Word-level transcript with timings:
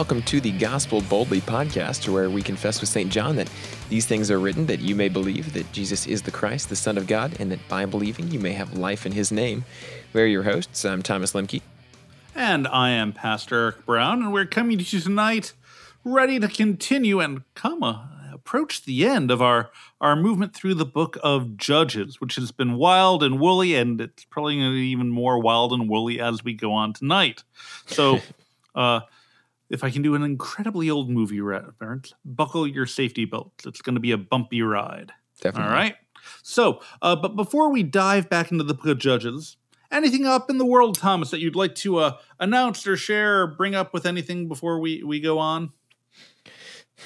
Welcome 0.00 0.22
to 0.22 0.40
the 0.40 0.52
Gospeled 0.52 1.06
Boldly 1.10 1.42
podcast, 1.42 2.08
where 2.08 2.30
we 2.30 2.40
confess 2.40 2.80
with 2.80 2.88
St. 2.88 3.12
John 3.12 3.36
that 3.36 3.50
these 3.90 4.06
things 4.06 4.30
are 4.30 4.40
written 4.40 4.64
that 4.64 4.80
you 4.80 4.96
may 4.96 5.10
believe 5.10 5.52
that 5.52 5.70
Jesus 5.72 6.06
is 6.06 6.22
the 6.22 6.30
Christ, 6.30 6.70
the 6.70 6.74
Son 6.74 6.96
of 6.96 7.06
God, 7.06 7.38
and 7.38 7.52
that 7.52 7.68
by 7.68 7.84
believing 7.84 8.30
you 8.30 8.40
may 8.40 8.54
have 8.54 8.78
life 8.78 9.04
in 9.04 9.12
his 9.12 9.30
name. 9.30 9.66
We're 10.14 10.26
your 10.26 10.44
hosts. 10.44 10.86
I'm 10.86 11.02
Thomas 11.02 11.34
Lemke. 11.34 11.60
And 12.34 12.66
I 12.66 12.88
am 12.88 13.12
Pastor 13.12 13.56
Eric 13.56 13.84
Brown, 13.84 14.22
and 14.22 14.32
we're 14.32 14.46
coming 14.46 14.78
to 14.78 14.84
you 14.84 15.02
tonight 15.02 15.52
ready 16.02 16.40
to 16.40 16.48
continue 16.48 17.20
and 17.20 17.42
come 17.52 17.82
uh, 17.82 17.98
approach 18.32 18.86
the 18.86 19.06
end 19.06 19.30
of 19.30 19.42
our, 19.42 19.70
our 20.00 20.16
movement 20.16 20.54
through 20.54 20.76
the 20.76 20.86
book 20.86 21.18
of 21.22 21.58
Judges, 21.58 22.22
which 22.22 22.36
has 22.36 22.52
been 22.52 22.76
wild 22.76 23.22
and 23.22 23.38
woolly, 23.38 23.74
and 23.74 24.00
it's 24.00 24.24
probably 24.24 24.54
going 24.54 24.70
to 24.70 24.76
be 24.76 24.88
even 24.88 25.10
more 25.10 25.38
wild 25.38 25.74
and 25.74 25.90
woolly 25.90 26.18
as 26.18 26.42
we 26.42 26.54
go 26.54 26.72
on 26.72 26.94
tonight. 26.94 27.44
So, 27.84 28.20
uh, 28.74 29.00
if 29.70 29.84
I 29.84 29.90
can 29.90 30.02
do 30.02 30.14
an 30.14 30.22
incredibly 30.22 30.90
old 30.90 31.08
movie 31.08 31.40
reference, 31.40 32.12
buckle 32.24 32.66
your 32.66 32.86
safety 32.86 33.24
belts. 33.24 33.64
It's 33.66 33.80
going 33.80 33.94
to 33.94 34.00
be 34.00 34.10
a 34.12 34.18
bumpy 34.18 34.60
ride. 34.62 35.12
Definitely. 35.40 35.68
All 35.70 35.74
right. 35.74 35.94
So, 36.42 36.80
uh, 37.00 37.16
but 37.16 37.36
before 37.36 37.70
we 37.70 37.82
dive 37.82 38.28
back 38.28 38.50
into 38.52 38.64
the 38.64 38.94
Judges, 38.94 39.56
anything 39.90 40.26
up 40.26 40.50
in 40.50 40.58
the 40.58 40.66
world, 40.66 40.96
Thomas, 40.98 41.30
that 41.30 41.40
you'd 41.40 41.56
like 41.56 41.74
to 41.76 41.98
uh, 41.98 42.16
announce 42.38 42.86
or 42.86 42.96
share 42.96 43.42
or 43.42 43.46
bring 43.46 43.74
up 43.74 43.94
with 43.94 44.04
anything 44.04 44.48
before 44.48 44.80
we, 44.80 45.02
we 45.02 45.20
go 45.20 45.38
on? 45.38 45.72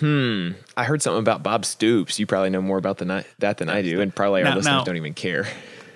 Hmm. 0.00 0.52
I 0.76 0.84
heard 0.84 1.02
something 1.02 1.20
about 1.20 1.44
Bob 1.44 1.64
Stoops. 1.64 2.18
You 2.18 2.26
probably 2.26 2.50
know 2.50 2.62
more 2.62 2.78
about 2.78 2.98
the, 2.98 3.24
that 3.38 3.58
than 3.58 3.68
I 3.68 3.82
do, 3.82 4.00
and 4.00 4.12
probably 4.14 4.40
our 4.42 4.48
Now- 4.50 4.56
listeners 4.56 4.72
now- 4.72 4.84
don't 4.84 4.96
even 4.96 5.14
care. 5.14 5.46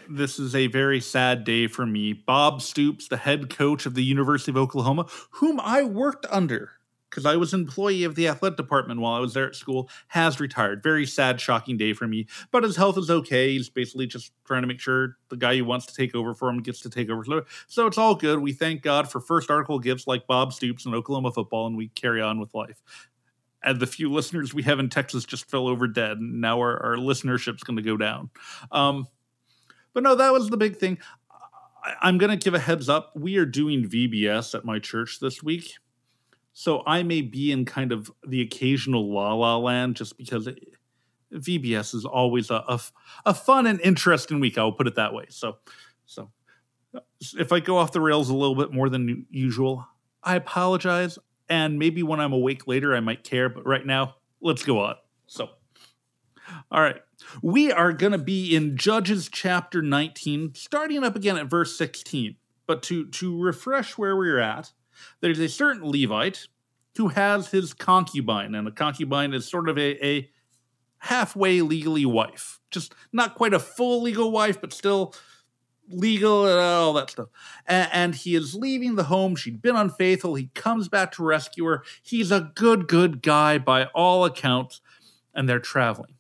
This 0.09 0.39
is 0.39 0.55
a 0.55 0.69
very 0.69 1.01
sad 1.01 1.45
day 1.45 1.67
for 1.67 1.84
me. 1.84 2.14
Bob 2.14 2.62
Stoops, 2.62 3.09
the 3.09 3.19
head 3.19 3.51
coach 3.51 3.84
of 3.84 3.95
the 3.95 4.03
University 4.03 4.50
of 4.50 4.56
Oklahoma, 4.56 5.06
whom 5.33 5.61
I 5.61 5.83
worked 5.83 6.25
under 6.31 6.73
because 7.11 7.27
I 7.27 7.37
was 7.37 7.55
employee 7.55 8.05
of 8.05 8.15
the 8.15 8.28
athletic 8.28 8.56
department 8.56 9.00
while 9.00 9.15
I 9.15 9.19
was 9.19 9.34
there 9.34 9.47
at 9.47 9.55
school, 9.55 9.89
has 10.09 10.41
retired. 10.41 10.83
Very 10.83 11.06
sad, 11.06 11.41
shocking 11.41 11.77
day 11.77 11.92
for 11.92 12.06
me. 12.06 12.27
But 12.50 12.65
his 12.65 12.77
health 12.77 12.98
is 12.98 13.11
okay. 13.11 13.53
He's 13.53 13.70
basically 13.70 14.06
just 14.06 14.33
trying 14.45 14.62
to 14.62 14.69
make 14.69 14.81
sure 14.81 15.17
the 15.28 15.37
guy 15.37 15.56
who 15.56 15.65
wants 15.65 15.87
to 15.87 15.95
take 15.95 16.15
over 16.15 16.34
for 16.34 16.48
him 16.48 16.62
gets 16.62 16.81
to 16.81 16.91
take 16.91 17.11
over. 17.11 17.25
So, 17.67 17.87
it's 17.87 17.98
all 17.98 18.15
good. 18.15 18.41
We 18.41 18.53
thank 18.53 18.83
God 18.83 19.11
for 19.11 19.20
first 19.20 19.50
article 19.50 19.78
gifts 19.78 20.06
like 20.06 20.27
Bob 20.27 20.53
Stoops 20.53 20.87
and 20.87 20.95
Oklahoma 20.95 21.33
football, 21.33 21.67
and 21.67 21.77
we 21.77 21.89
carry 21.89 22.20
on 22.20 22.39
with 22.41 22.55
life. 22.55 22.83
And 23.62 23.81
the 23.81 23.87
few 23.87 24.12
listeners 24.12 24.55
we 24.55 24.62
have 24.65 24.78
in 24.78 24.89
Texas 24.89 25.25
just 25.25 25.50
fell 25.50 25.67
over 25.67 25.89
dead, 25.89 26.19
and 26.19 26.41
now 26.41 26.59
our, 26.59 26.81
our 26.83 26.97
listenership's 26.97 27.65
going 27.65 27.77
to 27.77 27.83
go 27.83 27.97
down. 27.97 28.31
Um, 28.70 29.09
but 29.92 30.03
no, 30.03 30.14
that 30.14 30.33
was 30.33 30.50
the 30.50 30.56
big 30.56 30.77
thing. 30.77 30.98
I, 31.84 31.94
I'm 32.03 32.19
going 32.19 32.31
to 32.31 32.42
give 32.42 32.55
a 32.55 32.58
heads 32.58 32.89
up. 32.89 33.12
We 33.14 33.36
are 33.36 33.47
doing 33.47 33.84
VBS 33.84 34.55
at 34.55 34.64
my 34.64 34.78
church 34.78 35.20
this 35.20 35.42
week. 35.42 35.75
So 36.53 36.83
I 36.86 37.03
may 37.03 37.22
be 37.22 37.53
in 37.53 37.64
kind 37.64 37.92
of 37.92 38.11
the 38.27 38.41
occasional 38.41 39.12
la 39.12 39.32
la 39.32 39.56
land 39.56 39.97
just 39.97 40.19
because 40.19 40.49
it, 40.49 40.59
VBS 41.32 41.94
is 41.94 42.04
always 42.04 42.50
a 42.50 42.81
a 43.26 43.34
fun 43.34 43.66
and 43.66 43.81
interesting 43.81 44.41
week. 44.41 44.59
I'll 44.59 44.72
put 44.72 44.87
it 44.87 44.94
that 44.97 45.12
way. 45.12 45.26
So, 45.28 45.59
so 46.06 46.31
if 47.37 47.53
I 47.53 47.60
go 47.60 47.76
off 47.76 47.93
the 47.93 48.00
rails 48.00 48.31
a 48.31 48.34
little 48.34 48.55
bit 48.55 48.72
more 48.72 48.88
than 48.88 49.26
usual, 49.31 49.87
I 50.22 50.37
apologize. 50.37 51.19
And 51.49 51.78
maybe 51.78 52.03
when 52.03 52.20
I'm 52.20 52.32
awake 52.32 52.66
later, 52.66 52.94
I 52.94 53.00
might 53.00 53.25
care. 53.25 53.49
But 53.49 53.66
right 53.66 53.84
now, 53.84 54.16
let's 54.41 54.65
go 54.65 54.81
on. 54.81 54.97
So, 55.26 55.49
all 56.70 56.81
right. 56.81 56.97
We 57.43 57.71
are 57.72 57.93
going 57.93 58.12
to 58.12 58.19
be 58.19 58.55
in 58.55 58.77
Judges 58.77 59.28
chapter 59.31 59.83
19, 59.83 60.55
starting 60.55 61.05
up 61.05 61.16
again 61.16 61.37
at 61.37 61.50
verse 61.50 61.77
16. 61.77 62.37
But 62.66 62.83
to, 62.84 63.06
to 63.06 63.41
refresh 63.41 63.97
where 63.97 64.16
we're 64.16 64.39
at, 64.39 64.72
there's 65.21 65.38
a 65.38 65.49
certain 65.49 65.91
Levite 65.91 66.49
who 66.97 67.09
has 67.09 67.50
his 67.50 67.72
concubine, 67.75 68.55
and 68.55 68.67
a 68.67 68.72
concubine 68.72 69.33
is 69.33 69.49
sort 69.49 69.69
of 69.69 69.78
a, 69.78 70.05
a 70.05 70.31
halfway 70.99 71.62
legally 71.62 72.05
wife. 72.05 72.61
Just 72.71 72.94
not 73.12 73.37
quite 73.37 73.55
a 73.55 73.61
full 73.61 74.03
legal 74.03 74.33
wife, 74.33 74.61
but 74.61 74.72
still 74.72 75.15
legal 75.88 76.47
and 76.47 76.59
all 76.59 76.93
that 76.94 77.11
stuff. 77.11 77.28
A- 77.69 77.88
and 77.94 78.15
he 78.15 78.34
is 78.34 78.55
leaving 78.55 78.97
the 78.97 79.05
home. 79.05 79.37
She'd 79.37 79.62
been 79.62 79.77
unfaithful. 79.77 80.34
He 80.34 80.50
comes 80.55 80.88
back 80.88 81.12
to 81.12 81.25
rescue 81.25 81.65
her. 81.67 81.84
He's 82.03 82.31
a 82.31 82.53
good, 82.55 82.88
good 82.88 83.22
guy 83.22 83.59
by 83.59 83.84
all 83.94 84.25
accounts, 84.25 84.81
and 85.34 85.49
they're 85.49 85.61
traveling. 85.61 86.18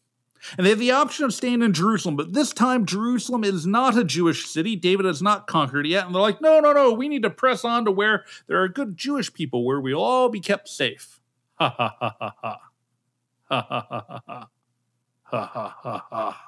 And 0.56 0.66
they 0.66 0.70
have 0.70 0.78
the 0.78 0.90
option 0.90 1.24
of 1.24 1.34
staying 1.34 1.62
in 1.62 1.72
Jerusalem, 1.72 2.16
but 2.16 2.32
this 2.32 2.52
time 2.52 2.86
Jerusalem 2.86 3.44
is 3.44 3.66
not 3.66 3.96
a 3.96 4.04
Jewish 4.04 4.46
city. 4.46 4.76
David 4.76 5.06
has 5.06 5.22
not 5.22 5.46
conquered 5.46 5.86
yet. 5.86 6.06
And 6.06 6.14
they're 6.14 6.22
like, 6.22 6.40
no, 6.40 6.60
no, 6.60 6.72
no, 6.72 6.92
we 6.92 7.08
need 7.08 7.22
to 7.22 7.30
press 7.30 7.64
on 7.64 7.84
to 7.84 7.90
where 7.90 8.24
there 8.46 8.62
are 8.62 8.68
good 8.68 8.96
Jewish 8.96 9.32
people 9.32 9.64
where 9.64 9.80
we'll 9.80 10.02
all 10.02 10.28
be 10.28 10.40
kept 10.40 10.68
safe. 10.68 11.20
Ha 11.58 11.74
ha 11.76 11.96
ha 11.98 12.16
ha 12.20 12.34
ha. 12.42 12.58
Ha 13.48 13.66
ha 13.68 13.86
ha 13.88 14.04
ha 14.08 14.22
ha. 14.26 14.48
Ha 15.24 15.46
ha 15.46 15.74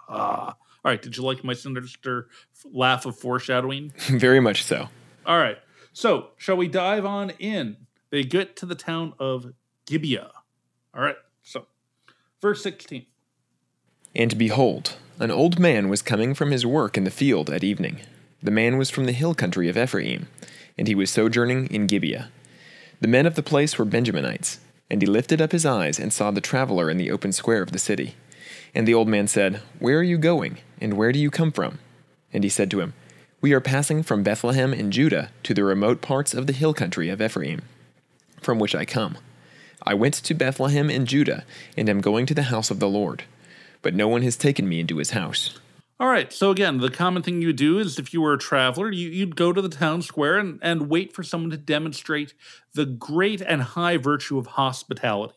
ha. 0.09 0.57
All 0.83 0.91
right, 0.91 1.03
did 1.03 1.17
you 1.17 1.23
like 1.23 1.45
my 1.45 1.53
sinister 1.53 2.29
laugh 2.73 3.05
of 3.05 3.19
foreshadowing? 3.19 3.93
Very 4.09 4.41
much 4.41 4.65
so. 4.65 4.89
All 5.27 5.39
right, 5.39 5.59
so 5.93 6.31
shall 6.39 6.57
we 6.57 6.69
dive 6.69 7.05
on 7.05 7.31
in? 7.39 7.77
They 8.11 8.23
get 8.25 8.57
to 8.57 8.67
the 8.67 8.75
town 8.75 9.13
of 9.19 9.53
Gibeah. 9.87 10.31
All 10.95 11.03
right, 11.03 11.17
so 11.43 11.67
verse 12.41 12.63
16. 12.63 13.05
And 14.15 14.37
behold, 14.37 14.97
an 15.21 15.31
old 15.31 15.59
man 15.59 15.89
was 15.89 16.03
coming 16.03 16.35
from 16.35 16.51
his 16.51 16.67
work 16.67 16.97
in 16.97 17.05
the 17.05 17.11
field 17.11 17.49
at 17.49 17.63
evening. 17.63 18.01
The 18.43 18.51
man 18.51 18.77
was 18.77 18.91
from 18.91 19.05
the 19.05 19.13
hill 19.13 19.35
country 19.35 19.69
of 19.69 19.79
Ephraim, 19.79 20.27
and 20.77 20.89
he 20.89 20.95
was 20.97 21.11
sojourning 21.11 21.69
in 21.69 21.87
Gibeah. 21.87 22.31
The 23.01 23.09
men 23.09 23.25
of 23.25 23.37
the 23.37 23.43
place 23.43 23.79
were 23.79 23.85
Benjaminites, 23.85 24.59
and 24.91 25.01
he 25.01 25.07
lifted 25.07 25.41
up 25.41 25.53
his 25.53 25.65
eyes 25.65 26.01
and 26.01 26.13
saw 26.13 26.31
the 26.31 26.41
traveler 26.41 26.91
in 26.91 26.97
the 26.97 27.11
open 27.11 27.33
square 27.33 27.63
of 27.63 27.71
the 27.71 27.79
city. 27.79 28.15
And 28.75 28.87
the 28.87 28.95
old 28.95 29.09
man 29.09 29.29
said, 29.29 29.61
Where 29.79 29.99
are 29.99 30.03
you 30.03 30.19
going, 30.19 30.59
and 30.81 30.95
where 30.95 31.13
do 31.13 31.19
you 31.19 31.31
come 31.31 31.53
from? 31.53 31.79
And 32.33 32.43
he 32.43 32.51
said 32.51 32.71
to 32.73 32.81
him, 32.81 32.95
We 33.41 33.53
are 33.53 33.61
passing 33.61 34.03
from 34.03 34.25
Bethlehem 34.25 34.75
in 34.75 34.91
Judah 34.91 35.31
to 35.45 35.55
the 35.55 35.65
remote 35.65 36.01
parts 36.01 36.35
of 36.35 36.49
the 36.49 36.53
hill 36.53 36.75
country 36.75 37.09
of 37.11 37.23
Ephraim, 37.23 37.63
from 38.43 38.59
which 38.59 38.75
I 38.75 38.85
come. 38.85 39.19
I 39.85 39.95
went 39.95 40.15
to 40.15 40.35
Bethlehem 40.35 40.91
in 40.91 41.07
Judah, 41.07 41.45
and 41.77 41.89
am 41.89 42.01
going 42.01 42.27
to 42.27 42.35
the 42.35 42.45
house 42.45 42.73
of 42.73 42.81
the 42.81 42.89
Lord 42.89 43.25
but 43.83 43.95
no 43.95 44.09
one 44.09 44.23
has 44.23 44.37
taken 44.37 44.69
me 44.69 44.81
into 44.81 44.97
his 44.97 45.11
house. 45.11 45.59
All 45.99 46.09
right. 46.09 46.33
So 46.33 46.51
again, 46.51 46.79
the 46.79 46.91
common 46.91 47.23
thing 47.23 47.43
you 47.43 47.53
do 47.53 47.79
is 47.79 47.99
if 47.99 48.15
you 48.15 48.23
were 48.23 48.33
a 48.33 48.39
traveler, 48.39 48.91
you, 48.91 49.11
you'd 49.11 49.37
go 49.37 49.53
to 49.53 49.61
the 49.61 49.69
town 49.69 50.01
square 50.01 50.39
and, 50.39 50.59
and 50.63 50.89
wait 50.89 51.13
for 51.13 51.23
someone 51.23 51.51
to 51.51 51.59
demonstrate 51.59 52.33
the 52.73 52.87
great 52.87 53.43
and 53.43 53.61
high 53.63 53.99
virtue 53.99 54.39
of 54.39 54.47
hospitality. 54.47 55.35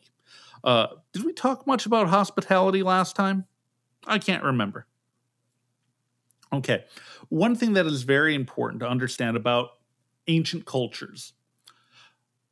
Uh, 0.64 0.88
did 1.12 1.26
we 1.26 1.34
talk 1.34 1.68
much 1.68 1.86
about 1.86 2.08
hospitality 2.08 2.82
last 2.82 3.16
time? 3.16 3.46
I 4.08 4.20
can't 4.20 4.44
remember. 4.44 4.88
Okay. 6.54 6.86
One 7.28 7.56
thing 7.56 7.74
that 7.74 7.86
is 7.86 8.04
very 8.04 8.34
important 8.34 8.80
to 8.80 8.88
understand 8.88 9.36
about 9.36 9.72
ancient 10.28 10.66
cultures 10.66 11.34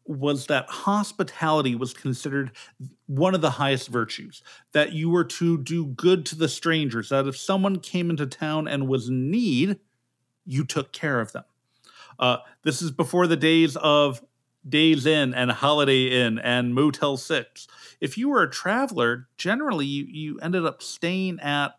was 0.05 0.47
that 0.47 0.67
hospitality 0.67 1.75
was 1.75 1.93
considered 1.93 2.51
one 3.05 3.35
of 3.35 3.41
the 3.41 3.51
highest 3.51 3.87
virtues 3.87 4.43
that 4.71 4.93
you 4.93 5.09
were 5.09 5.23
to 5.23 5.57
do 5.57 5.85
good 5.85 6.25
to 6.25 6.35
the 6.35 6.49
strangers 6.49 7.09
that 7.09 7.27
if 7.27 7.37
someone 7.37 7.79
came 7.79 8.09
into 8.09 8.25
town 8.25 8.67
and 8.67 8.87
was 8.87 9.09
in 9.09 9.29
need 9.29 9.79
you 10.45 10.65
took 10.65 10.91
care 10.91 11.19
of 11.19 11.31
them. 11.33 11.43
Uh, 12.17 12.37
this 12.63 12.81
is 12.81 12.89
before 12.91 13.27
the 13.27 13.37
days 13.37 13.77
of 13.77 14.21
days 14.67 15.05
inn 15.05 15.33
and 15.33 15.51
holiday 15.51 16.05
inn 16.05 16.37
and 16.37 16.75
motel 16.75 17.17
6 17.17 17.67
if 17.99 18.15
you 18.15 18.29
were 18.29 18.43
a 18.43 18.49
traveler 18.49 19.27
generally 19.35 19.87
you, 19.87 20.05
you 20.05 20.39
ended 20.39 20.65
up 20.65 20.83
staying 20.83 21.39
at 21.39 21.73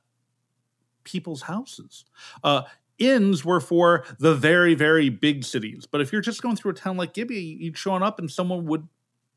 people's 1.05 1.43
houses. 1.43 2.05
Uh, 2.43 2.63
inns 2.99 3.45
were 3.45 3.61
for 3.61 4.05
the 4.19 4.35
very, 4.35 4.75
very 4.75 5.09
big 5.09 5.45
cities. 5.45 5.87
But 5.91 6.01
if 6.01 6.13
you're 6.13 6.21
just 6.21 6.43
going 6.43 6.57
through 6.57 6.73
a 6.73 6.75
town 6.75 6.97
like 6.97 7.15
Gibeah, 7.15 7.41
you'd 7.41 7.79
show 7.79 7.95
up 7.95 8.19
and 8.19 8.31
someone 8.31 8.67
would 8.67 8.89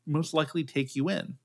most 0.06 0.34
likely 0.34 0.64
take 0.64 0.96
you 0.96 1.08
in. 1.08 1.36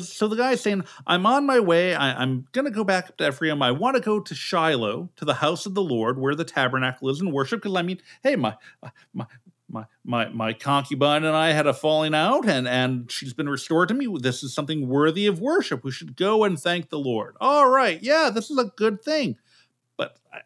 So 0.00 0.26
the 0.26 0.36
guy's 0.36 0.60
saying, 0.60 0.84
I'm 1.06 1.26
on 1.26 1.46
my 1.46 1.60
way. 1.60 1.94
I, 1.94 2.20
I'm 2.20 2.46
going 2.52 2.64
to 2.64 2.70
go 2.70 2.84
back 2.84 3.10
up 3.10 3.16
to 3.18 3.28
Ephraim. 3.28 3.62
I 3.62 3.70
want 3.70 3.96
to 3.96 4.02
go 4.02 4.18
to 4.18 4.34
Shiloh, 4.34 5.10
to 5.16 5.24
the 5.24 5.34
house 5.34 5.66
of 5.66 5.74
the 5.74 5.82
Lord, 5.82 6.18
where 6.18 6.34
the 6.34 6.44
tabernacle 6.44 7.08
is 7.10 7.20
and 7.20 7.32
worship. 7.32 7.62
Because 7.62 7.76
I 7.76 7.82
mean, 7.82 8.00
hey, 8.22 8.34
my, 8.34 8.56
my, 9.12 9.26
my, 9.68 9.84
my, 10.04 10.28
my 10.30 10.52
concubine 10.52 11.24
and 11.24 11.36
I 11.36 11.52
had 11.52 11.66
a 11.66 11.74
falling 11.74 12.14
out, 12.14 12.48
and, 12.48 12.66
and 12.66 13.10
she's 13.10 13.34
been 13.34 13.48
restored 13.48 13.88
to 13.88 13.94
me. 13.94 14.08
This 14.20 14.42
is 14.42 14.52
something 14.52 14.88
worthy 14.88 15.26
of 15.26 15.40
worship. 15.40 15.84
We 15.84 15.92
should 15.92 16.16
go 16.16 16.44
and 16.44 16.58
thank 16.58 16.88
the 16.88 16.98
Lord. 16.98 17.36
All 17.40 17.68
right. 17.68 18.02
Yeah, 18.02 18.30
this 18.34 18.50
is 18.50 18.58
a 18.58 18.64
good 18.64 19.02
thing 19.02 19.36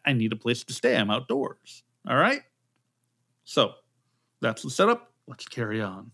I- 0.05 0.13
need 0.13 0.33
a 0.33 0.37
place 0.37 0.63
to 0.65 0.73
stay. 0.73 0.95
I'm 0.95 1.09
outdoors. 1.09 1.83
All 2.07 2.17
right. 2.17 2.41
So 3.43 3.73
that's 4.41 4.63
the 4.63 4.69
setup. 4.69 5.11
Let's 5.27 5.45
carry 5.45 5.81
on. 5.81 6.11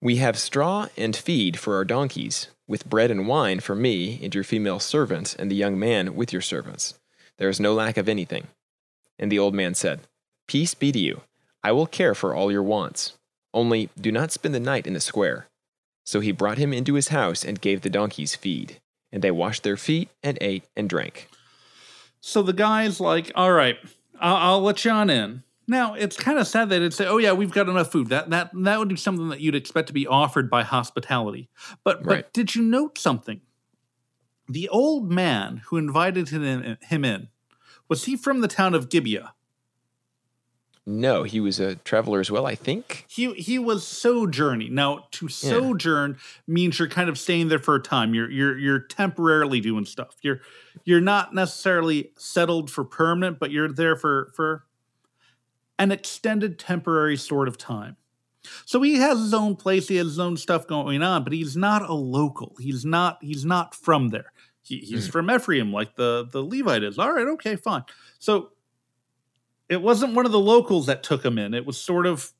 We 0.00 0.16
have 0.16 0.38
straw 0.38 0.88
and 0.96 1.14
feed 1.14 1.58
for 1.58 1.76
our 1.76 1.84
donkeys, 1.84 2.48
with 2.66 2.88
bread 2.88 3.10
and 3.10 3.28
wine 3.28 3.60
for 3.60 3.74
me 3.76 4.18
and 4.22 4.34
your 4.34 4.44
female 4.44 4.80
servants, 4.80 5.34
and 5.34 5.50
the 5.50 5.56
young 5.56 5.78
man 5.78 6.16
with 6.16 6.32
your 6.32 6.42
servants. 6.42 6.94
There 7.38 7.48
is 7.48 7.60
no 7.60 7.72
lack 7.72 7.96
of 7.96 8.08
anything. 8.08 8.48
And 9.18 9.30
the 9.30 9.38
old 9.38 9.54
man 9.54 9.74
said, 9.74 10.00
Peace 10.48 10.74
be 10.74 10.90
to 10.92 10.98
you. 10.98 11.20
I 11.62 11.72
will 11.72 11.86
care 11.86 12.14
for 12.14 12.34
all 12.34 12.50
your 12.50 12.62
wants. 12.62 13.12
Only 13.54 13.90
do 14.00 14.10
not 14.10 14.32
spend 14.32 14.54
the 14.54 14.60
night 14.60 14.86
in 14.86 14.94
the 14.94 15.00
square. 15.00 15.46
So 16.04 16.20
he 16.20 16.32
brought 16.32 16.58
him 16.58 16.72
into 16.72 16.94
his 16.94 17.08
house 17.08 17.44
and 17.44 17.60
gave 17.60 17.82
the 17.82 17.90
donkeys 17.90 18.34
feed. 18.34 18.80
And 19.12 19.22
they 19.22 19.30
washed 19.30 19.62
their 19.62 19.76
feet 19.76 20.08
and 20.22 20.36
ate 20.40 20.64
and 20.76 20.88
drank. 20.88 21.28
So 22.24 22.40
the 22.40 22.52
guy's 22.52 23.00
like, 23.00 23.32
all 23.34 23.52
right, 23.52 23.76
I'll, 24.20 24.36
I'll 24.36 24.60
let 24.62 24.84
you 24.84 24.92
on 24.92 25.10
in. 25.10 25.42
Now 25.66 25.94
it's 25.94 26.16
kind 26.16 26.38
of 26.38 26.46
sad 26.46 26.68
that 26.70 26.76
it'd 26.76 26.94
say, 26.94 27.06
"Oh 27.06 27.18
yeah, 27.18 27.32
we've 27.32 27.52
got 27.52 27.68
enough 27.68 27.90
food." 27.92 28.08
That 28.08 28.30
that 28.30 28.50
that 28.54 28.78
would 28.78 28.88
be 28.88 28.96
something 28.96 29.28
that 29.28 29.40
you'd 29.40 29.54
expect 29.54 29.88
to 29.88 29.92
be 29.92 30.06
offered 30.06 30.48
by 30.50 30.62
hospitality. 30.62 31.48
But 31.84 32.04
Right. 32.04 32.24
but 32.24 32.32
did 32.32 32.54
you 32.54 32.62
note 32.62 32.98
something? 32.98 33.40
The 34.48 34.68
old 34.68 35.10
man 35.10 35.62
who 35.66 35.76
invited 35.76 36.28
him 36.30 36.42
in, 36.44 36.78
him 36.80 37.04
in 37.04 37.28
was 37.88 38.04
he 38.04 38.16
from 38.16 38.40
the 38.40 38.48
town 38.48 38.74
of 38.74 38.88
Gibeah? 38.88 39.34
No, 40.84 41.22
he 41.22 41.38
was 41.38 41.60
a 41.60 41.76
traveler 41.76 42.18
as 42.18 42.30
well, 42.30 42.44
I 42.44 42.56
think. 42.56 43.04
He 43.08 43.32
he 43.34 43.58
was 43.58 43.86
sojourning. 43.86 44.74
Now 44.74 45.06
to 45.12 45.28
sojourn 45.28 46.18
means 46.48 46.78
you're 46.78 46.88
kind 46.88 47.08
of 47.08 47.18
staying 47.18 47.48
there 47.48 47.60
for 47.60 47.76
a 47.76 47.80
time. 47.80 48.14
You're 48.14 48.30
you're 48.30 48.58
you're 48.58 48.80
temporarily 48.80 49.60
doing 49.60 49.84
stuff. 49.84 50.16
You're 50.22 50.40
you're 50.84 51.00
not 51.00 51.34
necessarily 51.34 52.10
settled 52.18 52.68
for 52.68 52.84
permanent, 52.84 53.38
but 53.38 53.52
you're 53.52 53.72
there 53.72 53.94
for 53.94 54.32
for 54.34 54.64
an 55.78 55.92
extended 55.92 56.58
temporary 56.58 57.16
sort 57.16 57.46
of 57.46 57.56
time. 57.56 57.96
So 58.64 58.82
he 58.82 58.96
has 58.96 59.20
his 59.20 59.34
own 59.34 59.54
place, 59.54 59.86
he 59.86 59.96
has 59.96 60.06
his 60.06 60.18
own 60.18 60.36
stuff 60.36 60.66
going 60.66 61.00
on, 61.00 61.22
but 61.22 61.32
he's 61.32 61.56
not 61.56 61.88
a 61.88 61.94
local. 61.94 62.56
He's 62.58 62.84
not 62.84 63.18
he's 63.22 63.44
not 63.44 63.72
from 63.74 64.08
there. 64.08 64.32
He, 64.62 64.78
he's 64.78 65.06
hmm. 65.06 65.12
from 65.12 65.30
Ephraim, 65.30 65.72
like 65.72 65.94
the 65.94 66.26
the 66.30 66.42
Levite 66.42 66.82
is. 66.82 66.98
All 66.98 67.12
right, 67.12 67.28
okay, 67.28 67.54
fine. 67.54 67.84
So 68.18 68.50
it 69.68 69.82
wasn't 69.82 70.14
one 70.14 70.26
of 70.26 70.32
the 70.32 70.40
locals 70.40 70.86
that 70.86 71.02
took 71.02 71.24
him 71.24 71.38
in. 71.38 71.54
It 71.54 71.66
was 71.66 71.78
sort 71.78 72.06
of 72.06 72.32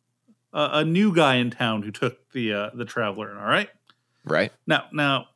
a, 0.52 0.68
a 0.72 0.84
new 0.84 1.14
guy 1.14 1.36
in 1.36 1.50
town 1.50 1.82
who 1.82 1.90
took 1.90 2.30
the 2.32 2.52
uh, 2.52 2.70
the 2.74 2.84
traveler 2.84 3.30
in. 3.30 3.36
All 3.36 3.44
right. 3.44 3.70
Right? 4.24 4.52
Now, 4.66 4.84
now, 4.92 5.26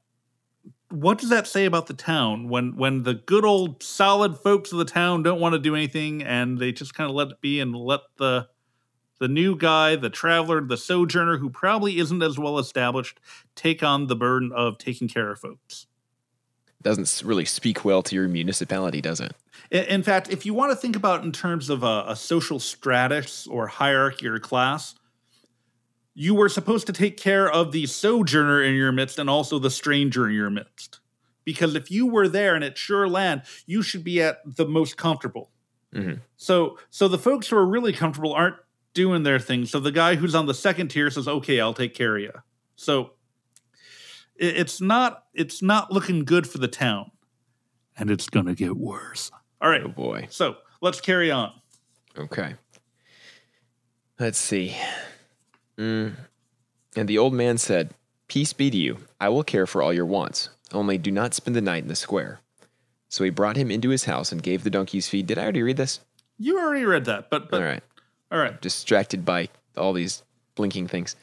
what 0.90 1.18
does 1.18 1.30
that 1.30 1.46
say 1.46 1.64
about 1.64 1.86
the 1.86 1.94
town 1.94 2.48
when 2.48 2.76
when 2.76 3.02
the 3.02 3.14
good 3.14 3.44
old 3.44 3.82
solid 3.82 4.36
folks 4.36 4.72
of 4.72 4.78
the 4.78 4.84
town 4.84 5.22
don't 5.22 5.40
want 5.40 5.54
to 5.54 5.58
do 5.58 5.74
anything 5.74 6.22
and 6.22 6.58
they 6.58 6.72
just 6.72 6.94
kind 6.94 7.10
of 7.10 7.16
let 7.16 7.28
it 7.28 7.40
be 7.40 7.60
and 7.60 7.74
let 7.74 8.00
the 8.18 8.48
the 9.18 9.28
new 9.28 9.56
guy, 9.56 9.96
the 9.96 10.10
traveler, 10.10 10.60
the 10.60 10.76
sojourner 10.76 11.38
who 11.38 11.48
probably 11.48 11.98
isn't 11.98 12.22
as 12.22 12.38
well 12.38 12.58
established 12.58 13.18
take 13.54 13.82
on 13.82 14.06
the 14.06 14.16
burden 14.16 14.52
of 14.54 14.76
taking 14.78 15.08
care 15.08 15.30
of 15.30 15.38
folks. 15.38 15.86
Doesn't 16.82 17.22
really 17.24 17.44
speak 17.44 17.84
well 17.84 18.02
to 18.02 18.14
your 18.14 18.28
municipality, 18.28 19.00
does 19.00 19.20
it? 19.20 19.34
In 19.70 20.02
fact, 20.02 20.30
if 20.30 20.46
you 20.46 20.54
want 20.54 20.70
to 20.70 20.76
think 20.76 20.94
about 20.94 21.20
it 21.20 21.24
in 21.24 21.32
terms 21.32 21.70
of 21.70 21.82
a, 21.82 22.04
a 22.08 22.16
social 22.16 22.60
stratus 22.60 23.46
or 23.46 23.66
hierarchy 23.66 24.26
or 24.28 24.38
class, 24.38 24.94
you 26.14 26.34
were 26.34 26.48
supposed 26.48 26.86
to 26.86 26.92
take 26.92 27.16
care 27.16 27.50
of 27.50 27.72
the 27.72 27.86
sojourner 27.86 28.62
in 28.62 28.74
your 28.74 28.92
midst 28.92 29.18
and 29.18 29.28
also 29.28 29.58
the 29.58 29.70
stranger 29.70 30.28
in 30.28 30.34
your 30.34 30.50
midst. 30.50 31.00
Because 31.44 31.74
if 31.74 31.90
you 31.90 32.06
were 32.06 32.28
there 32.28 32.54
and 32.54 32.64
it's 32.64 32.80
sure 32.80 33.08
land, 33.08 33.42
you 33.66 33.82
should 33.82 34.04
be 34.04 34.22
at 34.22 34.38
the 34.44 34.66
most 34.66 34.96
comfortable. 34.96 35.50
Mhm. 35.94 36.20
So, 36.36 36.78
so 36.90 37.08
the 37.08 37.18
folks 37.18 37.48
who 37.48 37.56
are 37.56 37.66
really 37.66 37.92
comfortable 37.92 38.32
aren't 38.32 38.56
doing 38.94 39.24
their 39.24 39.38
thing. 39.38 39.66
So 39.66 39.78
the 39.78 39.92
guy 39.92 40.14
who's 40.16 40.34
on 40.34 40.46
the 40.46 40.54
second 40.54 40.88
tier 40.88 41.10
says, 41.10 41.28
"Okay, 41.28 41.60
I'll 41.60 41.74
take 41.74 41.94
care 41.94 42.16
of 42.16 42.22
you." 42.22 42.32
So 42.76 43.12
it's 44.38 44.80
not 44.80 45.24
it's 45.34 45.62
not 45.62 45.92
looking 45.92 46.24
good 46.24 46.46
for 46.48 46.58
the 46.58 46.68
town, 46.68 47.10
and 47.96 48.10
it's 48.10 48.28
gonna 48.28 48.54
get 48.54 48.76
worse. 48.76 49.30
All 49.60 49.70
right, 49.70 49.82
Oh 49.84 49.88
boy. 49.88 50.26
so 50.30 50.56
let's 50.80 51.00
carry 51.00 51.30
on. 51.30 51.52
Okay. 52.18 52.54
Let's 54.18 54.38
see. 54.38 54.74
Mm. 55.78 56.14
And 56.96 57.08
the 57.08 57.18
old 57.18 57.34
man 57.34 57.58
said, 57.58 57.94
Peace 58.28 58.52
be 58.54 58.70
to 58.70 58.76
you. 58.76 58.98
I 59.20 59.28
will 59.28 59.44
care 59.44 59.66
for 59.66 59.82
all 59.82 59.92
your 59.92 60.06
wants. 60.06 60.48
Only 60.72 60.96
do 60.98 61.10
not 61.10 61.34
spend 61.34 61.54
the 61.54 61.60
night 61.60 61.82
in 61.82 61.88
the 61.88 61.94
square. 61.94 62.40
So 63.10 63.24
he 63.24 63.30
brought 63.30 63.56
him 63.56 63.70
into 63.70 63.90
his 63.90 64.04
house 64.04 64.32
and 64.32 64.42
gave 64.42 64.64
the 64.64 64.70
donkeys 64.70 65.08
feed. 65.08 65.26
Did 65.26 65.38
I 65.38 65.42
already 65.42 65.62
read 65.62 65.76
this? 65.76 66.00
You 66.38 66.58
already 66.58 66.84
read 66.84 67.04
that, 67.04 67.28
but 67.30 67.50
but 67.50 67.60
all 67.60 67.66
right. 67.68 67.82
all 68.32 68.38
right. 68.38 68.60
Distracted 68.60 69.24
by 69.24 69.48
all 69.76 69.92
these 69.92 70.22
blinking 70.54 70.88
things. 70.88 71.14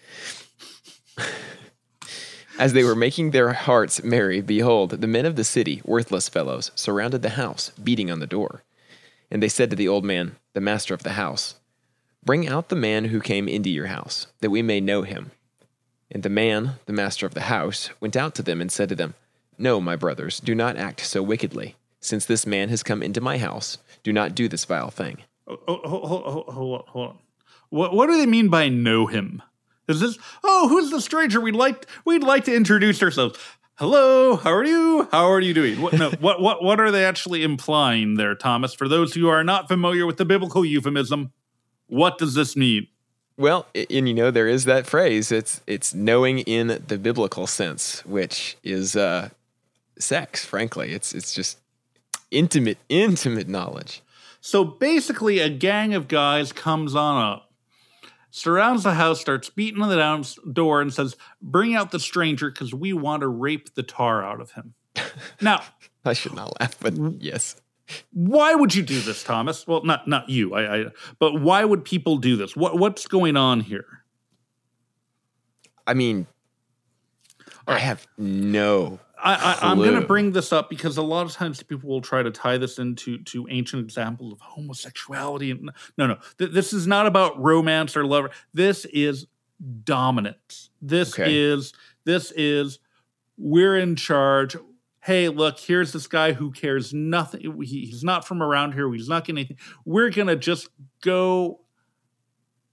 As 2.59 2.73
they 2.73 2.83
were 2.83 2.95
making 2.95 3.31
their 3.31 3.53
hearts 3.53 4.03
merry, 4.03 4.39
behold, 4.39 4.91
the 4.91 5.07
men 5.07 5.25
of 5.25 5.35
the 5.35 5.43
city, 5.43 5.81
worthless 5.83 6.29
fellows, 6.29 6.71
surrounded 6.75 7.23
the 7.23 7.29
house, 7.29 7.71
beating 7.71 8.11
on 8.11 8.19
the 8.19 8.27
door. 8.27 8.63
And 9.31 9.41
they 9.41 9.49
said 9.49 9.71
to 9.71 9.75
the 9.75 9.87
old 9.87 10.05
man, 10.05 10.35
the 10.53 10.61
master 10.61 10.93
of 10.93 11.03
the 11.03 11.13
house, 11.13 11.55
Bring 12.23 12.47
out 12.47 12.69
the 12.69 12.75
man 12.75 13.05
who 13.05 13.19
came 13.19 13.47
into 13.47 13.69
your 13.69 13.87
house, 13.87 14.27
that 14.41 14.51
we 14.51 14.61
may 14.61 14.79
know 14.79 15.01
him. 15.01 15.31
And 16.11 16.21
the 16.21 16.29
man, 16.29 16.75
the 16.85 16.93
master 16.93 17.25
of 17.25 17.33
the 17.33 17.41
house, 17.41 17.89
went 17.99 18.15
out 18.15 18.35
to 18.35 18.43
them 18.43 18.61
and 18.61 18.71
said 18.71 18.87
to 18.89 18.95
them, 18.95 19.15
No, 19.57 19.81
my 19.81 19.95
brothers, 19.95 20.39
do 20.39 20.53
not 20.53 20.77
act 20.77 21.01
so 21.01 21.23
wickedly. 21.23 21.75
Since 21.99 22.25
this 22.25 22.45
man 22.45 22.69
has 22.69 22.83
come 22.83 23.01
into 23.01 23.19
my 23.19 23.39
house, 23.39 23.79
do 24.03 24.13
not 24.13 24.35
do 24.35 24.47
this 24.47 24.65
vile 24.65 24.91
thing. 24.91 25.23
Oh, 25.47 25.57
oh, 25.67 25.79
hold, 25.83 26.05
hold, 26.05 26.23
hold, 26.23 26.45
hold 26.49 26.79
on, 26.79 26.83
hold 26.87 27.09
on. 27.09 27.17
What 27.69 27.93
what 27.95 28.07
do 28.07 28.17
they 28.17 28.27
mean 28.27 28.49
by 28.49 28.69
know 28.69 29.07
him? 29.07 29.41
Is 29.87 29.99
this 29.99 30.17
oh 30.43 30.67
who's 30.69 30.91
the 30.91 31.01
stranger? 31.01 31.41
We'd 31.41 31.55
like 31.55 31.87
we'd 32.05 32.23
like 32.23 32.45
to 32.45 32.55
introduce 32.55 33.01
ourselves. 33.03 33.37
Hello, 33.75 34.35
how 34.35 34.53
are 34.53 34.63
you? 34.63 35.07
How 35.11 35.31
are 35.31 35.39
you 35.39 35.53
doing? 35.53 35.81
What 35.81 35.93
no, 35.93 36.11
what 36.19 36.41
what 36.41 36.63
what 36.63 36.79
are 36.79 36.91
they 36.91 37.05
actually 37.05 37.43
implying 37.43 38.15
there, 38.15 38.35
Thomas? 38.35 38.73
For 38.73 38.87
those 38.87 39.13
who 39.13 39.27
are 39.27 39.43
not 39.43 39.67
familiar 39.67 40.05
with 40.05 40.17
the 40.17 40.25
biblical 40.25 40.63
euphemism, 40.63 41.31
what 41.87 42.17
does 42.17 42.33
this 42.33 42.55
mean? 42.55 42.87
Well, 43.35 43.65
and 43.73 44.07
you 44.07 44.13
know 44.13 44.29
there 44.29 44.47
is 44.47 44.65
that 44.65 44.85
phrase. 44.85 45.31
It's 45.31 45.61
it's 45.65 45.93
knowing 45.93 46.39
in 46.39 46.83
the 46.87 46.97
biblical 46.97 47.47
sense, 47.47 48.05
which 48.05 48.57
is 48.63 48.95
uh, 48.95 49.29
sex. 49.97 50.45
Frankly, 50.45 50.91
it's 50.91 51.13
it's 51.13 51.33
just 51.33 51.57
intimate 52.29 52.77
intimate 52.89 53.47
knowledge. 53.47 54.01
So 54.39 54.63
basically, 54.63 55.39
a 55.39 55.49
gang 55.49 55.93
of 55.93 56.07
guys 56.07 56.51
comes 56.51 56.95
on 56.95 57.23
up, 57.23 57.49
surrounds 58.33 58.81
the 58.81 58.95
house, 58.95 59.21
starts 59.21 59.51
beating 59.51 59.79
on 59.81 59.89
the 59.89 59.95
down 59.95 60.25
door, 60.51 60.81
and 60.81 60.91
says, 60.91 61.15
"Bring 61.41 61.75
out 61.75 61.91
the 61.91 61.99
stranger, 61.99 62.49
because 62.49 62.73
we 62.73 62.91
want 62.91 63.21
to 63.21 63.27
rape 63.27 63.75
the 63.75 63.83
tar 63.83 64.23
out 64.23 64.41
of 64.41 64.51
him." 64.51 64.73
now, 65.41 65.61
I 66.03 66.13
should 66.13 66.33
not 66.33 66.59
laugh, 66.59 66.75
but 66.79 66.97
yes, 67.21 67.61
why 68.11 68.55
would 68.55 68.73
you 68.73 68.81
do 68.81 68.99
this, 68.99 69.23
Thomas? 69.23 69.67
Well, 69.67 69.83
not 69.83 70.07
not 70.07 70.29
you, 70.29 70.55
I, 70.55 70.77
I 70.77 70.85
but 71.19 71.41
why 71.41 71.63
would 71.63 71.85
people 71.85 72.17
do 72.17 72.35
this? 72.35 72.55
What 72.55 72.77
what's 72.79 73.07
going 73.07 73.37
on 73.37 73.59
here? 73.59 73.85
I 75.85 75.93
mean, 75.93 76.25
I 77.67 77.77
have 77.77 78.07
no. 78.17 78.99
I, 79.23 79.35
I, 79.35 79.71
I'm 79.71 79.77
going 79.77 79.99
to 79.99 80.05
bring 80.05 80.31
this 80.33 80.51
up 80.51 80.69
because 80.69 80.97
a 80.97 81.01
lot 81.01 81.25
of 81.25 81.31
times 81.31 81.63
people 81.63 81.89
will 81.89 82.01
try 82.01 82.21
to 82.21 82.29
tie 82.29 82.57
this 82.57 82.77
into 82.77 83.17
to 83.23 83.47
ancient 83.49 83.81
examples 83.83 84.33
of 84.33 84.39
homosexuality. 84.41 85.51
And 85.51 85.71
no, 85.97 86.07
no, 86.07 86.17
th- 86.37 86.51
this 86.51 86.73
is 86.73 86.85
not 86.87 87.05
about 87.07 87.41
romance 87.41 87.95
or 87.95 88.05
love. 88.05 88.27
This 88.53 88.85
is 88.85 89.27
dominance. 89.83 90.69
This 90.81 91.13
Okay. 91.13 91.33
is 91.35 91.73
this 92.05 92.31
is 92.35 92.79
we're 93.37 93.77
in 93.77 93.95
charge. 93.95 94.55
Hey, 95.01 95.29
look, 95.29 95.57
here's 95.59 95.91
this 95.91 96.07
guy 96.07 96.33
who 96.33 96.51
cares 96.51 96.93
nothing. 96.93 97.41
He- 97.63 97.85
he's 97.85 98.03
not 98.03 98.27
from 98.27 98.41
around 98.43 98.73
here. 98.73 98.91
He's 98.91 99.09
not 99.09 99.25
getting 99.25 99.39
anything. 99.39 99.57
We're 99.85 100.09
gonna 100.09 100.35
just 100.35 100.69
go 101.01 101.61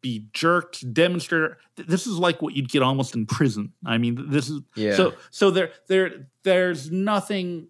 be 0.01 0.27
jerked, 0.33 0.93
demonstrate. 0.93 1.53
This 1.77 2.07
is 2.07 2.17
like 2.19 2.41
what 2.43 2.55
you'd 2.55 2.71
get 2.71 2.83
almost 2.83 3.15
in 3.15 3.27
prison. 3.27 3.73
I 3.85 3.99
mean, 3.99 4.31
this 4.31 4.49
is 4.49 4.61
Yeah. 4.75 4.95
so 4.95 5.15
so 5.31 5.51
there 5.51 5.71
there 5.89 6.29
there's 6.43 6.91
nothing 6.91 7.69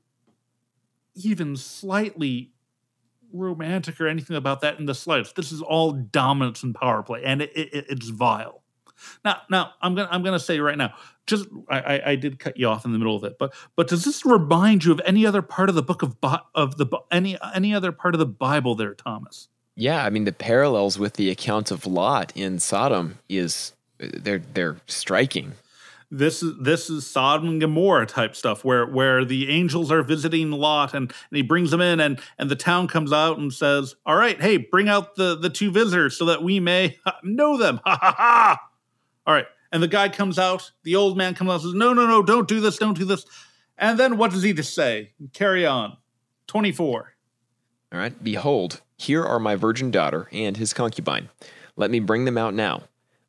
even 1.14 1.56
slightly 1.56 2.52
romantic 3.32 4.00
or 4.00 4.08
anything 4.08 4.36
about 4.36 4.60
that 4.62 4.78
in 4.78 4.86
the 4.86 4.94
slightest. 4.94 5.36
This 5.36 5.52
is 5.52 5.60
all 5.62 5.92
dominance 5.92 6.62
and 6.62 6.74
power 6.74 7.02
play, 7.02 7.22
and 7.24 7.42
it, 7.42 7.50
it, 7.56 7.86
it's 7.88 8.08
vile. 8.08 8.62
Now, 9.24 9.38
now 9.48 9.72
I'm 9.80 9.94
gonna 9.94 10.08
I'm 10.10 10.22
gonna 10.22 10.38
say 10.38 10.60
right 10.60 10.76
now, 10.76 10.94
just 11.26 11.46
I, 11.68 11.80
I 11.80 12.10
I 12.10 12.16
did 12.16 12.38
cut 12.38 12.56
you 12.58 12.66
off 12.68 12.84
in 12.84 12.92
the 12.92 12.98
middle 12.98 13.16
of 13.16 13.24
it, 13.24 13.36
but 13.38 13.54
but 13.76 13.88
does 13.88 14.04
this 14.04 14.26
remind 14.26 14.84
you 14.84 14.92
of 14.92 15.00
any 15.04 15.24
other 15.26 15.42
part 15.42 15.68
of 15.68 15.74
the 15.74 15.82
book 15.82 16.02
of 16.02 16.16
of 16.54 16.76
the 16.76 16.86
any 17.10 17.38
any 17.54 17.74
other 17.74 17.92
part 17.92 18.14
of 18.14 18.18
the 18.18 18.26
Bible 18.26 18.74
there, 18.74 18.94
Thomas? 18.94 19.48
Yeah, 19.76 20.04
I 20.04 20.10
mean 20.10 20.24
the 20.24 20.32
parallels 20.32 20.98
with 20.98 21.14
the 21.14 21.30
account 21.30 21.70
of 21.70 21.86
Lot 21.86 22.32
in 22.36 22.58
Sodom 22.58 23.18
is 23.28 23.72
uh, 24.02 24.08
they're 24.12 24.42
they're 24.52 24.76
striking. 24.86 25.52
this 26.10 26.42
is 26.42 26.54
this 26.60 26.90
is 26.90 27.06
Sodom 27.06 27.48
and 27.48 27.60
Gomorrah 27.60 28.06
type 28.06 28.34
stuff 28.36 28.64
where 28.64 28.84
where 28.86 29.24
the 29.24 29.48
angels 29.48 29.90
are 29.90 30.02
visiting 30.02 30.50
Lot 30.50 30.92
and, 30.92 31.10
and 31.10 31.36
he 31.36 31.42
brings 31.42 31.70
them 31.70 31.80
in 31.80 32.00
and 32.00 32.20
and 32.38 32.50
the 32.50 32.56
town 32.56 32.88
comes 32.88 33.12
out 33.12 33.38
and 33.38 33.52
says, 33.52 33.94
"All 34.04 34.16
right, 34.16 34.38
hey, 34.40 34.56
bring 34.58 34.88
out 34.88 35.14
the 35.16 35.36
the 35.36 35.50
two 35.50 35.70
visitors 35.70 36.16
so 36.18 36.24
that 36.26 36.42
we 36.42 36.60
may 36.60 36.98
know 37.22 37.56
them." 37.56 37.80
Ha 37.86 37.98
ha 38.00 38.14
ha! 38.16 38.58
All 39.26 39.34
right, 39.34 39.46
and 39.72 39.82
the 39.82 39.88
guy 39.88 40.08
comes 40.08 40.38
out, 40.38 40.72
the 40.82 40.96
old 40.96 41.16
man 41.16 41.34
comes 41.34 41.48
out 41.48 41.54
and 41.54 41.62
says, 41.62 41.74
"No, 41.74 41.92
no, 41.92 42.06
no, 42.06 42.22
don't 42.22 42.48
do 42.48 42.60
this, 42.60 42.76
don't 42.76 42.98
do 42.98 43.04
this." 43.04 43.24
And 43.78 43.98
then 43.98 44.18
what 44.18 44.30
does 44.32 44.42
he 44.42 44.52
just 44.52 44.74
say? 44.74 45.12
Carry 45.32 45.64
on. 45.64 45.96
Twenty 46.46 46.72
four. 46.72 47.14
All 47.92 47.98
right. 47.98 48.22
Behold, 48.22 48.80
here 48.96 49.24
are 49.24 49.40
my 49.40 49.56
virgin 49.56 49.90
daughter 49.90 50.28
and 50.32 50.56
his 50.56 50.72
concubine. 50.72 51.28
Let 51.76 51.90
me 51.90 52.00
bring 52.00 52.24
them 52.24 52.38
out 52.38 52.54
now. 52.54 52.82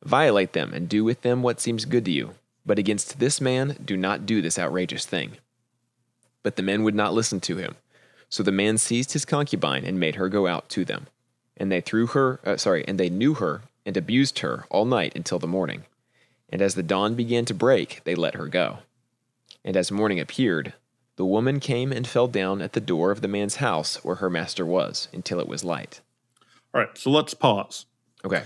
Violate 0.04 0.52
them 0.52 0.72
and 0.72 0.88
do 0.88 1.04
with 1.04 1.22
them 1.22 1.42
what 1.42 1.60
seems 1.60 1.84
good 1.84 2.04
to 2.04 2.10
you. 2.10 2.34
But 2.64 2.78
against 2.78 3.18
this 3.18 3.40
man, 3.40 3.76
do 3.84 3.96
not 3.96 4.26
do 4.26 4.40
this 4.40 4.58
outrageous 4.58 5.04
thing. 5.04 5.38
But 6.42 6.56
the 6.56 6.62
men 6.62 6.82
would 6.84 6.94
not 6.94 7.14
listen 7.14 7.40
to 7.40 7.56
him. 7.56 7.76
So 8.28 8.42
the 8.42 8.52
man 8.52 8.78
seized 8.78 9.12
his 9.12 9.24
concubine 9.24 9.84
and 9.84 9.98
made 9.98 10.14
her 10.16 10.28
go 10.28 10.46
out 10.46 10.68
to 10.70 10.84
them. 10.84 11.06
And 11.56 11.70
they 11.70 11.80
threw 11.80 12.06
her, 12.08 12.40
uh, 12.44 12.56
sorry, 12.56 12.84
and 12.86 12.98
they 12.98 13.10
knew 13.10 13.34
her 13.34 13.62
and 13.84 13.96
abused 13.96 14.38
her 14.40 14.64
all 14.70 14.84
night 14.84 15.12
until 15.14 15.38
the 15.38 15.46
morning. 15.46 15.84
And 16.48 16.62
as 16.62 16.74
the 16.74 16.82
dawn 16.82 17.14
began 17.14 17.44
to 17.46 17.54
break, 17.54 18.02
they 18.04 18.14
let 18.14 18.34
her 18.34 18.46
go. 18.46 18.78
And 19.64 19.76
as 19.76 19.90
morning 19.90 20.20
appeared, 20.20 20.74
the 21.16 21.26
woman 21.26 21.60
came 21.60 21.92
and 21.92 22.06
fell 22.06 22.26
down 22.26 22.62
at 22.62 22.72
the 22.72 22.80
door 22.80 23.10
of 23.10 23.20
the 23.20 23.28
man's 23.28 23.56
house 23.56 24.02
where 24.04 24.16
her 24.16 24.30
master 24.30 24.64
was 24.64 25.08
until 25.12 25.40
it 25.40 25.48
was 25.48 25.62
light. 25.64 26.00
All 26.74 26.80
right, 26.80 26.96
so 26.96 27.10
let's 27.10 27.34
pause. 27.34 27.86
Okay. 28.24 28.44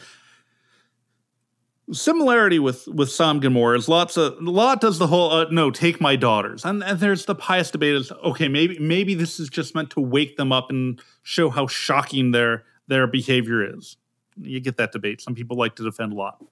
Similarity 1.92 2.58
with 2.58 2.88
with 2.88 3.14
and 3.20 3.40
Gomorrah 3.40 3.78
is 3.78 3.88
lots 3.88 4.16
of 4.16 4.42
Lot 4.42 4.80
does 4.80 4.99
the 4.99 5.06
whole 5.06 5.30
uh, 5.30 5.46
no 5.50 5.70
take 5.70 6.00
my 6.00 6.16
daughters 6.16 6.64
and, 6.64 6.82
and 6.82 6.99
there's 6.99 7.26
the 7.26 7.37
pious 7.37 7.70
debate 7.70 7.94
is 7.94 8.11
okay 8.25 8.49
maybe 8.49 8.76
maybe 8.80 9.14
this 9.14 9.38
is 9.38 9.49
just 9.49 9.73
meant 9.76 9.90
to 9.90 10.00
wake 10.00 10.37
them 10.37 10.50
up 10.50 10.68
and 10.68 11.00
show 11.23 11.49
how 11.49 11.68
shocking 11.68 12.32
their 12.32 12.64
their 12.88 13.06
behavior 13.06 13.76
is. 13.76 13.96
You 14.37 14.61
get 14.61 14.76
that 14.78 14.92
debate. 14.92 15.20
Some 15.20 15.35
people 15.35 15.56
like 15.56 15.76
to 15.76 15.85
defend 15.85 16.12
Lot. 16.12 16.44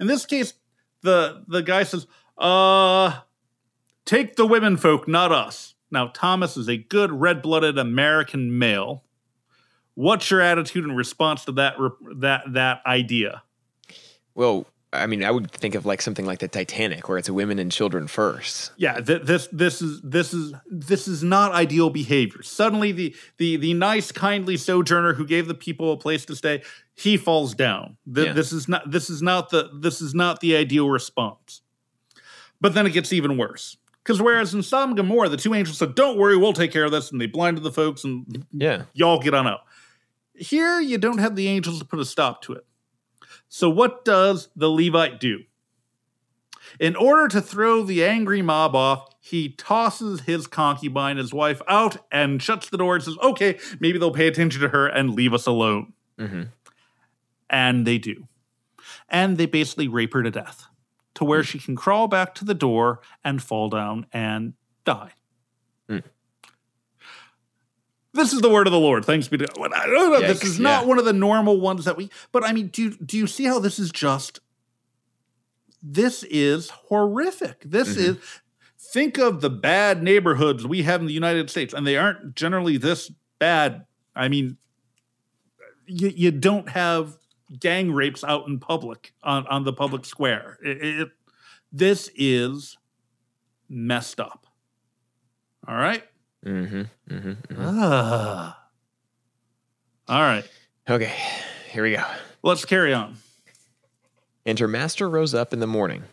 In 0.00 0.06
this 0.06 0.24
case, 0.24 0.54
the 1.02 1.44
the 1.48 1.62
guy 1.62 1.82
says, 1.82 2.06
"Uh, 2.36 3.20
take 4.08 4.36
the 4.36 4.46
women 4.46 4.76
folk, 4.76 5.06
not 5.06 5.30
us." 5.30 5.74
Now 5.90 6.08
Thomas 6.08 6.56
is 6.56 6.68
a 6.68 6.76
good 6.76 7.12
red-blooded 7.12 7.78
American 7.78 8.58
male. 8.58 9.04
What's 9.94 10.30
your 10.30 10.40
attitude 10.40 10.84
in 10.84 10.92
response 10.94 11.44
to 11.46 11.52
that 11.52 11.76
that 12.16 12.52
that 12.52 12.82
idea? 12.86 13.42
Well, 14.34 14.66
I 14.92 15.06
mean, 15.06 15.22
I 15.24 15.30
would 15.30 15.50
think 15.50 15.74
of 15.74 15.84
like 15.84 16.00
something 16.00 16.24
like 16.24 16.38
the 16.38 16.48
Titanic, 16.48 17.08
where 17.08 17.18
it's 17.18 17.28
women 17.28 17.58
and 17.58 17.70
children 17.70 18.06
first. 18.06 18.72
Yeah, 18.76 19.00
th- 19.00 19.22
this 19.22 19.48
this 19.52 19.82
is 19.82 20.00
this 20.02 20.32
is 20.32 20.54
this 20.70 21.08
is 21.08 21.22
not 21.22 21.52
ideal 21.52 21.90
behavior. 21.90 22.42
Suddenly, 22.42 22.92
the 22.92 23.16
the 23.36 23.56
the 23.56 23.74
nice, 23.74 24.12
kindly 24.12 24.56
sojourner 24.56 25.14
who 25.14 25.26
gave 25.26 25.48
the 25.48 25.54
people 25.54 25.92
a 25.92 25.96
place 25.96 26.24
to 26.26 26.36
stay, 26.36 26.62
he 26.94 27.16
falls 27.16 27.54
down. 27.54 27.96
Th- 28.14 28.28
Yeah. 28.28 28.32
This 28.32 28.52
is 28.52 28.68
not 28.68 28.90
this 28.90 29.10
is 29.10 29.20
not 29.20 29.50
the 29.50 29.68
this 29.74 30.00
is 30.00 30.14
not 30.14 30.40
the 30.40 30.56
ideal 30.56 30.88
response. 30.88 31.62
But 32.60 32.74
then 32.74 32.86
it 32.86 32.90
gets 32.92 33.12
even 33.12 33.36
worse. 33.36 33.76
Because 34.08 34.22
whereas 34.22 34.54
in 34.54 34.62
Sodom 34.62 34.92
and 34.92 34.96
Gomorrah, 34.96 35.28
the 35.28 35.36
two 35.36 35.52
angels 35.52 35.76
said, 35.76 35.94
"Don't 35.94 36.16
worry, 36.16 36.34
we'll 36.34 36.54
take 36.54 36.72
care 36.72 36.86
of 36.86 36.90
this," 36.90 37.12
and 37.12 37.20
they 37.20 37.26
blinded 37.26 37.62
the 37.62 37.70
folks, 37.70 38.04
and 38.04 38.46
Yeah. 38.52 38.84
y'all 38.94 39.18
get 39.18 39.34
on 39.34 39.46
out. 39.46 39.60
Here, 40.34 40.80
you 40.80 40.96
don't 40.96 41.18
have 41.18 41.36
the 41.36 41.46
angels 41.46 41.78
to 41.78 41.84
put 41.84 41.98
a 42.00 42.06
stop 42.06 42.40
to 42.44 42.54
it. 42.54 42.64
So, 43.50 43.68
what 43.68 44.06
does 44.06 44.48
the 44.56 44.70
Levite 44.70 45.20
do? 45.20 45.40
In 46.80 46.96
order 46.96 47.28
to 47.28 47.42
throw 47.42 47.82
the 47.82 48.02
angry 48.02 48.40
mob 48.40 48.74
off, 48.74 49.10
he 49.20 49.50
tosses 49.50 50.22
his 50.22 50.46
concubine, 50.46 51.18
his 51.18 51.34
wife, 51.34 51.60
out 51.68 51.98
and 52.10 52.42
shuts 52.42 52.70
the 52.70 52.78
door 52.78 52.94
and 52.94 53.04
says, 53.04 53.16
Okay, 53.22 53.58
maybe 53.78 53.98
they'll 53.98 54.10
pay 54.10 54.26
attention 54.26 54.62
to 54.62 54.68
her 54.70 54.86
and 54.86 55.12
leave 55.14 55.34
us 55.34 55.44
alone. 55.44 55.92
hmm 56.18 56.44
And 57.50 57.86
they 57.86 57.98
do. 57.98 58.26
And 59.10 59.36
they 59.36 59.44
basically 59.44 59.86
rape 59.86 60.14
her 60.14 60.22
to 60.22 60.30
death 60.30 60.64
to 61.18 61.24
where 61.24 61.42
she 61.42 61.58
can 61.58 61.74
crawl 61.74 62.06
back 62.06 62.32
to 62.36 62.44
the 62.44 62.54
door 62.54 63.00
and 63.24 63.42
fall 63.42 63.68
down 63.68 64.06
and 64.12 64.52
die. 64.84 65.10
Hmm. 65.88 65.98
This 68.12 68.32
is 68.32 68.40
the 68.40 68.48
word 68.48 68.68
of 68.68 68.72
the 68.72 68.78
Lord. 68.78 69.04
Thanks 69.04 69.26
be 69.26 69.36
to 69.36 69.48
God. 69.48 69.72
I 69.74 69.86
don't 69.86 70.12
know. 70.12 70.20
This 70.20 70.44
is 70.44 70.60
not 70.60 70.82
yeah. 70.82 70.88
one 70.88 70.98
of 71.00 71.04
the 71.04 71.12
normal 71.12 71.60
ones 71.60 71.86
that 71.86 71.96
we. 71.96 72.08
But 72.30 72.44
I 72.44 72.52
mean, 72.52 72.68
do 72.68 72.82
you, 72.84 72.90
do 73.04 73.18
you 73.18 73.26
see 73.26 73.46
how 73.46 73.58
this 73.58 73.80
is 73.80 73.90
just? 73.90 74.38
This 75.82 76.22
is 76.22 76.70
horrific. 76.70 77.62
This 77.64 77.96
Mhm. 77.96 77.98
is. 77.98 78.16
Think 78.78 79.18
of 79.18 79.40
the 79.40 79.50
bad 79.50 80.00
neighborhoods 80.04 80.64
we 80.64 80.84
have 80.84 81.00
in 81.00 81.08
the 81.08 81.12
United 81.12 81.50
States, 81.50 81.74
and 81.74 81.84
they 81.84 81.96
aren't 81.96 82.36
generally 82.36 82.76
this 82.76 83.10
bad. 83.40 83.86
I 84.14 84.28
mean, 84.28 84.56
you, 85.84 86.12
you 86.14 86.30
don't 86.30 86.68
have 86.68 87.16
gang 87.58 87.92
rapes 87.92 88.24
out 88.24 88.46
in 88.48 88.58
public 88.58 89.12
on, 89.22 89.46
on 89.46 89.64
the 89.64 89.72
public 89.72 90.04
square. 90.04 90.58
It, 90.62 90.82
it- 91.00 91.08
this 91.70 92.08
is 92.16 92.78
messed 93.68 94.20
up. 94.20 94.46
All 95.66 95.76
right. 95.76 96.02
Mm-hmm, 96.46 96.82
Mm 97.14 97.22
hmm. 97.22 97.54
Ah. 97.60 98.58
All 100.08 100.20
right. 100.22 100.48
Okay, 100.88 101.12
here 101.70 101.82
we 101.82 101.92
go. 101.96 102.02
Let's 102.42 102.64
carry 102.64 102.94
on. 102.94 103.16
And 104.46 104.58
her 104.58 104.68
master 104.68 105.10
rose 105.10 105.34
up 105.34 105.52
in 105.52 105.60
the 105.60 105.66
morning, 105.66 106.04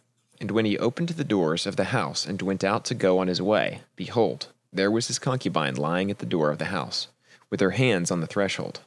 and 0.41 0.51
when 0.51 0.65
he 0.65 0.77
opened 0.77 1.09
the 1.09 1.23
doors 1.23 1.65
of 1.65 1.77
the 1.77 1.85
house 1.85 2.25
and 2.25 2.41
went 2.41 2.65
out 2.65 2.83
to 2.85 2.95
go 2.95 3.19
on 3.19 3.27
his 3.27 3.41
way, 3.41 3.79
behold, 3.95 4.47
there 4.73 4.91
was 4.91 5.07
his 5.07 5.19
concubine 5.19 5.75
lying 5.75 6.11
at 6.11 6.19
the 6.19 6.25
door 6.25 6.51
of 6.51 6.57
the 6.57 6.65
house, 6.65 7.07
with 7.49 7.61
her 7.61 7.71
hands 7.71 8.11
on 8.11 8.19
the 8.19 8.27
threshold. 8.27 8.81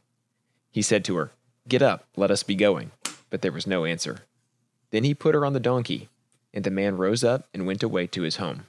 He 0.70 0.82
said 0.82 1.02
to 1.06 1.16
her, 1.16 1.30
Get 1.68 1.82
up, 1.82 2.06
let 2.16 2.30
us 2.30 2.42
be 2.42 2.54
going. 2.54 2.92
But 3.28 3.42
there 3.42 3.52
was 3.52 3.66
no 3.66 3.84
answer. 3.84 4.24
Then 4.90 5.04
he 5.04 5.14
put 5.14 5.34
her 5.34 5.44
on 5.44 5.52
the 5.52 5.60
donkey, 5.60 6.08
and 6.54 6.64
the 6.64 6.70
man 6.70 6.96
rose 6.96 7.22
up 7.22 7.46
and 7.52 7.66
went 7.66 7.82
away 7.82 8.06
to 8.06 8.22
his 8.22 8.36
home. 8.36 8.64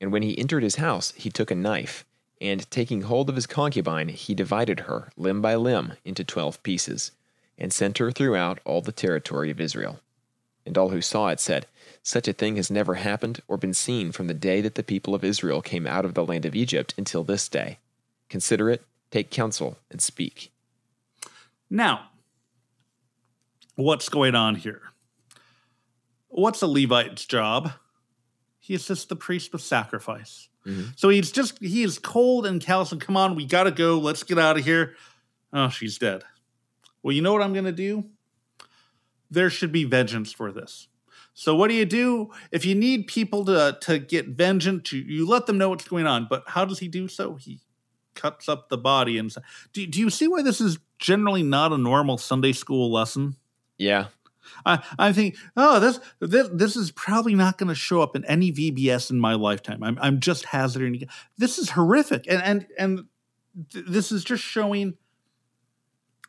And 0.00 0.12
when 0.12 0.22
he 0.22 0.38
entered 0.38 0.62
his 0.62 0.76
house, 0.76 1.12
he 1.16 1.30
took 1.30 1.50
a 1.50 1.54
knife, 1.54 2.04
and 2.38 2.70
taking 2.70 3.02
hold 3.02 3.30
of 3.30 3.36
his 3.36 3.46
concubine, 3.46 4.08
he 4.08 4.34
divided 4.34 4.80
her, 4.80 5.10
limb 5.16 5.40
by 5.40 5.54
limb, 5.54 5.94
into 6.04 6.22
twelve 6.22 6.62
pieces, 6.62 7.12
and 7.56 7.72
sent 7.72 7.98
her 7.98 8.10
throughout 8.10 8.60
all 8.66 8.82
the 8.82 8.92
territory 8.92 9.50
of 9.50 9.60
Israel. 9.60 10.00
And 10.66 10.76
all 10.76 10.90
who 10.90 11.00
saw 11.00 11.28
it 11.28 11.40
said, 11.40 11.66
Such 12.02 12.28
a 12.28 12.34
thing 12.34 12.56
has 12.56 12.70
never 12.70 12.94
happened 12.94 13.40
or 13.48 13.56
been 13.56 13.74
seen 13.74 14.12
from 14.12 14.26
the 14.26 14.34
day 14.34 14.60
that 14.60 14.74
the 14.74 14.82
people 14.82 15.14
of 15.14 15.24
Israel 15.24 15.62
came 15.62 15.86
out 15.86 16.04
of 16.04 16.12
the 16.12 16.24
land 16.24 16.44
of 16.44 16.54
Egypt 16.54 16.92
until 16.98 17.24
this 17.24 17.48
day. 17.48 17.78
Consider 18.28 18.68
it, 18.68 18.82
take 19.10 19.30
counsel, 19.30 19.78
and 19.90 20.02
speak. 20.02 20.52
Now, 21.70 22.08
what's 23.76 24.08
going 24.08 24.34
on 24.34 24.56
here? 24.56 24.82
What's 26.28 26.62
a 26.62 26.66
Levite's 26.66 27.24
job? 27.26 27.72
He 28.58 28.74
assists 28.74 29.06
the 29.06 29.16
priest 29.16 29.52
with 29.52 29.62
sacrifice. 29.62 30.48
Mhm. 30.66 30.92
So 30.98 31.08
he's 31.08 31.32
just, 31.32 31.58
he 31.60 31.82
is 31.82 31.98
cold 31.98 32.44
and 32.46 32.60
callous 32.60 32.92
and 32.92 33.00
come 33.00 33.16
on, 33.16 33.34
we 33.34 33.46
gotta 33.46 33.70
go, 33.70 33.98
let's 33.98 34.22
get 34.22 34.38
out 34.38 34.58
of 34.58 34.64
here. 34.64 34.94
Oh, 35.52 35.68
she's 35.68 35.98
dead. 35.98 36.22
Well, 37.02 37.14
you 37.14 37.22
know 37.22 37.32
what 37.32 37.42
I'm 37.42 37.54
gonna 37.54 37.72
do? 37.72 38.04
There 39.30 39.48
should 39.48 39.72
be 39.72 39.84
vengeance 39.84 40.32
for 40.32 40.52
this. 40.52 40.88
So 41.34 41.54
what 41.54 41.68
do 41.68 41.74
you 41.74 41.86
do 41.86 42.30
if 42.50 42.66
you 42.66 42.74
need 42.74 43.06
people 43.06 43.44
to 43.46 43.78
to 43.82 43.98
get 43.98 44.28
vengeance? 44.28 44.92
You, 44.92 45.00
you 45.00 45.26
let 45.26 45.46
them 45.46 45.56
know 45.56 45.70
what's 45.70 45.88
going 45.88 46.06
on. 46.06 46.26
But 46.28 46.44
how 46.48 46.64
does 46.64 46.80
he 46.80 46.88
do 46.88 47.08
so? 47.08 47.36
He 47.36 47.60
cuts 48.20 48.48
up 48.48 48.68
the 48.68 48.78
body 48.78 49.18
and 49.18 49.34
do, 49.72 49.86
do 49.86 50.00
you 50.00 50.10
see 50.10 50.28
why 50.28 50.42
this 50.42 50.60
is 50.60 50.78
generally 50.98 51.42
not 51.42 51.72
a 51.72 51.78
normal 51.78 52.18
Sunday 52.18 52.52
school 52.52 52.92
lesson? 52.92 53.36
Yeah. 53.78 54.06
I, 54.66 54.82
I 54.98 55.12
think, 55.12 55.36
oh, 55.56 55.80
this 55.80 56.00
this 56.20 56.48
this 56.52 56.76
is 56.76 56.90
probably 56.90 57.34
not 57.34 57.56
going 57.56 57.68
to 57.68 57.74
show 57.74 58.02
up 58.02 58.16
in 58.16 58.24
any 58.24 58.52
VBS 58.52 59.10
in 59.10 59.18
my 59.18 59.34
lifetime. 59.34 59.82
I'm 59.82 59.98
I'm 60.00 60.20
just 60.20 60.46
hazarding. 60.46 61.08
This 61.38 61.58
is 61.58 61.70
horrific, 61.70 62.26
and 62.28 62.42
and 62.42 62.66
and 62.78 63.04
th- 63.72 63.86
this 63.86 64.10
is 64.10 64.24
just 64.24 64.42
showing 64.42 64.94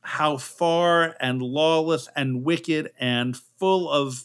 how 0.02 0.38
far 0.38 1.16
and 1.20 1.42
lawless 1.42 2.10
and 2.16 2.44
wicked 2.44 2.92
and 3.00 3.38
full 3.38 3.90
of 3.90 4.24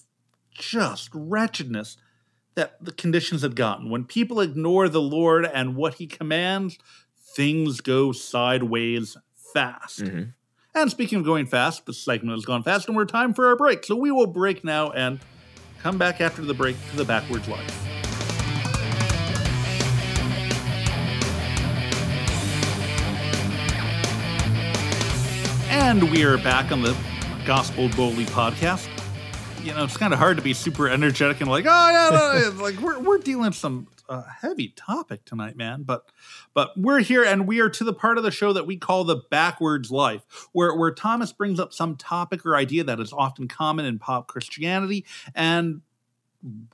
just 0.51 1.11
wretchedness 1.15 1.97
that 2.55 2.83
the 2.83 2.93
conditions 2.93 3.43
had 3.43 3.55
gotten. 3.55 3.91
When 3.91 4.05
people 4.05 4.41
ignore 4.41 4.89
the 4.89 5.03
Lord 5.03 5.45
and 5.45 5.77
what 5.77 5.95
He 5.95 6.07
commands, 6.07 6.79
things 7.37 7.83
go 7.83 8.13
sideways 8.13 9.15
fast. 9.53 10.01
hmm 10.01 10.23
And 10.75 10.91
speaking 10.91 11.19
of 11.19 11.25
going 11.25 11.45
fast, 11.47 11.85
the 11.85 11.93
segment 11.93 12.35
has 12.37 12.47
gone 12.47 12.63
fast 12.63 12.89
and 12.89 12.97
we're 12.97 13.05
time 13.05 13.35
for 13.35 13.47
our 13.49 13.57
break. 13.57 13.85
So 13.85 13.95
we 13.95 14.11
will 14.11 14.27
break 14.27 14.65
now 14.65 14.91
and 14.91 15.21
come 15.83 15.99
back 15.99 16.21
after 16.23 16.43
the 16.43 16.55
break 16.55 16.77
to 16.91 16.97
the 16.97 17.05
backwards 17.05 17.47
life. 17.47 17.83
And 25.69 26.11
we 26.11 26.25
are 26.25 26.39
back 26.39 26.73
on 26.73 26.83
the 26.83 26.97
Gospeled 27.45 27.95
Boldly 27.97 28.25
podcast. 28.25 28.89
You 29.63 29.75
know, 29.75 29.85
it's 29.85 29.97
kind 29.97 30.13
of 30.13 30.19
hard 30.19 30.37
to 30.39 30.43
be 30.43 30.55
super 30.55 30.89
energetic 30.89 31.41
and 31.41 31.51
like, 31.51 31.67
oh 31.69 31.91
yeah, 31.91 32.11
no, 32.11 32.51
no," 32.57 32.63
like 32.63 32.79
we're 32.81 32.99
we're 32.99 33.19
dealing 33.19 33.47
with 33.47 33.55
some 33.55 33.87
uh, 34.09 34.23
heavy 34.41 34.69
topic 34.77 35.25
tonight, 35.25 35.57
man. 35.57 35.83
But 35.83 36.07
but 36.55 36.73
we're 36.77 37.01
here 37.01 37.25
and 37.25 37.47
we 37.47 37.61
are 37.61 37.71
to 37.71 37.85
the 37.85 37.93
part 37.93 38.19
of 38.19 38.25
the 38.25 38.31
show 38.31 38.53
that 38.53 38.67
we 38.67 38.77
call 38.77 39.05
the 39.05 39.23
backwards 39.31 39.91
life, 39.91 40.49
where 40.53 40.75
where 40.75 40.93
Thomas 40.93 41.33
brings 41.33 41.61
up 41.61 41.73
some 41.73 41.97
topic 41.97 42.45
or 42.45 42.57
idea 42.57 42.85
that 42.85 43.01
is 43.01 43.13
often 43.13 43.49
common 43.49 43.85
in 43.85 43.99
pop 43.99 44.29
Christianity, 44.29 45.05
and 45.35 45.83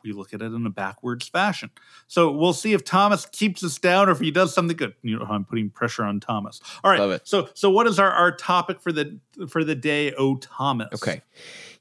we 0.02 0.12
look 0.12 0.34
at 0.34 0.42
it 0.42 0.52
in 0.52 0.66
a 0.66 0.70
backwards 0.70 1.28
fashion. 1.28 1.70
So 2.06 2.30
we'll 2.30 2.52
see 2.52 2.72
if 2.72 2.84
Thomas 2.84 3.26
keeps 3.26 3.64
us 3.64 3.78
down 3.78 4.08
or 4.08 4.12
if 4.12 4.20
he 4.20 4.30
does 4.30 4.54
something 4.54 4.76
good. 4.76 4.94
You 5.02 5.18
know, 5.18 5.24
I'm 5.24 5.44
putting 5.44 5.70
pressure 5.70 6.04
on 6.04 6.20
Thomas. 6.20 6.60
All 6.84 6.90
right. 6.90 7.00
Love 7.00 7.12
it. 7.12 7.26
So 7.26 7.48
so 7.54 7.70
what 7.70 7.86
is 7.86 7.98
our, 7.98 8.10
our 8.10 8.32
topic 8.32 8.80
for 8.80 8.92
the 8.92 9.18
for 9.48 9.64
the 9.64 9.74
day, 9.74 10.12
oh 10.14 10.36
Thomas? 10.36 10.88
Okay. 10.94 11.22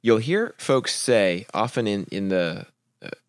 You'll 0.02 0.18
hear 0.18 0.56
folks 0.58 0.96
say 0.96 1.46
often 1.54 1.88
in 1.88 2.06
in 2.12 2.30
the 2.30 2.66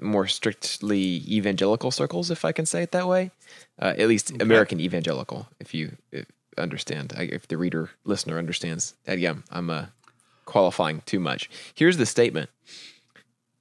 more 0.01 0.27
strictly 0.27 1.23
evangelical 1.29 1.91
circles, 1.91 2.31
if 2.31 2.45
I 2.45 2.53
can 2.53 2.67
say 2.67 2.83
it 2.83 2.93
that 2.93 3.09
way, 3.09 3.31
uh, 3.81 3.95
at 3.97 4.09
least 4.09 4.31
American 4.41 4.81
evangelical, 4.81 5.49
if 5.61 5.73
you 5.75 5.97
if 6.11 6.27
understand, 6.59 7.15
I- 7.17 7.23
if 7.33 7.49
the 7.49 7.57
reader 7.57 7.91
listener 8.05 8.39
understands. 8.39 8.95
Uh, 9.09 9.13
yeah, 9.13 9.35
I'm 9.51 9.71
uh, 9.71 9.87
qualifying 10.45 11.03
too 11.07 11.19
much. 11.21 11.49
Here's 11.75 11.97
the 11.97 12.07
statement: 12.07 12.51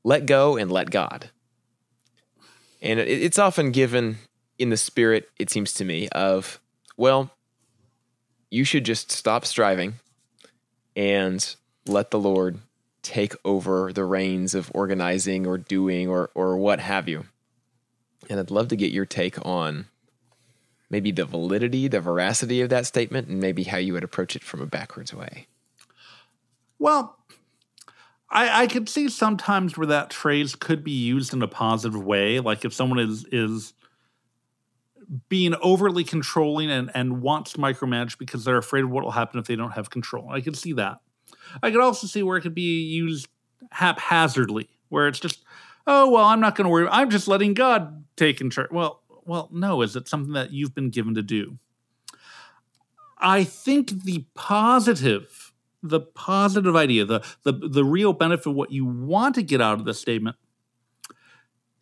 Let 0.03 0.25
go 0.25 0.57
and 0.57 0.71
let 0.71 0.91
God. 0.91 1.29
And 2.81 2.99
it, 2.99 3.07
it's 3.07 3.39
often 3.39 3.71
given 3.71 4.17
in 4.59 4.69
the 4.69 4.77
spirit, 4.77 5.29
it 5.39 5.49
seems 5.49 5.73
to 5.75 5.85
me, 5.85 6.09
of 6.09 6.59
well, 6.97 7.31
you 8.49 8.63
should 8.63 8.83
just 8.83 9.11
stop 9.11 9.45
striving 9.45 9.93
and 10.95 11.55
let 11.87 12.11
the 12.11 12.19
Lord 12.19 12.59
take 13.01 13.33
over 13.43 13.91
the 13.91 14.05
reins 14.05 14.53
of 14.53 14.71
organizing 14.73 15.47
or 15.47 15.57
doing 15.57 16.07
or 16.07 16.29
or 16.35 16.57
what 16.57 16.79
have 16.79 17.07
you. 17.07 17.25
And 18.29 18.39
I'd 18.39 18.51
love 18.51 18.67
to 18.69 18.75
get 18.75 18.91
your 18.91 19.05
take 19.05 19.43
on 19.45 19.87
maybe 20.89 21.11
the 21.11 21.25
validity, 21.25 21.87
the 21.87 22.01
veracity 22.01 22.61
of 22.61 22.69
that 22.69 22.85
statement, 22.85 23.29
and 23.29 23.39
maybe 23.39 23.63
how 23.63 23.77
you 23.77 23.93
would 23.93 24.03
approach 24.03 24.35
it 24.35 24.43
from 24.43 24.61
a 24.61 24.65
backwards 24.65 25.13
way. 25.13 25.47
Well, 26.77 27.17
I, 28.29 28.63
I 28.63 28.67
could 28.67 28.89
see 28.89 29.07
sometimes 29.09 29.77
where 29.77 29.87
that 29.87 30.13
phrase 30.13 30.53
could 30.55 30.83
be 30.83 30.91
used 30.91 31.33
in 31.33 31.41
a 31.41 31.47
positive 31.47 32.03
way, 32.03 32.39
like 32.39 32.65
if 32.65 32.73
someone 32.73 32.99
is 32.99 33.25
is 33.31 33.73
being 35.27 35.53
overly 35.61 36.05
controlling 36.05 36.71
and, 36.71 36.89
and 36.93 37.21
wants 37.21 37.53
to 37.53 37.57
micromanage 37.57 38.17
because 38.17 38.45
they're 38.45 38.57
afraid 38.57 38.85
of 38.85 38.89
what 38.89 39.03
will 39.03 39.11
happen 39.11 39.39
if 39.39 39.45
they 39.45 39.57
don't 39.57 39.71
have 39.71 39.89
control. 39.89 40.29
I 40.29 40.39
could 40.39 40.55
see 40.55 40.73
that. 40.73 40.99
I 41.61 41.71
could 41.71 41.81
also 41.81 42.07
see 42.07 42.23
where 42.23 42.37
it 42.37 42.41
could 42.41 42.55
be 42.55 42.83
used 42.83 43.27
haphazardly, 43.71 44.69
where 44.89 45.07
it's 45.07 45.19
just, 45.19 45.43
oh 45.87 46.09
well, 46.09 46.25
I'm 46.25 46.39
not 46.39 46.55
going 46.55 46.65
to 46.65 46.69
worry. 46.69 46.87
I'm 46.89 47.09
just 47.09 47.27
letting 47.27 47.53
God 47.53 48.03
take 48.15 48.37
control. 48.37 48.67
Well, 48.71 49.01
well, 49.25 49.49
no, 49.51 49.81
is 49.81 49.95
it 49.95 50.07
something 50.07 50.33
that 50.33 50.51
you've 50.51 50.75
been 50.75 50.89
given 50.89 51.15
to 51.15 51.21
do? 51.21 51.57
I 53.17 53.43
think 53.43 54.03
the 54.03 54.25
positive, 54.33 55.53
the 55.83 55.99
positive 55.99 56.75
idea, 56.75 57.05
the 57.05 57.23
the 57.43 57.53
the 57.53 57.85
real 57.85 58.13
benefit 58.13 58.47
of 58.47 58.55
what 58.55 58.71
you 58.71 58.85
want 58.85 59.35
to 59.35 59.43
get 59.43 59.61
out 59.61 59.79
of 59.79 59.85
this 59.85 59.99
statement 59.99 60.35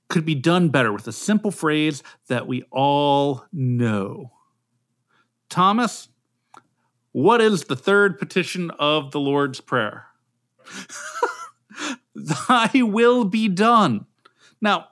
could 0.10 0.26
be 0.26 0.36
done 0.36 0.70
better 0.70 0.92
with 0.92 1.08
a 1.08 1.12
simple 1.12 1.52
phrase 1.52 2.04
that 2.28 2.48
we 2.48 2.64
all 2.72 3.46
know. 3.54 4.32
Thomas, 5.50 6.09
what 7.12 7.42
is 7.42 7.66
the 7.66 7.76
third 7.76 8.20
petition 8.20 8.72
of 8.72 9.12
the 9.12 9.20
Lord's 9.20 9.62
Prayer? 9.62 10.08
Thy 12.16 12.70
will 12.76 13.26
be 13.26 13.48
done. 13.48 14.06
Now, 14.62 14.90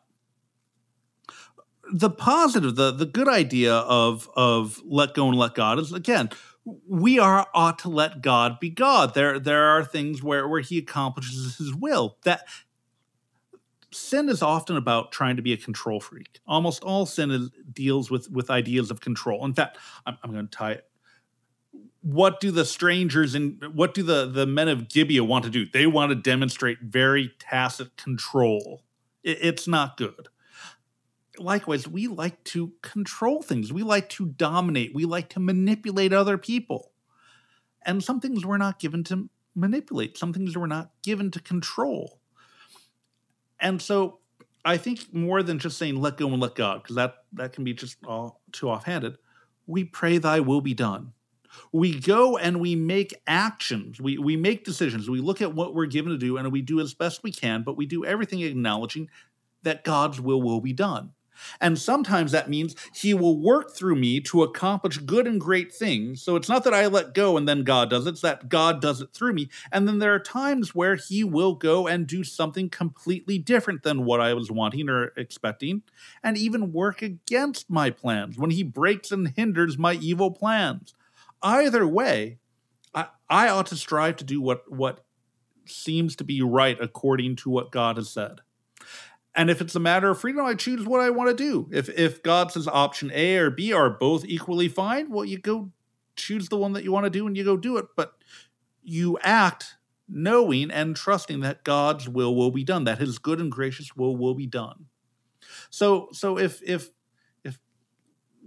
the 1.91 2.09
positive, 2.09 2.75
the, 2.75 2.91
the 2.91 3.05
good 3.05 3.27
idea 3.27 3.73
of, 3.73 4.29
of 4.35 4.81
let 4.85 5.13
go 5.13 5.27
and 5.29 5.37
let 5.37 5.55
God 5.55 5.79
is 5.79 5.93
again, 5.93 6.29
we 6.87 7.17
are 7.17 7.47
ought 7.53 7.79
to 7.79 7.89
let 7.89 8.21
God 8.21 8.59
be 8.59 8.69
God. 8.69 9.13
There, 9.13 9.39
there 9.39 9.65
are 9.65 9.83
things 9.83 10.21
where, 10.21 10.47
where 10.47 10.59
he 10.59 10.77
accomplishes 10.77 11.57
his 11.57 11.73
will. 11.73 12.17
That 12.23 12.45
sin 13.91 14.27
is 14.29 14.41
often 14.41 14.75
about 14.75 15.11
trying 15.11 15.37
to 15.37 15.41
be 15.41 15.53
a 15.53 15.57
control 15.57 15.99
freak. 15.99 16.39
Almost 16.45 16.83
all 16.83 17.05
sin 17.05 17.31
is, 17.31 17.49
deals 17.71 18.11
with 18.11 18.29
with 18.29 18.49
ideas 18.49 18.91
of 18.91 18.99
control. 18.99 19.45
In 19.45 19.53
fact, 19.53 19.77
I'm, 20.05 20.17
I'm 20.23 20.31
going 20.31 20.47
to 20.47 20.57
tie 20.57 20.71
it. 20.73 20.86
What 22.07 22.39
do 22.39 22.51
the 22.51 22.63
strangers 22.63 23.35
and 23.35 23.61
what 23.73 23.93
do 23.93 24.01
the 24.01 24.25
the 24.25 24.45
men 24.45 24.69
of 24.69 24.87
Gibeah 24.87 25.25
want 25.25 25.43
to 25.43 25.51
do? 25.51 25.65
They 25.65 25.85
want 25.85 26.11
to 26.11 26.15
demonstrate 26.15 26.77
very 26.81 27.33
tacit 27.37 27.97
control. 27.97 28.83
It, 29.23 29.39
it's 29.41 29.67
not 29.67 29.97
good. 29.97 30.29
Likewise, 31.37 31.85
we 31.85 32.07
like 32.07 32.41
to 32.45 32.71
control 32.81 33.41
things. 33.41 33.73
We 33.73 33.83
like 33.83 34.07
to 34.11 34.25
dominate. 34.25 34.95
We 34.95 35.03
like 35.03 35.27
to 35.31 35.41
manipulate 35.41 36.13
other 36.13 36.37
people. 36.37 36.93
And 37.85 38.01
some 38.01 38.21
things 38.21 38.45
we're 38.45 38.57
not 38.57 38.79
given 38.79 39.03
to 39.05 39.29
manipulate. 39.53 40.17
Some 40.17 40.31
things 40.31 40.57
we're 40.57 40.65
not 40.65 40.91
given 41.03 41.29
to 41.31 41.41
control. 41.41 42.21
And 43.59 43.81
so 43.81 44.19
I 44.63 44.77
think 44.77 45.13
more 45.13 45.43
than 45.43 45.59
just 45.59 45.77
saying 45.77 45.99
let 45.99 46.15
go 46.15 46.29
and 46.29 46.41
let 46.41 46.55
God, 46.55 46.83
because 46.83 46.95
that, 46.95 47.25
that 47.33 47.51
can 47.51 47.65
be 47.65 47.73
just 47.73 47.97
all 48.07 48.39
too 48.53 48.69
offhanded, 48.69 49.17
we 49.65 49.83
pray 49.83 50.19
thy 50.19 50.39
will 50.39 50.61
be 50.61 50.73
done. 50.73 51.11
We 51.71 51.99
go 51.99 52.37
and 52.37 52.59
we 52.59 52.75
make 52.75 53.13
actions. 53.27 53.99
We, 53.99 54.17
we 54.17 54.35
make 54.37 54.63
decisions. 54.63 55.09
We 55.09 55.21
look 55.21 55.41
at 55.41 55.53
what 55.53 55.73
we're 55.73 55.85
given 55.85 56.11
to 56.11 56.17
do 56.17 56.37
and 56.37 56.51
we 56.51 56.61
do 56.61 56.79
as 56.79 56.93
best 56.93 57.23
we 57.23 57.31
can, 57.31 57.63
but 57.63 57.77
we 57.77 57.85
do 57.85 58.05
everything 58.05 58.41
acknowledging 58.41 59.09
that 59.63 59.83
God's 59.83 60.21
will 60.21 60.41
will 60.41 60.61
be 60.61 60.73
done. 60.73 61.11
And 61.59 61.77
sometimes 61.77 62.31
that 62.31 62.49
means 62.49 62.75
he 62.93 63.13
will 63.13 63.39
work 63.39 63.75
through 63.75 63.95
me 63.95 64.19
to 64.21 64.43
accomplish 64.43 64.97
good 64.97 65.27
and 65.27 65.39
great 65.39 65.73
things. 65.73 66.21
So 66.21 66.35
it's 66.35 66.49
not 66.49 66.63
that 66.63 66.73
I 66.73 66.87
let 66.87 67.13
go 67.13 67.37
and 67.37 67.47
then 67.47 67.63
God 67.63 67.89
does 67.89 68.07
it, 68.07 68.11
it's 68.11 68.21
that 68.21 68.49
God 68.49 68.81
does 68.81 69.01
it 69.01 69.13
through 69.13 69.33
me. 69.33 69.49
And 69.71 69.87
then 69.87 69.99
there 69.99 70.13
are 70.13 70.19
times 70.19 70.73
where 70.73 70.95
he 70.95 71.23
will 71.23 71.53
go 71.53 71.87
and 71.87 72.07
do 72.07 72.23
something 72.23 72.69
completely 72.69 73.37
different 73.37 73.83
than 73.83 74.05
what 74.05 74.21
I 74.21 74.33
was 74.33 74.51
wanting 74.51 74.89
or 74.89 75.13
expecting, 75.15 75.83
and 76.23 76.37
even 76.37 76.73
work 76.73 77.01
against 77.01 77.69
my 77.69 77.89
plans 77.89 78.37
when 78.37 78.51
he 78.51 78.63
breaks 78.63 79.11
and 79.11 79.27
hinders 79.29 79.77
my 79.77 79.93
evil 79.93 80.31
plans. 80.31 80.93
Either 81.41 81.87
way, 81.87 82.39
I, 82.93 83.07
I 83.29 83.49
ought 83.49 83.67
to 83.67 83.75
strive 83.75 84.17
to 84.17 84.23
do 84.23 84.41
what, 84.41 84.71
what 84.71 85.05
seems 85.65 86.15
to 86.17 86.23
be 86.23 86.41
right 86.41 86.77
according 86.79 87.35
to 87.37 87.49
what 87.49 87.71
God 87.71 87.97
has 87.97 88.09
said. 88.09 88.41
And 89.35 89.51
if 89.51 89.61
it's 89.61 89.75
a 89.75 89.79
matter 89.79 90.09
of 90.09 90.19
freedom, 90.19 90.43
I 90.43 90.55
choose 90.55 90.85
what 90.85 90.99
I 90.99 91.11
want 91.11 91.29
to 91.29 91.35
do. 91.35 91.69
If 91.71 91.89
if 91.89 92.23
God 92.23 92.51
says 92.51 92.67
option 92.67 93.11
A 93.13 93.37
or 93.37 93.51
B 93.51 93.71
are 93.71 93.91
both 93.91 94.25
equally 94.25 94.67
fine, 94.67 95.11
well, 95.11 95.23
you 95.23 95.37
go 95.37 95.71
choose 96.15 96.49
the 96.49 96.57
one 96.57 96.73
that 96.73 96.83
you 96.83 96.91
want 96.91 97.03
to 97.03 97.11
do 97.11 97.27
and 97.27 97.37
you 97.37 97.43
go 97.43 97.55
do 97.55 97.77
it. 97.77 97.85
But 97.95 98.13
you 98.81 99.19
act 99.21 99.75
knowing 100.09 100.71
and 100.71 100.95
trusting 100.95 101.41
that 101.41 101.63
God's 101.63 102.09
will 102.09 102.35
will 102.35 102.49
be 102.49 102.63
done, 102.63 102.85
that 102.85 102.97
His 102.97 103.19
good 103.19 103.39
and 103.39 103.51
gracious 103.51 103.95
will 103.95 104.17
will 104.17 104.33
be 104.33 104.47
done. 104.47 104.87
So 105.69 106.09
so 106.13 106.39
if 106.39 106.59
if 106.63 106.89
if 106.89 106.89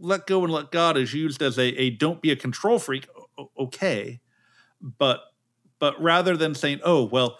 let 0.00 0.26
go 0.26 0.42
and 0.44 0.52
let 0.52 0.70
God 0.70 0.96
is 0.96 1.14
used 1.14 1.42
as 1.42 1.58
a, 1.58 1.68
a 1.80 1.90
don't 1.90 2.20
be 2.20 2.30
a 2.30 2.36
control 2.36 2.78
freak, 2.78 3.06
okay, 3.58 4.20
but 4.80 5.20
but 5.78 6.00
rather 6.00 6.36
than 6.36 6.54
saying, 6.54 6.80
oh 6.84 7.04
well 7.04 7.38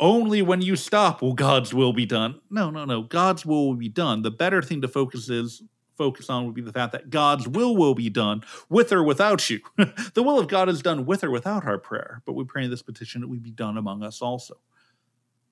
only 0.00 0.40
when 0.40 0.62
you 0.62 0.76
stop 0.76 1.20
will 1.20 1.34
God's 1.34 1.74
will 1.74 1.92
be 1.92 2.06
done. 2.06 2.40
No, 2.50 2.70
no, 2.70 2.86
no. 2.86 3.02
God's 3.02 3.44
will 3.44 3.68
will 3.68 3.76
be 3.76 3.90
done. 3.90 4.22
The 4.22 4.30
better 4.30 4.62
thing 4.62 4.80
to 4.80 4.88
focus 4.88 5.28
is 5.28 5.62
focus 5.96 6.30
on 6.30 6.46
would 6.46 6.54
be 6.54 6.62
the 6.62 6.72
fact 6.72 6.92
that 6.92 7.10
God's 7.10 7.46
will 7.46 7.76
will 7.76 7.94
be 7.94 8.08
done 8.08 8.42
with 8.70 8.90
or 8.90 9.04
without 9.04 9.50
you. 9.50 9.60
the 10.14 10.22
will 10.22 10.38
of 10.38 10.48
God 10.48 10.70
is 10.70 10.80
done 10.80 11.04
with 11.04 11.22
or 11.22 11.30
without 11.30 11.66
our 11.66 11.76
prayer, 11.76 12.22
but 12.24 12.32
we 12.32 12.44
pray 12.44 12.64
in 12.64 12.70
this 12.70 12.80
petition 12.80 13.20
that 13.20 13.28
we 13.28 13.38
be 13.38 13.50
done 13.50 13.76
among 13.76 14.02
us 14.02 14.22
also. 14.22 14.56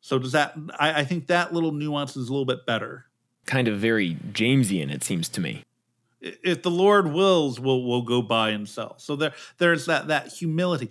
So 0.01 0.19
does 0.19 0.33
that? 0.33 0.55
I, 0.79 1.01
I 1.01 1.05
think 1.05 1.27
that 1.27 1.53
little 1.53 1.73
nuance 1.73 2.17
is 2.17 2.31
a 2.31 2.33
little 2.33 2.47
bit 2.47 2.65
better. 2.65 3.05
Kind 3.45 3.69
of 3.69 3.79
very 3.79 4.15
Jamesian, 4.33 4.91
it 4.91 5.05
seems 5.05 5.29
to 5.31 5.43
me. 5.43 5.65
If 6.21 6.63
the 6.63 6.71
Lord 6.71 7.13
wills, 7.13 7.61
we'll 7.61 7.85
we'll 7.85 8.03
go 8.03 8.23
buy 8.23 8.51
and 8.51 8.69
sell. 8.69 8.99
So 8.99 9.17
there 9.17 9.35
there's 9.59 9.87
that 9.87 10.09
that 10.09 10.29
humility. 10.29 10.91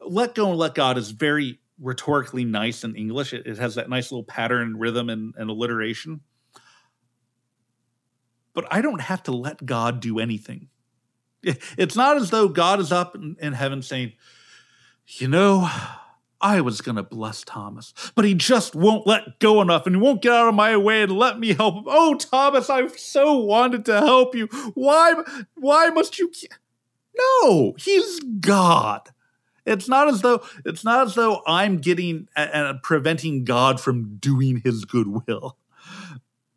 Let 0.00 0.34
go 0.34 0.50
and 0.50 0.58
let 0.58 0.74
God 0.74 0.96
is 0.96 1.10
very 1.10 1.60
rhetorically 1.78 2.44
nice 2.44 2.84
in 2.84 2.94
English. 2.94 3.32
It, 3.32 3.46
it, 3.46 3.58
has 3.58 3.74
that 3.74 3.88
nice 3.88 4.10
little 4.10 4.24
pattern, 4.24 4.78
rhythm, 4.78 5.08
and, 5.08 5.34
and 5.36 5.50
alliteration. 5.50 6.20
But 8.54 8.66
I 8.70 8.80
don't 8.80 9.00
have 9.00 9.22
to 9.24 9.32
let 9.32 9.64
God 9.64 10.00
do 10.00 10.18
anything. 10.18 10.68
It's 11.42 11.96
not 11.96 12.16
as 12.16 12.30
though 12.30 12.48
God 12.48 12.80
is 12.80 12.92
up 12.92 13.14
in, 13.14 13.36
in 13.40 13.54
heaven 13.54 13.80
saying, 13.80 14.12
you 15.06 15.28
know, 15.28 15.70
I 16.40 16.60
was 16.60 16.80
going 16.80 16.96
to 16.96 17.02
bless 17.02 17.42
Thomas, 17.42 17.92
but 18.14 18.24
he 18.24 18.34
just 18.34 18.74
won't 18.74 19.06
let 19.06 19.38
go 19.38 19.60
enough 19.60 19.86
and 19.86 19.96
he 19.96 20.02
won't 20.02 20.22
get 20.22 20.32
out 20.32 20.48
of 20.48 20.54
my 20.54 20.76
way 20.76 21.02
and 21.02 21.12
let 21.12 21.38
me 21.38 21.52
help 21.52 21.76
him. 21.76 21.84
Oh, 21.86 22.14
Thomas, 22.14 22.70
I've 22.70 22.98
so 22.98 23.38
wanted 23.38 23.84
to 23.86 23.98
help 23.98 24.34
you. 24.34 24.46
Why, 24.74 25.14
why 25.56 25.90
must 25.90 26.18
you? 26.18 26.32
No, 27.16 27.74
he's 27.78 28.20
God. 28.20 29.10
It's 29.66 29.88
not 29.88 30.08
as 30.08 30.22
though 30.22 30.42
it's 30.64 30.84
not 30.84 31.06
as 31.06 31.14
though 31.14 31.42
I'm 31.46 31.78
getting 31.78 32.28
and 32.34 32.82
preventing 32.82 33.44
God 33.44 33.80
from 33.80 34.16
doing 34.16 34.62
his 34.64 34.84
goodwill. 34.84 35.58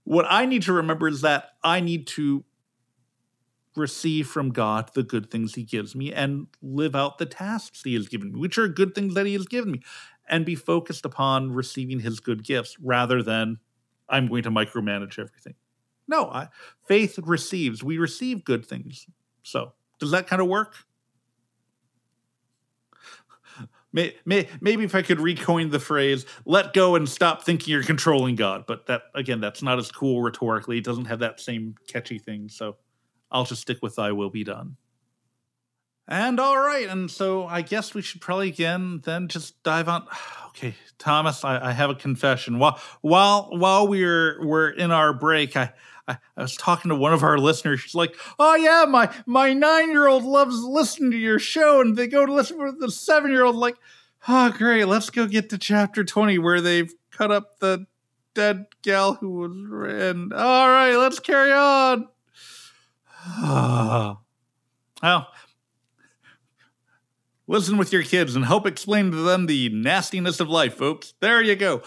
What 0.05 0.25
I 0.29 0.45
need 0.45 0.63
to 0.63 0.73
remember 0.73 1.07
is 1.07 1.21
that 1.21 1.49
I 1.63 1.79
need 1.79 2.07
to 2.07 2.43
receive 3.75 4.27
from 4.27 4.51
God 4.51 4.91
the 4.93 5.03
good 5.03 5.29
things 5.31 5.55
he 5.55 5.63
gives 5.63 5.95
me 5.95 6.13
and 6.13 6.47
live 6.61 6.95
out 6.95 7.17
the 7.17 7.25
tasks 7.25 7.81
he 7.83 7.93
has 7.95 8.07
given 8.07 8.33
me, 8.33 8.39
which 8.39 8.57
are 8.57 8.67
good 8.67 8.93
things 8.95 9.13
that 9.15 9.25
he 9.25 9.33
has 9.33 9.45
given 9.45 9.71
me. 9.71 9.81
and 10.29 10.45
be 10.45 10.55
focused 10.55 11.03
upon 11.05 11.51
receiving 11.51 11.99
his 11.99 12.19
good 12.21 12.43
gifts 12.43 12.77
rather 12.81 13.21
than 13.21 13.57
I'm 14.07 14.27
going 14.27 14.43
to 14.43 14.51
micromanage 14.51 15.19
everything. 15.19 15.55
No, 16.07 16.29
I, 16.29 16.47
faith 16.87 17.19
receives. 17.21 17.83
We 17.83 17.97
receive 17.97 18.45
good 18.45 18.65
things. 18.65 19.07
So, 19.43 19.73
does 19.99 20.11
that 20.11 20.27
kind 20.27 20.41
of 20.41 20.47
work? 20.47 20.75
May, 23.91 24.15
may, 24.25 24.47
maybe 24.59 24.83
if 24.85 24.95
I 24.95 25.03
could 25.03 25.19
recoin 25.19 25.69
the 25.71 25.79
phrase, 25.79 26.25
let 26.45 26.73
go 26.73 26.95
and 26.95 27.07
stop 27.07 27.43
thinking 27.43 27.71
you're 27.71 27.83
controlling 27.83 28.35
God. 28.35 28.65
But 28.65 28.87
that, 28.87 29.03
again, 29.13 29.39
that's 29.39 29.61
not 29.61 29.77
as 29.77 29.91
cool 29.91 30.21
rhetorically. 30.21 30.79
It 30.79 30.83
doesn't 30.83 31.05
have 31.05 31.19
that 31.19 31.39
same 31.39 31.75
catchy 31.87 32.17
thing. 32.17 32.49
So 32.49 32.77
I'll 33.33 33.45
just 33.45 33.63
stick 33.63 33.79
with 33.81 33.95
thy 33.95 34.11
will 34.11 34.29
be 34.29 34.43
done. 34.43 34.77
And 36.07 36.39
all 36.39 36.57
right. 36.57 36.87
And 36.87 37.09
so 37.09 37.47
I 37.47 37.61
guess 37.61 37.93
we 37.93 38.01
should 38.01 38.21
probably 38.21 38.49
again 38.49 39.01
then 39.03 39.27
just 39.27 39.61
dive 39.63 39.89
on. 39.89 40.07
Okay, 40.55 40.75
Thomas, 40.99 41.43
I, 41.43 41.69
I 41.69 41.71
have 41.71 41.89
a 41.89 41.95
confession. 41.95 42.59
While 42.59 42.79
while 43.01 43.49
while 43.57 43.87
we're 43.87 44.37
we're 44.45 44.69
in 44.69 44.91
our 44.91 45.11
break, 45.11 45.57
I, 45.57 45.73
I, 46.07 46.19
I 46.37 46.41
was 46.43 46.55
talking 46.55 46.89
to 46.89 46.95
one 46.95 47.11
of 47.11 47.23
our 47.23 47.39
listeners. 47.39 47.79
She's 47.79 47.95
like, 47.95 48.15
"Oh 48.37 48.53
yeah, 48.53 48.85
my 48.87 49.11
my 49.25 49.51
nine 49.53 49.89
year 49.89 50.05
old 50.05 50.23
loves 50.23 50.61
listening 50.61 51.09
to 51.09 51.17
your 51.17 51.39
show, 51.39 51.81
and 51.81 51.97
they 51.97 52.05
go 52.05 52.23
to 52.23 52.31
listen 52.31 52.59
to 52.59 52.71
the 52.71 52.91
seven 52.91 53.31
year 53.31 53.45
old." 53.45 53.55
Like, 53.55 53.77
oh 54.27 54.51
great, 54.51 54.85
let's 54.85 55.09
go 55.09 55.25
get 55.25 55.49
to 55.49 55.57
chapter 55.57 56.03
twenty 56.03 56.37
where 56.37 56.61
they've 56.61 56.93
cut 57.09 57.31
up 57.31 57.57
the 57.57 57.87
dead 58.35 58.67
gal 58.83 59.15
who 59.15 59.31
was. 59.31 59.51
And 59.91 60.33
all 60.33 60.69
right, 60.69 60.95
let's 60.95 61.19
carry 61.19 61.51
on. 61.51 62.09
well, 65.01 65.27
Listen 67.45 67.77
with 67.77 67.91
your 67.91 68.03
kids 68.03 68.37
and 68.37 68.45
help 68.45 68.65
explain 68.65 69.11
to 69.11 69.17
them 69.17 69.47
the 69.47 69.67
nastiness 69.69 70.39
of 70.39 70.47
life, 70.47 70.75
folks. 70.75 71.13
There 71.19 71.41
you 71.41 71.57
go. 71.57 71.81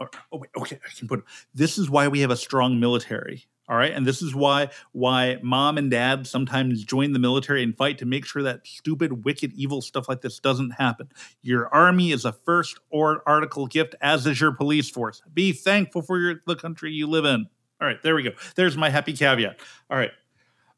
Oh, 0.00 0.08
oh, 0.32 0.38
wait, 0.38 0.50
okay, 0.56 0.78
I 0.84 0.98
can 0.98 1.06
put. 1.06 1.22
This 1.54 1.76
is 1.76 1.90
why 1.90 2.08
we 2.08 2.20
have 2.20 2.30
a 2.30 2.36
strong 2.36 2.80
military. 2.80 3.44
All 3.68 3.76
right, 3.76 3.92
and 3.92 4.06
this 4.06 4.22
is 4.22 4.34
why 4.34 4.70
why 4.92 5.38
mom 5.42 5.78
and 5.78 5.90
dad 5.90 6.26
sometimes 6.26 6.82
join 6.82 7.12
the 7.12 7.18
military 7.18 7.62
and 7.62 7.76
fight 7.76 7.98
to 7.98 8.06
make 8.06 8.24
sure 8.24 8.42
that 8.42 8.66
stupid, 8.66 9.24
wicked, 9.24 9.52
evil 9.52 9.80
stuff 9.82 10.08
like 10.08 10.22
this 10.22 10.40
doesn't 10.40 10.70
happen. 10.70 11.08
Your 11.42 11.68
army 11.68 12.10
is 12.10 12.24
a 12.24 12.32
first 12.32 12.80
or 12.90 13.22
article 13.26 13.66
gift, 13.66 13.94
as 14.00 14.26
is 14.26 14.40
your 14.40 14.52
police 14.52 14.90
force. 14.90 15.22
Be 15.32 15.52
thankful 15.52 16.02
for 16.02 16.18
your, 16.18 16.42
the 16.46 16.56
country 16.56 16.90
you 16.90 17.06
live 17.06 17.24
in. 17.24 17.46
All 17.80 17.86
right, 17.86 18.02
there 18.02 18.14
we 18.14 18.22
go. 18.22 18.30
There's 18.56 18.76
my 18.76 18.90
happy 18.90 19.12
caveat. 19.12 19.60
All 19.90 19.98
right, 19.98 20.10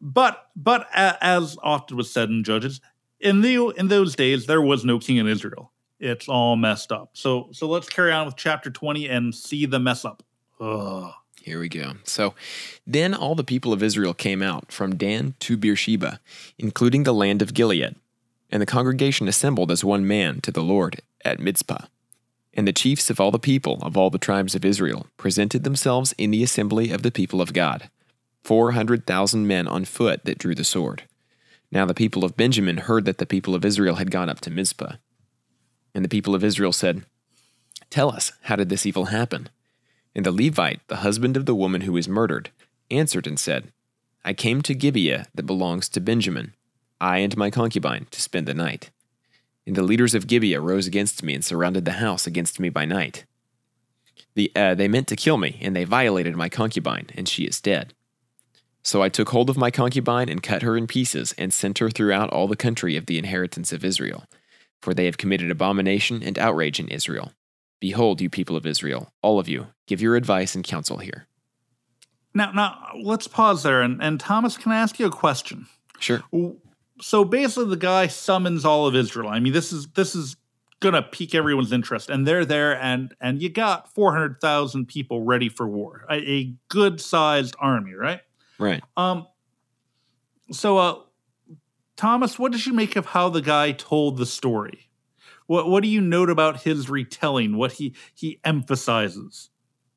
but 0.04 0.50
but 0.54 0.86
as 0.92 1.56
often 1.62 1.96
was 1.96 2.12
said 2.12 2.28
in 2.28 2.44
Judges, 2.44 2.80
in 3.18 3.40
the 3.40 3.70
in 3.70 3.88
those 3.88 4.14
days 4.14 4.46
there 4.46 4.60
was 4.60 4.84
no 4.84 4.98
king 4.98 5.16
in 5.16 5.26
Israel. 5.26 5.72
It's 5.98 6.28
all 6.28 6.56
messed 6.56 6.92
up. 6.92 7.10
So 7.14 7.48
so 7.52 7.66
let's 7.66 7.88
carry 7.88 8.12
on 8.12 8.26
with 8.26 8.36
chapter 8.36 8.70
20 8.70 9.08
and 9.08 9.34
see 9.34 9.64
the 9.64 9.80
mess 9.80 10.04
up. 10.04 10.22
Ugh. 10.60 11.10
Here 11.40 11.60
we 11.60 11.68
go. 11.68 11.94
So 12.04 12.34
then 12.86 13.14
all 13.14 13.34
the 13.34 13.44
people 13.44 13.72
of 13.72 13.82
Israel 13.82 14.14
came 14.14 14.42
out 14.42 14.70
from 14.72 14.96
Dan 14.96 15.34
to 15.40 15.56
Beersheba, 15.56 16.20
including 16.58 17.02
the 17.02 17.12
land 17.12 17.42
of 17.42 17.52
Gilead. 17.52 17.96
And 18.50 18.62
the 18.62 18.66
congregation 18.66 19.26
assembled 19.28 19.70
as 19.70 19.84
one 19.84 20.06
man 20.06 20.40
to 20.42 20.50
the 20.50 20.62
Lord 20.62 21.00
at 21.24 21.40
Mizpah. 21.40 21.86
And 22.54 22.68
the 22.68 22.72
chiefs 22.72 23.10
of 23.10 23.20
all 23.20 23.30
the 23.30 23.38
people 23.38 23.78
of 23.82 23.96
all 23.96 24.10
the 24.10 24.18
tribes 24.18 24.54
of 24.54 24.64
Israel 24.64 25.06
presented 25.16 25.64
themselves 25.64 26.14
in 26.16 26.30
the 26.30 26.42
assembly 26.42 26.90
of 26.90 27.02
the 27.02 27.10
people 27.10 27.40
of 27.40 27.52
God, 27.52 27.90
four 28.44 28.72
hundred 28.72 29.06
thousand 29.06 29.48
men 29.48 29.66
on 29.66 29.84
foot 29.84 30.24
that 30.24 30.38
drew 30.38 30.54
the 30.54 30.64
sword. 30.64 31.04
Now 31.72 31.86
the 31.86 31.94
people 31.94 32.24
of 32.24 32.36
Benjamin 32.36 32.76
heard 32.76 33.06
that 33.06 33.18
the 33.18 33.26
people 33.26 33.54
of 33.54 33.64
Israel 33.64 33.96
had 33.96 34.10
gone 34.10 34.28
up 34.28 34.40
to 34.40 34.50
Mizpah. 34.50 34.96
And 35.94 36.04
the 36.04 36.08
people 36.10 36.34
of 36.34 36.44
Israel 36.44 36.72
said, 36.72 37.04
Tell 37.90 38.10
us, 38.10 38.32
how 38.42 38.56
did 38.56 38.68
this 38.68 38.86
evil 38.86 39.06
happen? 39.06 39.48
And 40.14 40.26
the 40.26 40.32
Levite, 40.32 40.86
the 40.88 40.96
husband 40.96 41.36
of 41.36 41.46
the 41.46 41.54
woman 41.54 41.80
who 41.80 41.92
was 41.92 42.08
murdered, 42.08 42.50
answered 42.90 43.26
and 43.26 43.38
said, 43.38 43.72
I 44.24 44.32
came 44.32 44.62
to 44.62 44.74
Gibeah 44.74 45.26
that 45.34 45.46
belongs 45.46 45.88
to 45.90 46.00
Benjamin, 46.00 46.54
I 47.00 47.18
and 47.18 47.36
my 47.36 47.50
concubine, 47.50 48.06
to 48.10 48.20
spend 48.20 48.46
the 48.46 48.54
night. 48.54 48.90
And 49.66 49.74
the 49.74 49.82
leaders 49.82 50.14
of 50.14 50.26
Gibeah 50.26 50.60
rose 50.60 50.86
against 50.86 51.22
me 51.22 51.34
and 51.34 51.44
surrounded 51.44 51.84
the 51.84 51.92
house 51.92 52.26
against 52.26 52.60
me 52.60 52.68
by 52.68 52.84
night. 52.84 53.24
The, 54.34 54.52
uh, 54.54 54.74
they 54.74 54.88
meant 54.88 55.08
to 55.08 55.16
kill 55.16 55.36
me, 55.36 55.58
and 55.60 55.74
they 55.74 55.84
violated 55.84 56.36
my 56.36 56.48
concubine, 56.48 57.08
and 57.14 57.28
she 57.28 57.44
is 57.44 57.60
dead. 57.60 57.94
So 58.84 59.02
I 59.02 59.08
took 59.08 59.30
hold 59.30 59.48
of 59.48 59.56
my 59.56 59.70
concubine 59.70 60.28
and 60.28 60.42
cut 60.42 60.62
her 60.62 60.76
in 60.76 60.86
pieces, 60.86 61.34
and 61.38 61.52
sent 61.52 61.78
her 61.78 61.90
throughout 61.90 62.30
all 62.30 62.46
the 62.46 62.54
country 62.54 62.96
of 62.96 63.06
the 63.06 63.18
inheritance 63.18 63.72
of 63.72 63.84
Israel. 63.84 64.24
For 64.82 64.92
they 64.92 65.06
have 65.06 65.16
committed 65.16 65.50
abomination 65.50 66.22
and 66.22 66.38
outrage 66.38 66.78
in 66.78 66.88
Israel. 66.88 67.32
Behold, 67.80 68.20
you 68.20 68.28
people 68.28 68.56
of 68.56 68.66
Israel, 68.66 69.10
all 69.22 69.38
of 69.38 69.48
you, 69.48 69.68
give 69.86 70.02
your 70.02 70.16
advice 70.16 70.54
and 70.54 70.62
counsel 70.62 70.98
here. 70.98 71.26
Now, 72.34 72.52
now 72.52 72.88
let's 73.02 73.26
pause 73.26 73.62
there, 73.62 73.80
and, 73.80 74.02
and 74.02 74.20
Thomas, 74.20 74.58
can 74.58 74.70
I 74.72 74.76
ask 74.76 74.98
you 74.98 75.06
a 75.06 75.10
question? 75.10 75.66
Sure. 75.98 76.22
So 77.00 77.24
basically, 77.24 77.70
the 77.70 77.76
guy 77.76 78.06
summons 78.06 78.64
all 78.64 78.86
of 78.86 78.94
Israel. 78.94 79.30
I 79.30 79.40
mean, 79.40 79.52
this 79.52 79.72
is 79.72 79.86
this 79.94 80.14
is 80.14 80.36
gonna 80.80 81.02
pique 81.02 81.34
everyone's 81.34 81.72
interest, 81.72 82.10
and 82.10 82.26
they're 82.26 82.44
there, 82.44 82.78
and 82.80 83.14
and 83.20 83.40
you 83.40 83.48
got 83.48 83.92
four 83.94 84.12
hundred 84.12 84.40
thousand 84.40 84.86
people 84.86 85.22
ready 85.22 85.48
for 85.48 85.66
war, 85.66 86.04
a, 86.10 86.16
a 86.16 86.54
good 86.68 87.00
sized 87.00 87.56
army, 87.58 87.94
right? 87.94 88.20
Right. 88.64 88.82
Um. 88.96 89.26
So, 90.50 90.78
uh, 90.78 90.98
Thomas, 91.96 92.38
what 92.38 92.52
did 92.52 92.64
you 92.64 92.72
make 92.72 92.96
of 92.96 93.06
how 93.06 93.28
the 93.28 93.42
guy 93.42 93.72
told 93.72 94.16
the 94.16 94.26
story? 94.26 94.88
What 95.46 95.68
What 95.68 95.82
do 95.82 95.88
you 95.88 96.00
note 96.00 96.30
about 96.30 96.62
his 96.62 96.88
retelling? 96.88 97.56
What 97.56 97.72
he 97.72 97.94
he 98.14 98.40
emphasizes? 98.42 99.50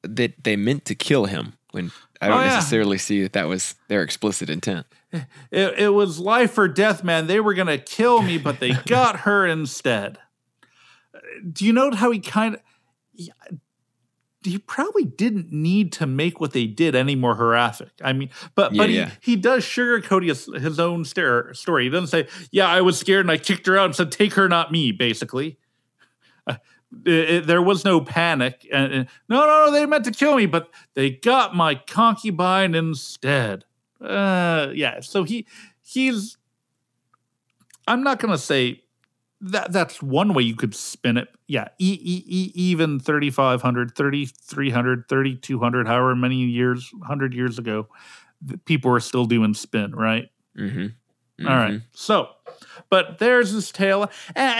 That 0.03 0.43
they 0.43 0.55
meant 0.55 0.85
to 0.85 0.95
kill 0.95 1.25
him. 1.25 1.53
When 1.71 1.91
I 2.21 2.27
don't 2.27 2.39
oh, 2.39 2.43
yeah. 2.43 2.55
necessarily 2.55 2.97
see 2.97 3.23
that 3.23 3.33
that 3.33 3.47
was 3.47 3.75
their 3.87 4.01
explicit 4.01 4.49
intent. 4.49 4.85
It, 5.51 5.73
it 5.77 5.93
was 5.93 6.19
life 6.19 6.57
or 6.57 6.67
death, 6.67 7.03
man. 7.03 7.27
They 7.27 7.39
were 7.39 7.53
gonna 7.53 7.77
kill 7.77 8.21
me, 8.21 8.37
but 8.37 8.59
they 8.59 8.71
got 8.85 9.21
her 9.21 9.45
instead. 9.45 10.17
Do 11.49 11.65
you 11.65 11.71
note 11.71 11.95
how 11.95 12.11
he 12.11 12.19
kind 12.19 12.55
of? 12.55 12.61
He 14.47 14.57
probably 14.57 15.03
didn't 15.03 15.51
need 15.51 15.91
to 15.93 16.05
make 16.05 16.39
what 16.39 16.53
they 16.53 16.65
did 16.65 16.95
any 16.95 17.15
more 17.15 17.35
horrific. 17.35 17.89
I 18.03 18.13
mean, 18.13 18.29
but 18.55 18.73
yeah, 18.73 18.77
but 18.77 18.89
he, 18.89 18.95
yeah. 18.97 19.11
he 19.21 19.35
does 19.35 19.63
sugarcoat 19.63 20.25
his, 20.25 20.45
his 20.61 20.79
own 20.79 21.05
story. 21.05 21.83
He 21.83 21.89
doesn't 21.89 22.07
say, 22.07 22.27
"Yeah, 22.51 22.67
I 22.67 22.81
was 22.81 22.97
scared 22.97 23.21
and 23.21 23.31
I 23.31 23.37
kicked 23.37 23.67
her 23.67 23.77
out 23.77 23.85
and 23.85 23.95
said, 23.95 24.11
take 24.11 24.33
her, 24.33 24.47
not 24.47 24.71
me." 24.71 24.91
Basically, 24.91 25.57
uh, 26.47 26.55
it, 27.05 27.11
it, 27.11 27.47
there 27.47 27.61
was 27.61 27.83
no 27.83 28.01
panic. 28.01 28.67
And, 28.71 28.93
and, 28.93 29.07
no, 29.29 29.45
no, 29.45 29.65
no, 29.65 29.71
they 29.71 29.85
meant 29.85 30.05
to 30.05 30.11
kill 30.11 30.35
me, 30.35 30.45
but 30.45 30.69
they 30.93 31.11
got 31.11 31.55
my 31.55 31.75
concubine 31.75 32.75
instead. 32.75 33.65
Uh, 34.01 34.71
yeah, 34.73 35.01
so 35.01 35.23
he 35.23 35.45
he's. 35.83 36.37
I'm 37.87 38.03
not 38.03 38.19
gonna 38.19 38.37
say 38.37 38.83
that 39.41 39.71
that's 39.71 40.01
one 40.01 40.33
way 40.33 40.43
you 40.43 40.55
could 40.55 40.73
spin 40.75 41.17
it. 41.17 41.27
Yeah, 41.47 41.67
e- 41.77 41.99
e- 42.01 42.23
e- 42.27 42.51
even 42.55 42.99
3500, 42.99 43.95
3300, 43.95 45.05
3200, 45.07 45.87
however 45.87 46.15
many 46.15 46.37
years, 46.37 46.89
100 46.93 47.33
years 47.33 47.59
ago, 47.59 47.87
people 48.65 48.91
were 48.91 48.99
still 48.99 49.25
doing 49.25 49.53
spin, 49.53 49.93
right? 49.95 50.29
Mm-hmm. 50.57 50.79
Mm-hmm. 50.79 51.47
All 51.47 51.55
right. 51.55 51.81
So, 51.93 52.29
but 52.89 53.19
there's 53.19 53.53
this 53.53 53.71
tale 53.71 54.09
and, 54.35 54.59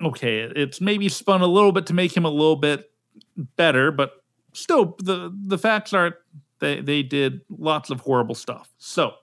and 0.00 0.08
okay, 0.08 0.40
it's 0.40 0.80
maybe 0.80 1.08
spun 1.08 1.42
a 1.42 1.46
little 1.46 1.72
bit 1.72 1.86
to 1.86 1.94
make 1.94 2.16
him 2.16 2.24
a 2.24 2.30
little 2.30 2.56
bit 2.56 2.90
better, 3.36 3.92
but 3.92 4.24
still 4.52 4.96
the 4.98 5.32
the 5.32 5.58
facts 5.58 5.92
are 5.92 6.18
they 6.58 6.80
they 6.80 7.02
did 7.02 7.42
lots 7.48 7.90
of 7.90 8.00
horrible 8.00 8.34
stuff. 8.34 8.72
So, 8.78 9.14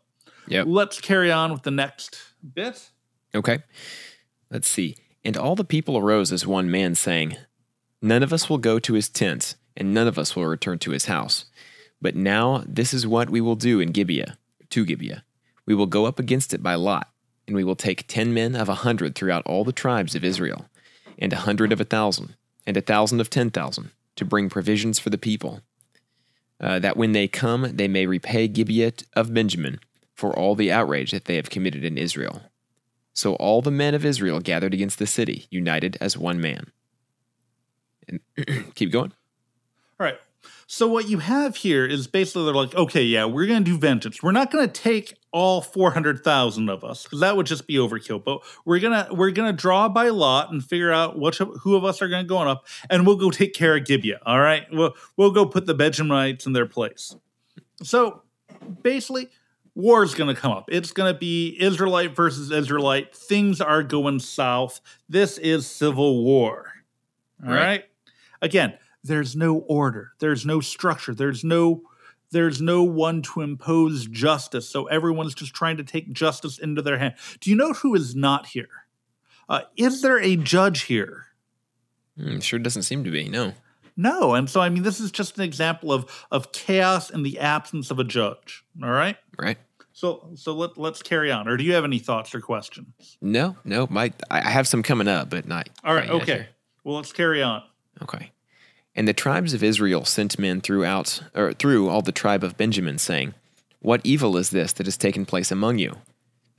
yeah. 0.48 0.64
Let's 0.66 1.00
carry 1.02 1.32
on 1.32 1.52
with 1.52 1.64
the 1.64 1.72
next 1.72 2.18
bit. 2.54 2.90
Okay. 3.36 3.60
Let's 4.54 4.70
see. 4.70 4.96
And 5.26 5.36
all 5.36 5.56
the 5.56 5.64
people 5.64 5.98
arose 5.98 6.32
as 6.32 6.46
one 6.46 6.70
man, 6.70 6.94
saying, 6.94 7.38
None 8.04 8.22
of 8.22 8.32
us 8.32 8.52
will 8.52 8.60
go 8.60 8.78
to 8.78 8.94
his 8.94 9.10
tent, 9.10 9.56
and 9.76 9.94
none 9.94 10.08
of 10.08 10.20
us 10.20 10.36
will 10.36 10.46
return 10.46 10.78
to 10.80 10.92
his 10.92 11.06
house. 11.06 11.46
But 12.00 12.16
now 12.16 12.64
this 12.68 12.94
is 12.94 13.08
what 13.08 13.32
we 13.32 13.42
will 13.42 13.56
do 13.56 13.80
in 13.80 13.92
Gibeah, 13.92 14.38
to 14.70 14.86
Gibeah. 14.86 15.24
We 15.66 15.74
will 15.74 15.88
go 15.88 16.06
up 16.06 16.20
against 16.20 16.54
it 16.54 16.62
by 16.62 16.76
lot, 16.76 17.10
and 17.48 17.56
we 17.56 17.64
will 17.64 17.76
take 17.76 18.08
ten 18.08 18.32
men 18.32 18.56
of 18.56 18.70
a 18.70 18.76
hundred 18.76 19.16
throughout 19.16 19.44
all 19.48 19.64
the 19.64 19.72
tribes 19.72 20.14
of 20.14 20.24
Israel, 20.24 20.70
and 21.18 21.34
a 21.34 21.38
hundred 21.38 21.72
of 21.72 21.82
a 21.82 21.86
thousand, 21.86 22.36
and 22.68 22.78
a 22.78 22.82
thousand 22.82 23.22
of 23.22 23.32
ten 23.32 23.50
thousand, 23.50 23.90
to 24.18 24.26
bring 24.26 24.50
provisions 24.50 25.00
for 25.00 25.10
the 25.10 25.18
people, 25.18 25.62
uh, 26.60 26.78
that 26.78 26.96
when 26.96 27.14
they 27.14 27.28
come 27.28 27.76
they 27.76 27.88
may 27.88 28.06
repay 28.06 28.48
Gibeah 28.48 28.94
of 29.16 29.34
Benjamin 29.34 29.80
for 30.14 30.38
all 30.38 30.54
the 30.54 30.72
outrage 30.72 31.10
that 31.10 31.26
they 31.26 31.38
have 31.38 31.50
committed 31.50 31.84
in 31.84 31.98
Israel. 31.98 32.44
So 33.14 33.36
all 33.36 33.62
the 33.62 33.72
men 33.72 33.94
of 33.94 34.04
Israel 34.04 34.40
gathered 34.40 34.74
against 34.74 35.00
the 35.00 35.08
city, 35.08 35.48
united 35.50 35.98
as 36.02 36.18
one 36.18 36.42
man. 36.42 36.72
And 38.08 38.20
keep 38.76 38.92
going. 38.92 39.14
All 40.00 40.06
right. 40.06 40.18
So 40.66 40.88
what 40.88 41.08
you 41.08 41.20
have 41.20 41.56
here 41.56 41.86
is 41.86 42.08
basically 42.08 42.46
they're 42.46 42.54
like, 42.54 42.74
okay, 42.74 43.04
yeah, 43.04 43.26
we're 43.26 43.46
going 43.46 43.64
to 43.64 43.72
do 43.72 43.78
vengeance. 43.78 44.24
We're 44.24 44.32
not 44.32 44.52
going 44.52 44.68
to 44.68 44.74
take 44.74 45.16
all 45.34 45.62
400,000 45.62 46.70
of 46.70 46.84
us 46.84 47.04
because 47.04 47.20
that 47.20 47.36
would 47.36 47.48
just 47.48 47.66
be 47.66 47.76
overkill 47.76 48.24
but 48.24 48.42
we're 48.66 48.80
gonna 48.80 49.08
we're 49.12 49.32
gonna 49.32 49.52
draw 49.52 49.90
by 49.90 50.10
lot 50.10 50.52
and 50.52 50.64
figure 50.64 50.92
out 50.92 51.18
which 51.18 51.42
of, 51.42 51.50
who 51.62 51.76
of 51.76 51.84
us 51.84 52.04
are 52.04 52.08
gonna 52.08 52.24
go 52.24 52.38
on 52.38 52.48
up 52.48 52.68
and 52.88 53.06
we'll 53.08 53.16
go 53.16 53.32
take 53.32 53.56
care 53.56 53.76
of 53.76 53.84
Gibeah 53.84 54.20
all 54.28 54.40
right 54.40 54.68
we'll 54.72 54.94
we'll 55.18 55.32
go 55.32 55.48
put 55.48 55.66
the 55.66 55.74
Benjamites 55.74 56.46
in 56.46 56.54
their 56.54 56.68
place 56.68 57.16
so 57.82 58.22
basically 58.84 59.28
war's 59.76 60.16
gonna 60.16 60.36
come 60.36 60.52
up. 60.52 60.66
It's 60.72 60.92
gonna 60.92 61.14
be 61.14 61.58
Israelite 61.60 62.16
versus 62.16 62.52
Israelite. 62.52 63.16
Things 63.16 63.62
are 63.62 63.84
going 63.84 64.20
south. 64.20 64.82
This 65.10 65.38
is 65.38 65.66
civil 65.68 66.24
war. 66.24 66.74
All 67.44 67.50
Right. 67.52 67.60
right? 67.66 67.84
Again 68.42 68.78
there's 69.06 69.36
no 69.36 69.58
order. 69.58 70.14
There's 70.20 70.46
no 70.46 70.62
structure. 70.62 71.14
There's 71.14 71.44
no 71.44 71.84
there's 72.32 72.62
no 72.62 72.84
one 72.84 73.22
to 73.22 73.42
impose 73.42 74.08
justice. 74.08 74.68
So 74.68 74.86
everyone's 74.86 75.36
just 75.36 75.54
trying 75.54 75.78
to 75.78 75.84
take 75.84 76.12
justice 76.14 76.58
into 76.58 76.82
their 76.82 76.98
hand. 76.98 77.14
Do 77.42 77.50
you 77.52 77.56
know 77.56 77.74
who 77.74 77.94
is 77.96 78.16
not 78.16 78.48
here? 78.48 78.70
Uh, 79.48 79.62
is 79.78 80.02
there 80.02 80.20
a 80.20 80.36
judge 80.36 80.84
here? 80.84 81.26
Hmm, 82.18 82.40
sure 82.40 82.60
doesn't 82.60 82.84
seem 82.84 83.04
to 83.04 83.12
be. 83.12 83.28
No. 83.30 83.54
No 83.96 84.34
and 84.36 84.50
so 84.50 84.60
i 84.62 84.70
mean 84.70 84.84
this 84.84 85.00
is 85.00 85.12
just 85.12 85.38
an 85.38 85.44
example 85.44 85.92
of 85.94 86.26
of 86.32 86.52
chaos 86.52 87.10
in 87.10 87.24
the 87.24 87.40
absence 87.40 87.92
of 87.92 88.00
a 88.00 88.04
judge 88.04 88.64
all 88.84 88.90
right 88.90 89.18
Right. 89.38 89.58
so 89.92 90.30
so 90.36 90.54
let, 90.54 90.78
let's 90.78 91.02
carry 91.02 91.32
on 91.32 91.48
or 91.48 91.58
do 91.58 91.64
you 91.64 91.74
have 91.74 91.84
any 91.84 92.00
thoughts 92.00 92.34
or 92.36 92.42
questions 92.42 93.18
No. 93.22 93.56
No. 93.64 93.88
My 93.90 94.12
I 94.32 94.50
have 94.50 94.68
some 94.68 94.84
coming 94.84 95.08
up, 95.08 95.30
but 95.30 95.48
not. 95.48 95.70
all 95.84 95.94
right 95.96 96.10
okay 96.10 96.26
here. 96.34 96.48
well 96.84 96.96
let's 96.96 97.12
carry 97.14 97.42
on 97.44 97.64
Okay. 98.02 98.32
And 98.96 99.08
the 99.08 99.14
tribes 99.14 99.54
of 99.54 99.64
Israel 99.64 100.04
sent 100.06 100.38
men 100.38 100.62
throughout 100.62 101.22
or 101.34 101.54
through 101.54 101.90
all 101.90 102.02
the 102.04 102.12
tribe 102.12 102.44
of 102.44 102.58
Benjamin, 102.58 102.98
saying, 103.00 103.34
What 103.80 104.02
evil 104.04 104.38
is 104.38 104.50
this 104.52 104.72
that 104.74 104.86
has 104.88 104.98
taken 104.98 105.26
place 105.26 105.52
among 105.52 105.78
you? 105.80 105.98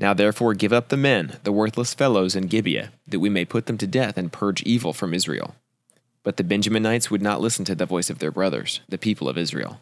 Now 0.00 0.14
therefore 0.14 0.54
give 0.54 0.72
up 0.72 0.88
the 0.88 0.96
men, 0.96 1.38
the 1.44 1.52
worthless 1.52 1.94
fellows 1.94 2.34
in 2.34 2.46
Gibeah, 2.48 2.90
that 3.06 3.20
we 3.20 3.28
may 3.28 3.44
put 3.44 3.66
them 3.66 3.78
to 3.78 3.86
death 3.86 4.16
and 4.16 4.32
purge 4.32 4.62
evil 4.62 4.92
from 4.92 5.14
Israel. 5.14 5.54
But 6.24 6.36
the 6.36 6.42
Benjaminites 6.42 7.10
would 7.10 7.22
not 7.22 7.40
listen 7.40 7.64
to 7.66 7.76
the 7.76 7.86
voice 7.86 8.10
of 8.10 8.18
their 8.18 8.32
brothers, 8.32 8.80
the 8.88 8.98
people 8.98 9.28
of 9.28 9.38
Israel. 9.38 9.80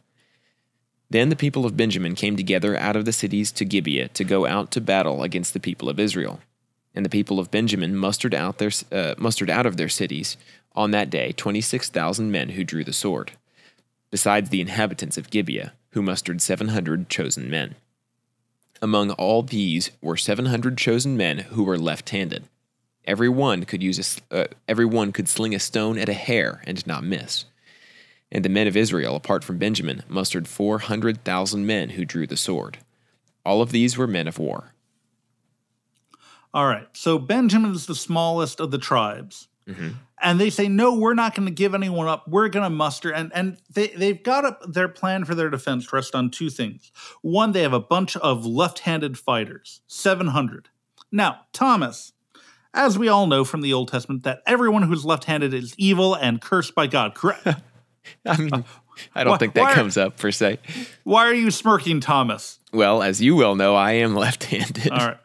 Then 1.09 1.31
the 1.31 1.37
people 1.37 1.65
of 1.65 1.77
Benjamin 1.77 2.15
came 2.15 2.37
together 2.37 2.77
out 2.77 2.97
of 2.97 3.05
the 3.05 3.13
cities 3.13 3.53
to 3.53 3.65
Gibeah 3.65 4.09
to 4.09 4.25
go 4.25 4.45
out 4.45 4.71
to 4.73 4.81
battle 4.81 5.23
against 5.23 5.55
the 5.55 5.61
people 5.61 5.89
of 5.89 6.01
Israel. 6.01 6.41
And 6.95 7.07
the 7.07 7.11
people 7.11 7.39
of 7.39 7.51
Benjamin 7.51 7.97
mustered 7.97 8.35
out 8.35 8.59
their 8.59 8.71
uh, 8.91 9.15
mustered 9.17 9.49
out 9.49 9.65
of 9.65 9.77
their 9.77 9.89
cities 9.89 10.37
on 10.75 10.91
that 10.91 11.09
day 11.09 11.33
twenty 11.33 11.63
six 11.63 11.89
thousand 11.89 12.31
men 12.31 12.51
who 12.51 12.65
drew 12.65 12.85
the 12.85 12.93
sword, 12.93 13.33
besides 14.11 14.51
the 14.51 14.61
inhabitants 14.61 15.17
of 15.17 15.31
Gibeah, 15.31 15.73
who 15.93 16.03
mustered 16.03 16.43
seven 16.43 16.69
hundred 16.69 17.09
chosen 17.09 17.49
men. 17.49 17.77
Among 18.83 19.11
all 19.13 19.43
these 19.43 19.91
were 20.03 20.17
seven 20.17 20.47
hundred 20.47 20.77
chosen 20.77 21.17
men 21.17 21.39
who 21.39 21.63
were 21.63 21.79
left-handed. 21.79 22.49
Every 23.05 23.29
one 23.29 23.65
could 23.65 23.83
use 23.83 24.21
a, 24.31 24.43
uh, 24.43 24.47
every 24.69 24.85
one 24.85 25.13
could 25.13 25.29
sling 25.29 25.55
a 25.55 25.59
stone 25.59 25.99
at 25.99 26.09
a 26.09 26.15
hair 26.15 26.63
and 26.67 26.87
not 26.87 27.05
miss. 27.05 27.47
And 28.31 28.45
the 28.45 28.49
men 28.49 28.67
of 28.67 28.77
Israel, 28.77 29.17
apart 29.17 29.45
from 29.45 29.59
Benjamin, 29.59 30.03
mustered 30.09 30.49
four 30.49 30.79
hundred 30.79 31.25
thousand 31.25 31.67
men 31.67 31.91
who 31.91 32.05
drew 32.05 32.27
the 32.27 32.37
sword. 32.37 32.79
All 33.45 33.61
of 33.61 33.73
these 33.73 33.99
were 33.99 34.07
men 34.07 34.29
of 34.29 34.39
war. 34.39 34.73
All 36.55 36.67
right. 36.67 36.87
So 36.93 37.19
Benjamin 37.19 37.73
is 37.73 37.87
the 37.87 37.95
smallest 37.95 38.61
of 38.61 38.71
the 38.71 38.79
tribes. 38.79 39.49
And 40.21 40.41
they 40.41 40.51
say, 40.51 40.69
no, 40.69 40.95
we're 40.95 41.15
not 41.15 41.35
going 41.35 41.47
to 41.47 41.53
give 41.53 41.75
anyone 41.75 42.07
up. 42.07 42.29
We're 42.29 42.49
going 42.49 42.65
to 42.65 42.71
muster. 42.71 43.13
And, 43.13 43.33
and 43.35 43.59
they, 43.73 43.89
they've 43.89 44.23
got 44.23 44.45
up 44.45 44.73
their 44.73 44.89
plan 44.89 45.25
for 45.25 45.35
their 45.35 45.51
defense 45.51 45.93
rest 45.93 46.15
on 46.15 46.31
two 46.31 46.51
things. 46.51 46.93
One, 47.23 47.53
they 47.53 47.63
have 47.63 47.73
a 47.73 47.81
bunch 47.81 48.17
of 48.17 48.47
left 48.47 48.81
handed 48.81 49.19
fighters, 49.19 49.81
700. 49.87 50.69
Now, 51.11 51.43
Thomas, 51.53 52.13
as 52.75 52.99
we 52.99 53.09
all 53.09 53.27
know 53.27 53.45
from 53.45 53.61
the 53.61 53.73
Old 53.73 53.89
Testament, 53.89 54.23
that 54.25 54.43
everyone 54.47 54.83
who's 54.83 55.05
left 55.05 55.25
handed 55.25 55.53
is 55.55 55.75
evil 55.79 56.15
and 56.15 56.41
cursed 56.41 56.75
by 56.75 56.87
God, 56.87 57.15
correct? 57.15 57.47
I 58.27 58.37
mean, 58.37 58.65
I 59.15 59.25
don't 59.25 59.33
why- 59.33 59.39
think 59.39 59.55
that 59.55 59.61
why- 59.63 59.75
comes 59.75 59.97
up 59.97 60.17
per 60.17 60.31
se. 60.31 60.59
Why 61.05 61.27
are 61.27 61.35
you 61.35 61.51
smirking, 61.51 62.01
Thomas? 62.01 62.59
Well, 62.73 63.03
as 63.03 63.21
you 63.21 63.37
well 63.37 63.55
know, 63.55 63.75
I 63.75 63.93
am 63.93 64.15
left-handed. 64.17 64.91
All 64.91 64.99
right. 65.07 65.17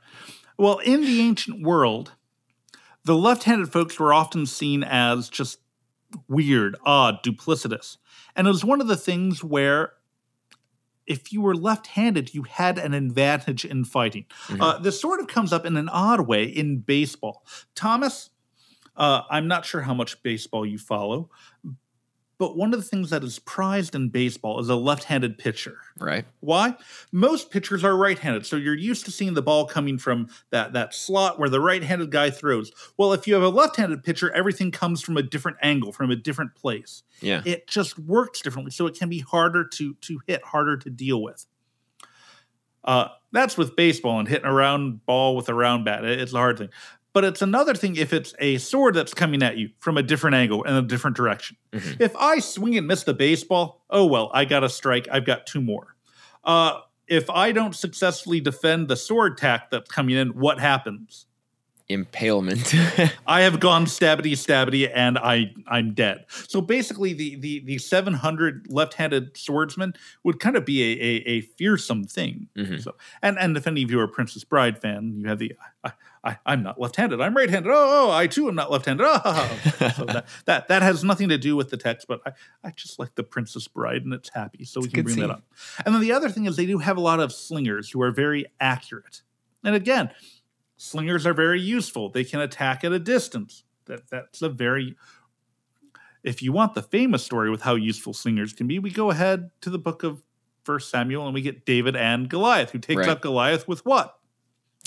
Well, 0.57 0.79
in 0.79 1.01
the 1.01 1.21
ancient 1.21 1.61
world, 1.63 2.13
the 3.05 3.15
left 3.15 3.43
handed 3.43 3.71
folks 3.71 3.99
were 3.99 4.13
often 4.13 4.45
seen 4.45 4.83
as 4.83 5.29
just 5.29 5.59
weird, 6.27 6.75
odd, 6.85 7.23
duplicitous. 7.23 7.97
And 8.35 8.47
it 8.47 8.51
was 8.51 8.65
one 8.65 8.81
of 8.81 8.87
the 8.87 8.97
things 8.97 9.43
where 9.43 9.93
if 11.07 11.31
you 11.33 11.41
were 11.41 11.55
left 11.55 11.87
handed, 11.87 12.33
you 12.33 12.43
had 12.43 12.77
an 12.77 12.93
advantage 12.93 13.65
in 13.65 13.85
fighting. 13.85 14.25
Uh, 14.59 14.77
this 14.77 14.99
sort 14.99 15.19
of 15.19 15.27
comes 15.27 15.51
up 15.53 15.65
in 15.65 15.77
an 15.77 15.89
odd 15.89 16.27
way 16.27 16.43
in 16.43 16.79
baseball. 16.79 17.45
Thomas, 17.73 18.29
uh, 18.95 19.21
I'm 19.29 19.47
not 19.47 19.65
sure 19.65 19.81
how 19.81 19.93
much 19.93 20.21
baseball 20.21 20.65
you 20.65 20.77
follow, 20.77 21.29
but 22.39 22.55
one 22.55 22.73
of 22.73 22.79
the 22.79 22.85
things 22.85 23.09
that 23.09 23.23
is 23.23 23.39
prized 23.39 23.95
in 23.95 24.09
baseball 24.09 24.59
is 24.59 24.69
a 24.69 24.75
left 24.75 25.05
handed 25.05 25.37
pitcher. 25.37 25.77
Right. 25.99 26.25
Why? 26.41 26.75
Most 27.11 27.49
pitchers 27.51 27.83
are 27.83 27.95
right-handed, 27.97 28.45
so 28.45 28.55
you're 28.55 28.75
used 28.75 29.05
to 29.05 29.11
seeing 29.11 29.33
the 29.33 29.41
ball 29.41 29.65
coming 29.65 29.97
from 29.97 30.29
that 30.51 30.73
that 30.73 30.93
slot 30.93 31.39
where 31.39 31.49
the 31.49 31.59
right-handed 31.59 32.11
guy 32.11 32.29
throws. 32.29 32.71
Well, 32.97 33.13
if 33.13 33.27
you 33.27 33.33
have 33.33 33.43
a 33.43 33.49
left-handed 33.49 34.03
pitcher, 34.03 34.31
everything 34.33 34.69
comes 34.71 35.01
from 35.01 35.17
a 35.17 35.23
different 35.23 35.57
angle, 35.63 35.91
from 35.91 36.11
a 36.11 36.15
different 36.15 36.53
place. 36.55 37.03
Yeah. 37.21 37.41
It 37.45 37.67
just 37.67 37.97
works 37.97 38.41
differently, 38.41 38.71
so 38.71 38.85
it 38.87 38.95
can 38.97 39.09
be 39.09 39.19
harder 39.19 39.63
to 39.65 39.93
to 39.95 40.19
hit, 40.27 40.43
harder 40.43 40.77
to 40.77 40.89
deal 40.89 41.21
with. 41.23 41.45
Uh, 42.83 43.09
that's 43.33 43.57
with 43.57 43.75
baseball 43.75 44.17
and 44.19 44.29
hitting 44.29 44.45
a 44.45 44.53
round 44.53 45.05
ball 45.05 45.35
with 45.35 45.49
a 45.49 45.53
round 45.53 45.83
bat. 45.83 46.05
It- 46.05 46.21
It's 46.21 46.33
a 46.33 46.37
hard 46.37 46.57
thing. 46.57 46.69
But 47.13 47.23
it's 47.23 47.41
another 47.41 47.73
thing 47.73 47.95
if 47.95 48.13
it's 48.13 48.33
a 48.39 48.57
sword 48.59 48.93
that's 48.93 49.13
coming 49.13 49.41
at 49.41 49.57
you 49.57 49.69
from 49.79 49.97
a 49.97 50.03
different 50.03 50.35
angle 50.35 50.63
and 50.63 50.75
a 50.77 50.81
different 50.83 51.15
direction. 51.17 51.57
Mhm. 51.73 51.99
If 51.99 52.15
I 52.15 52.39
swing 52.39 52.77
and 52.77 52.85
miss 52.85 53.03
the 53.03 53.13
baseball, 53.13 53.83
oh 53.89 54.05
well, 54.05 54.29
I 54.33 54.45
got 54.45 54.63
a 54.63 54.69
strike. 54.69 55.07
I've 55.11 55.25
got 55.25 55.47
two 55.47 55.61
more. 55.61 55.95
Uh, 56.43 56.79
if 57.07 57.29
I 57.29 57.51
don't 57.53 57.75
successfully 57.75 58.39
defend 58.41 58.87
the 58.87 58.95
sword 58.97 59.37
tack 59.37 59.71
that's 59.71 59.89
coming 59.89 60.15
in, 60.15 60.29
what 60.29 60.59
happens? 60.59 61.25
Impalement. 61.89 62.73
I 63.27 63.41
have 63.41 63.61
gone 63.61 63.85
stabbity 63.85 64.33
stabbity 64.33 64.91
and 64.93 65.17
I 65.17 65.53
I'm 65.67 65.93
dead. 65.93 66.25
So 66.49 66.59
basically 66.59 67.13
the 67.13 67.37
the 67.37 67.59
the 67.61 67.77
700 67.77 68.67
left-handed 68.69 69.37
swordsman 69.37 69.93
would 70.25 70.41
kind 70.41 70.57
of 70.57 70.65
be 70.65 70.83
a 70.83 71.01
a, 71.01 71.15
a 71.37 71.41
fearsome 71.41 72.03
thing. 72.03 72.49
Mhm. 72.57 72.83
So 72.83 72.95
and 73.21 73.39
and 73.39 73.55
if 73.55 73.67
any 73.67 73.83
of 73.83 73.89
you 73.89 74.01
are 74.01 74.07
Princess 74.09 74.43
Bride 74.43 74.77
fan, 74.81 75.13
you 75.17 75.29
have 75.29 75.39
the 75.39 75.53
I, 75.85 75.93
I 76.27 76.37
I'm 76.45 76.61
not 76.61 76.79
left-handed. 76.79 77.21
I'm 77.21 77.35
right-handed. 77.35 77.69
Oh, 77.71 78.09
oh 78.09 78.11
I 78.11 78.27
too 78.27 78.47
am 78.49 78.55
not 78.55 78.69
left-handed. 78.69 79.05
Oh. 79.07 79.59
so 79.95 80.05
that, 80.05 80.25
that 80.45 80.67
that 80.67 80.81
has 80.81 81.03
nothing 81.03 81.29
to 81.29 81.37
do 81.37 81.55
with 81.55 81.69
the 81.69 81.77
text, 81.77 82.07
but 82.07 82.21
I, 82.25 82.31
I 82.63 82.71
just 82.71 82.99
like 82.99 83.15
the 83.15 83.23
Princess 83.23 83.67
Bride 83.67 84.03
and 84.03 84.13
it's 84.13 84.29
happy, 84.29 84.65
so 84.65 84.81
we 84.81 84.85
It's 84.87 84.93
a 84.93 84.95
can 84.95 85.03
bring 85.05 85.15
scene. 85.15 85.27
that 85.27 85.31
up. 85.31 85.43
And 85.85 85.95
then 85.95 86.01
the 86.01 86.11
other 86.11 86.29
thing 86.29 86.45
is 86.45 86.55
they 86.57 86.65
do 86.65 86.79
have 86.79 86.97
a 86.97 87.01
lot 87.01 87.19
of 87.19 87.31
slingers 87.31 87.89
who 87.89 88.01
are 88.01 88.11
very 88.11 88.45
accurate. 88.59 89.21
And 89.63 89.73
again, 89.73 90.11
slingers 90.75 91.25
are 91.25 91.33
very 91.33 91.61
useful. 91.61 92.09
They 92.09 92.23
can 92.23 92.39
attack 92.41 92.83
at 92.83 92.91
a 92.91 92.99
distance. 92.99 93.63
That 93.85 94.09
that's 94.09 94.41
a 94.41 94.49
very 94.49 94.95
if 96.23 96.41
you 96.41 96.51
want 96.51 96.73
the 96.73 96.81
famous 96.83 97.23
story 97.23 97.49
with 97.49 97.61
how 97.61 97.75
useful 97.75 98.13
slingers 98.13 98.51
can 98.51 98.67
be, 98.67 98.79
we 98.79 98.89
go 98.91 99.11
ahead 99.11 99.49
to 99.61 99.69
the 99.69 99.79
book 99.79 100.03
of 100.03 100.21
First 100.63 100.89
Samuel 100.89 101.25
and 101.25 101.33
we 101.33 101.41
get 101.41 101.65
David 101.65 101.95
and 101.95 102.27
Goliath, 102.27 102.71
who 102.71 102.79
takes 102.79 102.99
Right. 102.99 103.09
up 103.09 103.21
Goliath 103.21 103.67
with 103.67 103.85
what? 103.85 104.19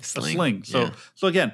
Sling. 0.02 0.24
A 0.24 0.32
sling. 0.32 0.64
So 0.64 0.80
Yeah. 0.80 0.90
so 1.14 1.26
again, 1.26 1.52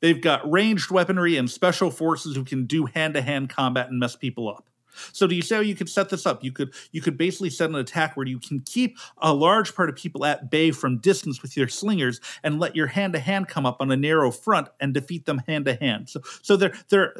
they've 0.00 0.20
got 0.20 0.50
ranged 0.50 0.90
weaponry 0.90 1.36
and 1.36 1.50
special 1.50 1.90
forces 1.90 2.34
who 2.34 2.44
can 2.44 2.66
do 2.66 2.86
hand-to-hand 2.86 3.50
combat 3.50 3.88
and 3.90 3.98
mess 3.98 4.16
people 4.16 4.48
up. 4.48 4.68
So 5.12 5.26
do 5.26 5.34
you 5.34 5.42
see 5.42 5.54
how 5.54 5.60
oh, 5.60 5.64
you 5.64 5.74
could 5.74 5.88
set 5.88 6.08
this 6.08 6.26
up? 6.26 6.42
You 6.42 6.52
could 6.52 6.74
you 6.90 7.00
could 7.00 7.16
basically 7.16 7.50
set 7.50 7.68
an 7.70 7.76
attack 7.76 8.16
where 8.16 8.26
you 8.26 8.38
can 8.38 8.60
keep 8.60 8.98
a 9.18 9.32
large 9.32 9.74
part 9.74 9.88
of 9.88 9.96
people 9.96 10.24
at 10.24 10.50
bay 10.50 10.70
from 10.70 10.98
distance 10.98 11.42
with 11.42 11.56
your 11.56 11.68
slingers 11.68 12.20
and 12.42 12.58
let 12.58 12.74
your 12.74 12.86
hand-to-hand 12.86 13.48
come 13.48 13.66
up 13.66 13.76
on 13.80 13.90
a 13.90 13.96
narrow 13.96 14.30
front 14.30 14.68
and 14.80 14.94
defeat 14.94 15.26
them 15.26 15.42
hand-to-hand. 15.46 16.08
So 16.08 16.20
so 16.42 16.56
they're 16.56 16.74
they're 16.88 17.14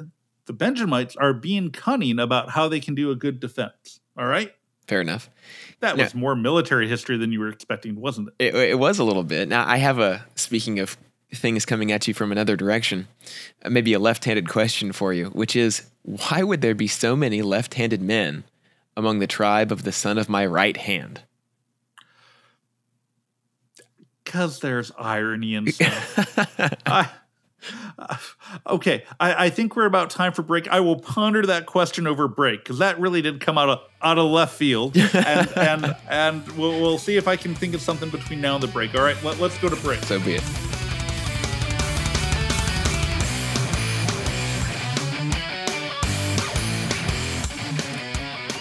the 0.46 0.52
Benjamites 0.52 1.16
are 1.16 1.34
being 1.34 1.70
cunning 1.70 2.18
about 2.18 2.50
how 2.50 2.68
they 2.68 2.80
can 2.80 2.94
do 2.94 3.10
a 3.10 3.16
good 3.16 3.40
defense. 3.40 4.00
All 4.16 4.26
right? 4.26 4.52
Fair 4.86 5.00
enough. 5.00 5.28
That 5.80 5.96
Yeah. 5.96 6.04
was 6.04 6.14
more 6.14 6.34
military 6.36 6.88
history 6.88 7.16
than 7.18 7.32
you 7.32 7.40
were 7.40 7.48
expecting, 7.48 8.00
wasn't 8.00 8.28
it? 8.38 8.54
It, 8.54 8.70
it 8.70 8.78
was 8.78 8.98
a 8.98 9.04
little 9.04 9.24
bit. 9.24 9.48
Now, 9.48 9.66
I 9.68 9.76
have 9.78 9.98
a, 9.98 10.24
speaking 10.34 10.78
of 10.78 10.96
things 11.34 11.66
coming 11.66 11.90
at 11.92 12.06
you 12.08 12.14
from 12.14 12.32
another 12.32 12.56
direction, 12.56 13.08
uh, 13.64 13.70
maybe 13.70 13.92
a 13.92 13.98
left 13.98 14.24
handed 14.24 14.48
question 14.48 14.92
for 14.92 15.12
you, 15.12 15.26
which 15.26 15.56
is 15.56 15.90
why 16.02 16.42
would 16.42 16.60
there 16.60 16.74
be 16.74 16.86
so 16.86 17.16
many 17.16 17.42
left 17.42 17.74
handed 17.74 18.00
men 18.00 18.44
among 18.96 19.18
the 19.18 19.26
tribe 19.26 19.70
of 19.72 19.82
the 19.82 19.92
son 19.92 20.18
of 20.18 20.28
my 20.28 20.46
right 20.46 20.76
hand? 20.76 21.22
Because 24.24 24.60
there's 24.60 24.90
irony 24.98 25.54
and 25.54 25.72
stuff. 25.72 26.78
I, 26.86 27.08
Uh, 27.98 28.16
okay, 28.66 29.04
I, 29.18 29.46
I 29.46 29.50
think 29.50 29.76
we're 29.76 29.86
about 29.86 30.10
time 30.10 30.32
for 30.32 30.42
break. 30.42 30.68
I 30.68 30.80
will 30.80 31.00
ponder 31.00 31.44
that 31.46 31.66
question 31.66 32.06
over 32.06 32.28
break 32.28 32.62
because 32.62 32.78
that 32.78 32.98
really 33.00 33.22
did 33.22 33.40
come 33.40 33.58
out 33.58 33.68
of 33.68 33.80
out 34.02 34.18
of 34.18 34.30
left 34.30 34.54
field, 34.54 34.96
and 35.14 35.56
and 35.56 35.96
and 36.08 36.48
we'll, 36.52 36.80
we'll 36.80 36.98
see 36.98 37.16
if 37.16 37.26
I 37.26 37.36
can 37.36 37.54
think 37.54 37.74
of 37.74 37.80
something 37.80 38.10
between 38.10 38.40
now 38.40 38.54
and 38.54 38.62
the 38.62 38.68
break. 38.68 38.94
All 38.94 39.02
right, 39.02 39.20
let, 39.24 39.40
let's 39.40 39.58
go 39.58 39.68
to 39.68 39.76
break. 39.76 40.02
So 40.04 40.20
be 40.20 40.34
it. 40.34 40.44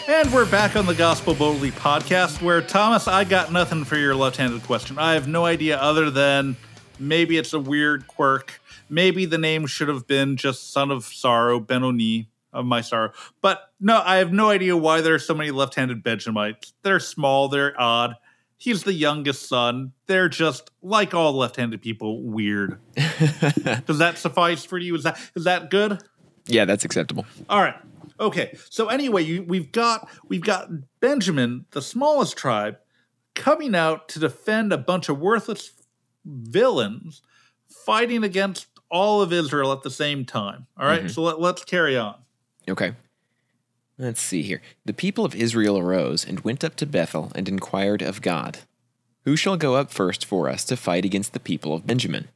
And 0.08 0.32
we're 0.32 0.50
back 0.50 0.76
on 0.76 0.86
the 0.86 0.94
Gospeled 0.94 1.40
Boldly 1.40 1.72
podcast, 1.72 2.42
where 2.42 2.62
Thomas, 2.62 3.08
I 3.08 3.26
got 3.26 3.52
nothing 3.52 3.84
for 3.84 3.98
your 3.98 4.16
left-handed 4.16 4.64
question. 4.64 4.98
I 4.98 5.14
have 5.16 5.28
no 5.28 5.46
idea 5.46 5.78
other 5.78 6.10
than 6.10 6.56
maybe 7.00 7.38
it's 7.38 7.54
a 7.54 7.60
weird 7.60 8.08
quirk. 8.08 8.62
Maybe 8.90 9.26
the 9.26 9.38
name 9.38 9.66
should 9.68 9.88
have 9.88 10.08
been 10.08 10.38
just 10.38 10.72
Son 10.72 10.92
of 10.92 11.06
Sorrow, 11.06 11.60
Benoni 11.60 12.30
of 12.56 12.66
my 12.66 12.82
sorrow. 12.82 13.12
But 13.42 13.72
no, 13.80 14.02
I 14.04 14.18
have 14.18 14.32
no 14.32 14.50
idea 14.50 14.76
why 14.78 15.02
there 15.02 15.14
are 15.14 15.20
so 15.20 15.36
many 15.36 15.52
left-handed 15.52 16.02
Benjamites. 16.02 16.74
They're 16.82 17.00
small, 17.00 17.50
they're 17.50 17.80
odd. 17.80 18.16
He's 18.58 18.84
the 18.84 18.94
youngest 18.94 19.50
son. 19.50 19.92
They're 20.08 20.30
just 20.30 20.72
like 20.82 21.14
all 21.14 21.34
left-handed 21.34 21.82
people, 21.82 22.24
weird. 22.24 22.80
Does 22.96 23.98
that 23.98 24.18
suffice 24.18 24.64
for 24.64 24.78
you? 24.78 24.96
Is 24.96 25.04
that 25.04 25.20
is 25.36 25.44
that 25.44 25.70
good? 25.70 26.02
Yeah, 26.48 26.64
that's 26.64 26.86
acceptable. 26.86 27.26
All 27.50 27.62
right. 27.62 27.76
Okay. 28.20 28.58
So 28.70 28.88
anyway, 28.88 29.24
you, 29.24 29.44
we've 29.44 29.72
got 29.74 30.10
we've 30.30 30.42
got 30.42 30.70
Benjamin, 31.02 31.66
the 31.72 31.82
smallest 31.82 32.38
tribe, 32.38 32.78
coming 33.34 33.76
out 33.76 34.08
to 34.10 34.20
defend 34.20 34.72
a 34.72 34.78
bunch 34.78 35.10
of 35.10 35.20
worthless 35.20 35.72
villains 36.24 37.22
fighting 37.68 38.24
against 38.24 38.68
all 38.96 39.22
of 39.22 39.34
Israel 39.34 39.74
at 39.74 39.84
the 39.84 39.92
same 39.92 40.24
time. 40.24 40.68
All 40.78 40.88
right? 40.88 41.02
Mm-hmm. 41.02 41.10
So 41.10 41.24
let, 41.24 41.40
let's 41.40 41.66
carry 41.66 41.98
on. 41.98 42.16
Okay. 42.68 42.94
Let's 43.98 44.22
see 44.22 44.42
here. 44.42 44.62
The 44.86 44.94
people 44.94 45.26
of 45.26 45.36
Israel 45.36 45.78
arose 45.78 46.26
and 46.26 46.40
went 46.40 46.64
up 46.64 46.76
to 46.78 46.86
Bethel 46.86 47.32
and 47.36 47.48
inquired 47.48 48.02
of 48.02 48.22
God, 48.22 48.60
Who 49.26 49.36
shall 49.36 49.58
go 49.58 49.76
up 49.76 49.92
first 49.92 50.26
for 50.26 50.50
us 50.50 50.64
to 50.66 50.78
fight 50.78 51.06
against 51.06 51.34
the 51.34 51.40
people 51.40 51.74
of 51.74 51.86
Benjamin? 51.86 52.30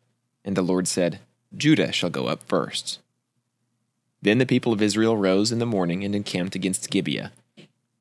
And 0.43 0.55
the 0.55 0.61
Lord 0.61 0.87
said, 0.87 1.19
Judah 1.55 1.91
shall 1.91 2.09
go 2.09 2.27
up 2.27 2.43
first. 2.43 2.99
Then 4.21 4.37
the 4.37 4.45
people 4.45 4.73
of 4.73 4.81
Israel 4.81 5.15
rose 5.15 5.51
in 5.51 5.59
the 5.59 5.65
morning 5.65 6.03
and 6.03 6.13
encamped 6.13 6.55
against 6.55 6.89
Gibeah. 6.89 7.31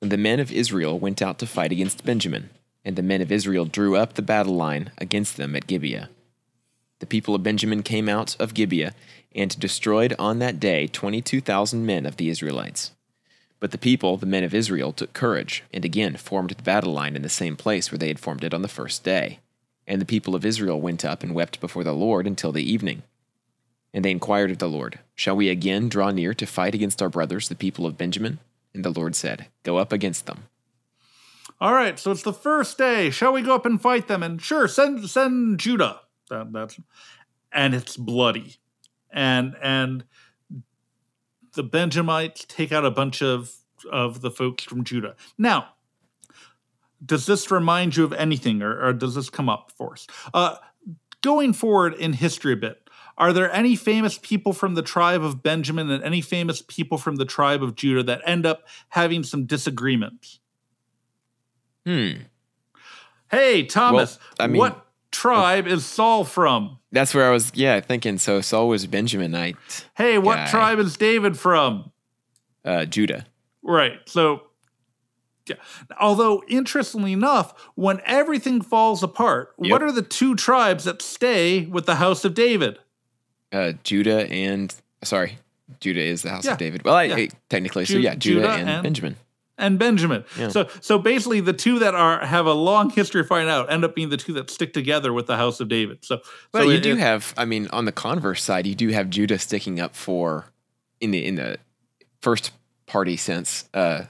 And 0.02 0.10
the 0.10 0.16
men 0.16 0.40
of 0.40 0.52
Israel 0.52 0.98
went 0.98 1.22
out 1.22 1.38
to 1.38 1.46
fight 1.46 1.72
against 1.72 2.04
Benjamin, 2.04 2.50
and 2.84 2.96
the 2.96 3.02
men 3.02 3.22
of 3.22 3.32
Israel 3.32 3.64
drew 3.64 3.96
up 3.96 4.14
the 4.14 4.22
battle 4.22 4.54
line 4.54 4.90
against 4.98 5.36
them 5.36 5.54
at 5.56 5.66
Gibeah. 5.66 6.08
The 7.00 7.06
people 7.06 7.34
of 7.34 7.42
Benjamin 7.42 7.82
came 7.82 8.08
out 8.08 8.36
of 8.40 8.54
Gibeah 8.54 8.94
and 9.34 9.58
destroyed 9.58 10.14
on 10.18 10.38
that 10.38 10.58
day 10.58 10.86
twenty 10.86 11.20
two 11.20 11.40
thousand 11.40 11.86
men 11.86 12.06
of 12.06 12.16
the 12.16 12.28
Israelites. 12.28 12.92
But 13.60 13.72
the 13.72 13.78
people, 13.78 14.16
the 14.16 14.26
men 14.26 14.44
of 14.44 14.54
Israel, 14.54 14.92
took 14.92 15.12
courage, 15.12 15.64
and 15.72 15.84
again 15.84 16.16
formed 16.16 16.50
the 16.50 16.62
battle 16.62 16.92
line 16.92 17.16
in 17.16 17.22
the 17.22 17.28
same 17.28 17.56
place 17.56 17.90
where 17.90 17.98
they 17.98 18.08
had 18.08 18.20
formed 18.20 18.44
it 18.44 18.54
on 18.54 18.62
the 18.62 18.68
first 18.68 19.02
day. 19.02 19.40
And 19.86 20.00
the 20.00 20.06
people 20.06 20.34
of 20.34 20.44
Israel 20.44 20.80
went 20.80 21.04
up 21.04 21.22
and 21.22 21.34
wept 21.34 21.60
before 21.60 21.82
the 21.82 21.92
Lord 21.92 22.26
until 22.26 22.52
the 22.52 22.70
evening. 22.70 23.02
And 23.92 24.04
they 24.04 24.10
inquired 24.10 24.50
of 24.50 24.58
the 24.58 24.68
Lord, 24.68 25.00
Shall 25.14 25.34
we 25.34 25.48
again 25.48 25.88
draw 25.88 26.10
near 26.10 26.34
to 26.34 26.46
fight 26.46 26.74
against 26.74 27.02
our 27.02 27.08
brothers, 27.08 27.48
the 27.48 27.54
people 27.54 27.86
of 27.86 27.98
Benjamin? 27.98 28.38
And 28.74 28.84
the 28.84 28.90
Lord 28.90 29.16
said, 29.16 29.46
Go 29.62 29.78
up 29.78 29.92
against 29.92 30.26
them. 30.26 30.44
All 31.60 31.72
right, 31.72 31.98
so 31.98 32.12
it's 32.12 32.22
the 32.22 32.32
first 32.32 32.78
day. 32.78 33.10
Shall 33.10 33.32
we 33.32 33.42
go 33.42 33.54
up 33.54 33.66
and 33.66 33.80
fight 33.80 34.06
them? 34.06 34.22
And 34.22 34.40
sure, 34.40 34.68
send 34.68 35.08
send 35.08 35.58
Judah. 35.58 36.00
That, 36.28 36.52
that's 36.52 36.78
and 37.52 37.74
it's 37.74 37.96
bloody, 37.96 38.56
and 39.10 39.56
and 39.62 40.04
the 41.54 41.62
Benjamites 41.62 42.44
take 42.46 42.72
out 42.72 42.84
a 42.84 42.90
bunch 42.90 43.22
of 43.22 43.52
of 43.90 44.20
the 44.20 44.30
folks 44.30 44.64
from 44.64 44.84
Judah. 44.84 45.14
Now, 45.36 45.68
does 47.04 47.26
this 47.26 47.50
remind 47.50 47.96
you 47.96 48.04
of 48.04 48.12
anything, 48.12 48.62
or, 48.62 48.86
or 48.86 48.92
does 48.92 49.14
this 49.14 49.30
come 49.30 49.48
up 49.48 49.72
for 49.76 49.92
us? 49.92 50.06
Uh, 50.34 50.56
going 51.22 51.52
forward 51.52 51.94
in 51.94 52.12
history 52.12 52.52
a 52.52 52.56
bit, 52.56 52.88
are 53.16 53.32
there 53.32 53.50
any 53.52 53.76
famous 53.76 54.18
people 54.18 54.52
from 54.52 54.74
the 54.74 54.82
tribe 54.82 55.22
of 55.22 55.42
Benjamin 55.42 55.90
and 55.90 56.02
any 56.04 56.20
famous 56.20 56.62
people 56.62 56.98
from 56.98 57.16
the 57.16 57.24
tribe 57.24 57.62
of 57.62 57.74
Judah 57.74 58.02
that 58.04 58.22
end 58.24 58.46
up 58.46 58.66
having 58.90 59.22
some 59.22 59.44
disagreements? 59.46 60.40
Hmm. 61.84 62.12
Hey, 63.30 63.64
Thomas, 63.64 64.18
Well, 64.38 64.44
I 64.44 64.46
mean- 64.46 64.58
what 64.58 64.86
tribe 65.10 65.66
is 65.66 65.84
Saul 65.86 66.24
from? 66.24 66.78
That's 66.92 67.14
where 67.14 67.26
I 67.28 67.30
was, 67.30 67.52
yeah, 67.54 67.80
thinking. 67.80 68.18
So 68.18 68.40
Saul 68.40 68.68
was 68.68 68.86
Benjaminite, 68.86 69.56
Hey, 69.96 70.18
what 70.18 70.36
Guy. 70.36 70.46
tribe 70.50 70.78
is 70.78 70.96
David 70.96 71.38
from? 71.38 71.90
uh, 72.64 72.84
Judah. 72.84 73.26
Right. 73.62 73.98
So, 74.06 74.42
yeah. 75.46 75.56
Although, 76.00 76.42
interestingly 76.48 77.12
enough, 77.12 77.54
when 77.74 78.00
everything 78.04 78.60
falls 78.60 79.02
apart, 79.02 79.54
Yep. 79.60 79.70
what 79.70 79.82
are 79.82 79.92
the 79.92 80.02
two 80.02 80.34
tribes 80.34 80.84
that 80.84 81.00
stay 81.02 81.64
with 81.66 81.86
the 81.86 81.96
house 81.96 82.24
of 82.24 82.34
David? 82.34 82.78
Uh, 83.52 83.72
Judah 83.84 84.30
and, 84.30 84.74
sorry, 85.02 85.38
Judah 85.80 86.02
is 86.02 86.22
the 86.22 86.30
house 86.30 86.44
Yeah. 86.44 86.52
of 86.52 86.58
David. 86.58 86.84
Well, 86.84 86.94
I, 86.96 87.04
Yeah. 87.04 87.26
Technically, 87.48 87.84
so 87.86 87.96
yeah, 87.96 88.14
Judah, 88.14 88.40
Judah 88.42 88.52
and, 88.52 88.68
and- 88.68 88.82
Benjamin. 88.82 89.16
And 89.60 89.78
Benjamin. 89.78 90.24
Yeah. 90.38 90.48
So, 90.50 90.68
so 90.80 90.98
basically, 90.98 91.40
the 91.40 91.52
two 91.52 91.80
that 91.80 91.94
are 91.94 92.24
have 92.24 92.46
a 92.46 92.52
long 92.52 92.90
history 92.90 93.20
of 93.22 93.26
fighting 93.26 93.50
out 93.50 93.70
end 93.72 93.84
up 93.84 93.94
being 93.94 94.08
the 94.08 94.16
two 94.16 94.32
that 94.34 94.50
stick 94.50 94.72
together 94.72 95.12
with 95.12 95.26
the 95.26 95.36
house 95.36 95.58
of 95.58 95.68
David. 95.68 96.04
So, 96.04 96.20
But 96.52 96.62
so 96.62 96.68
you 96.68 96.76
it- 96.76 96.82
do 96.82 96.92
it- 96.92 96.98
have, 97.00 97.34
I 97.36 97.44
mean, 97.44 97.66
on 97.72 97.84
the 97.84 97.92
converse 97.92 98.42
side, 98.42 98.66
you 98.68 98.74
do 98.76 98.88
have 98.90 99.10
Judah 99.10 99.38
sticking 99.38 99.80
up 99.80 99.96
for, 99.96 100.46
in 101.00 101.10
the 101.10 101.24
in 101.26 101.34
the 101.34 101.58
first 102.22 102.52
party 102.86 103.16
sense, 103.16 103.68
uh, 103.74 104.04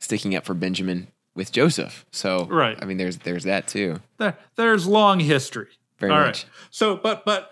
sticking 0.00 0.34
up 0.36 0.44
for 0.44 0.54
Benjamin 0.54 1.08
with 1.34 1.50
Joseph. 1.50 2.06
So, 2.12 2.44
Right. 2.46 2.78
I 2.80 2.84
mean, 2.84 2.96
there's 2.98 3.18
there's 3.18 3.44
that 3.44 3.66
too. 3.66 4.00
there, 4.18 4.36
there's 4.56 4.86
long 4.86 5.18
history. 5.20 5.68
Very 5.98 6.12
All 6.12 6.18
right. 6.18 6.26
much. 6.26 6.46
So, 6.70 6.94
but 6.96 7.24
but 7.24 7.50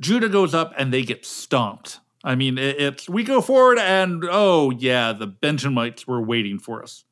Judah 0.00 0.28
goes 0.28 0.54
up 0.54 0.72
and 0.78 0.92
they 0.92 1.02
get 1.02 1.26
stomped. 1.26 2.00
I 2.24 2.34
mean, 2.34 2.58
it, 2.58 2.80
it's 2.80 3.08
we 3.08 3.22
go 3.22 3.40
forward 3.40 3.78
and 3.78 4.24
oh 4.28 4.70
yeah, 4.70 5.12
the 5.12 5.26
Benjamites 5.26 6.06
were 6.06 6.20
waiting 6.20 6.58
for 6.58 6.82
us. 6.82 7.04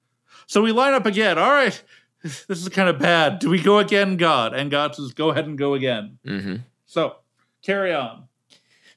So 0.47 0.63
we 0.63 0.73
line 0.73 0.95
up 0.95 1.07
again. 1.07 1.39
All 1.39 1.51
right, 1.51 1.81
this 2.23 2.45
is 2.49 2.69
kind 2.69 2.89
of 2.89 2.99
bad. 2.99 3.39
Do 3.39 3.51
we 3.51 3.61
go 3.63 3.79
again, 3.79 4.17
God? 4.17 4.55
And 4.55 4.71
God 4.71 4.95
says, 4.95 5.13
"Go 5.13 5.31
ahead 5.31 5.47
and 5.47 5.57
go 5.57 5.75
again." 5.75 6.19
hmm 6.25 6.57
So 6.87 7.17
carry 7.63 7.95
on. 7.95 8.25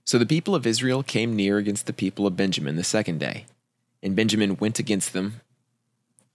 So 0.03 0.17
the 0.17 0.25
people 0.25 0.55
of 0.55 0.65
Israel 0.65 1.03
came 1.03 1.35
near 1.35 1.57
against 1.59 1.85
the 1.85 1.93
people 1.93 2.25
of 2.25 2.35
Benjamin 2.35 2.75
the 2.75 2.83
second 2.83 3.19
day, 3.19 3.45
and 4.01 4.15
Benjamin 4.15 4.57
went 4.57 4.79
against 4.79 5.13
them. 5.13 5.41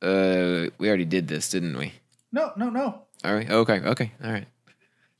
Uh, 0.01 0.69
we 0.79 0.87
already 0.89 1.05
did 1.05 1.29
this, 1.29 1.49
didn't 1.51 1.77
we? 1.77 1.95
No, 2.31 2.53
no, 2.57 2.71
no. 2.71 3.03
All 3.25 3.35
right. 3.35 3.51
Okay. 3.51 3.81
Okay. 3.81 4.13
All 4.23 4.31
right. 4.31 4.47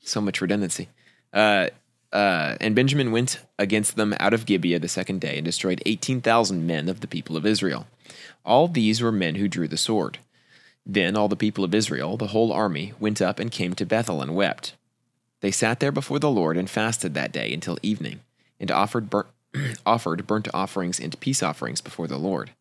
So 0.01 0.21
much 0.21 0.39
redundancy. 0.41 0.89
Uh, 1.33 1.69
uh, 2.15 2.55
and 2.61 2.73
Benjamin 2.73 3.11
went 3.11 3.41
against 3.59 3.97
them 3.97 4.15
out 4.21 4.33
of 4.33 4.45
Gibeah 4.45 4.79
the 4.79 4.87
second 4.87 5.19
day 5.19 5.35
and 5.35 5.43
destroyed 5.43 5.83
18,000 5.85 6.65
men 6.65 6.87
of 6.87 7.01
the 7.01 7.07
people 7.07 7.35
of 7.35 7.45
Israel. 7.45 7.87
All 8.45 8.69
these 8.69 9.01
were 9.01 9.11
men 9.11 9.35
who 9.35 9.49
drew 9.49 9.67
the 9.67 9.75
sword. 9.75 10.19
Then 10.85 11.17
all 11.17 11.27
the 11.27 11.35
people 11.35 11.65
of 11.65 11.75
Israel, 11.75 12.15
the 12.15 12.27
whole 12.27 12.53
army, 12.53 12.93
went 13.01 13.21
up 13.21 13.37
and 13.37 13.51
came 13.51 13.73
to 13.73 13.85
Bethel 13.85 14.21
and 14.21 14.33
wept. 14.33 14.75
They 15.41 15.51
sat 15.51 15.81
there 15.81 15.91
before 15.91 16.19
the 16.19 16.31
Lord 16.31 16.55
and 16.55 16.69
fasted 16.69 17.15
that 17.15 17.33
day 17.33 17.53
until 17.53 17.77
evening, 17.81 18.21
and 18.61 18.71
offered, 18.71 19.09
bur- 19.09 19.27
offered 19.85 20.25
burnt 20.25 20.47
offerings 20.53 21.01
and 21.01 21.19
peace 21.19 21.43
offerings 21.43 21.81
before 21.81 22.07
the 22.07 22.17
Lord. 22.17 22.51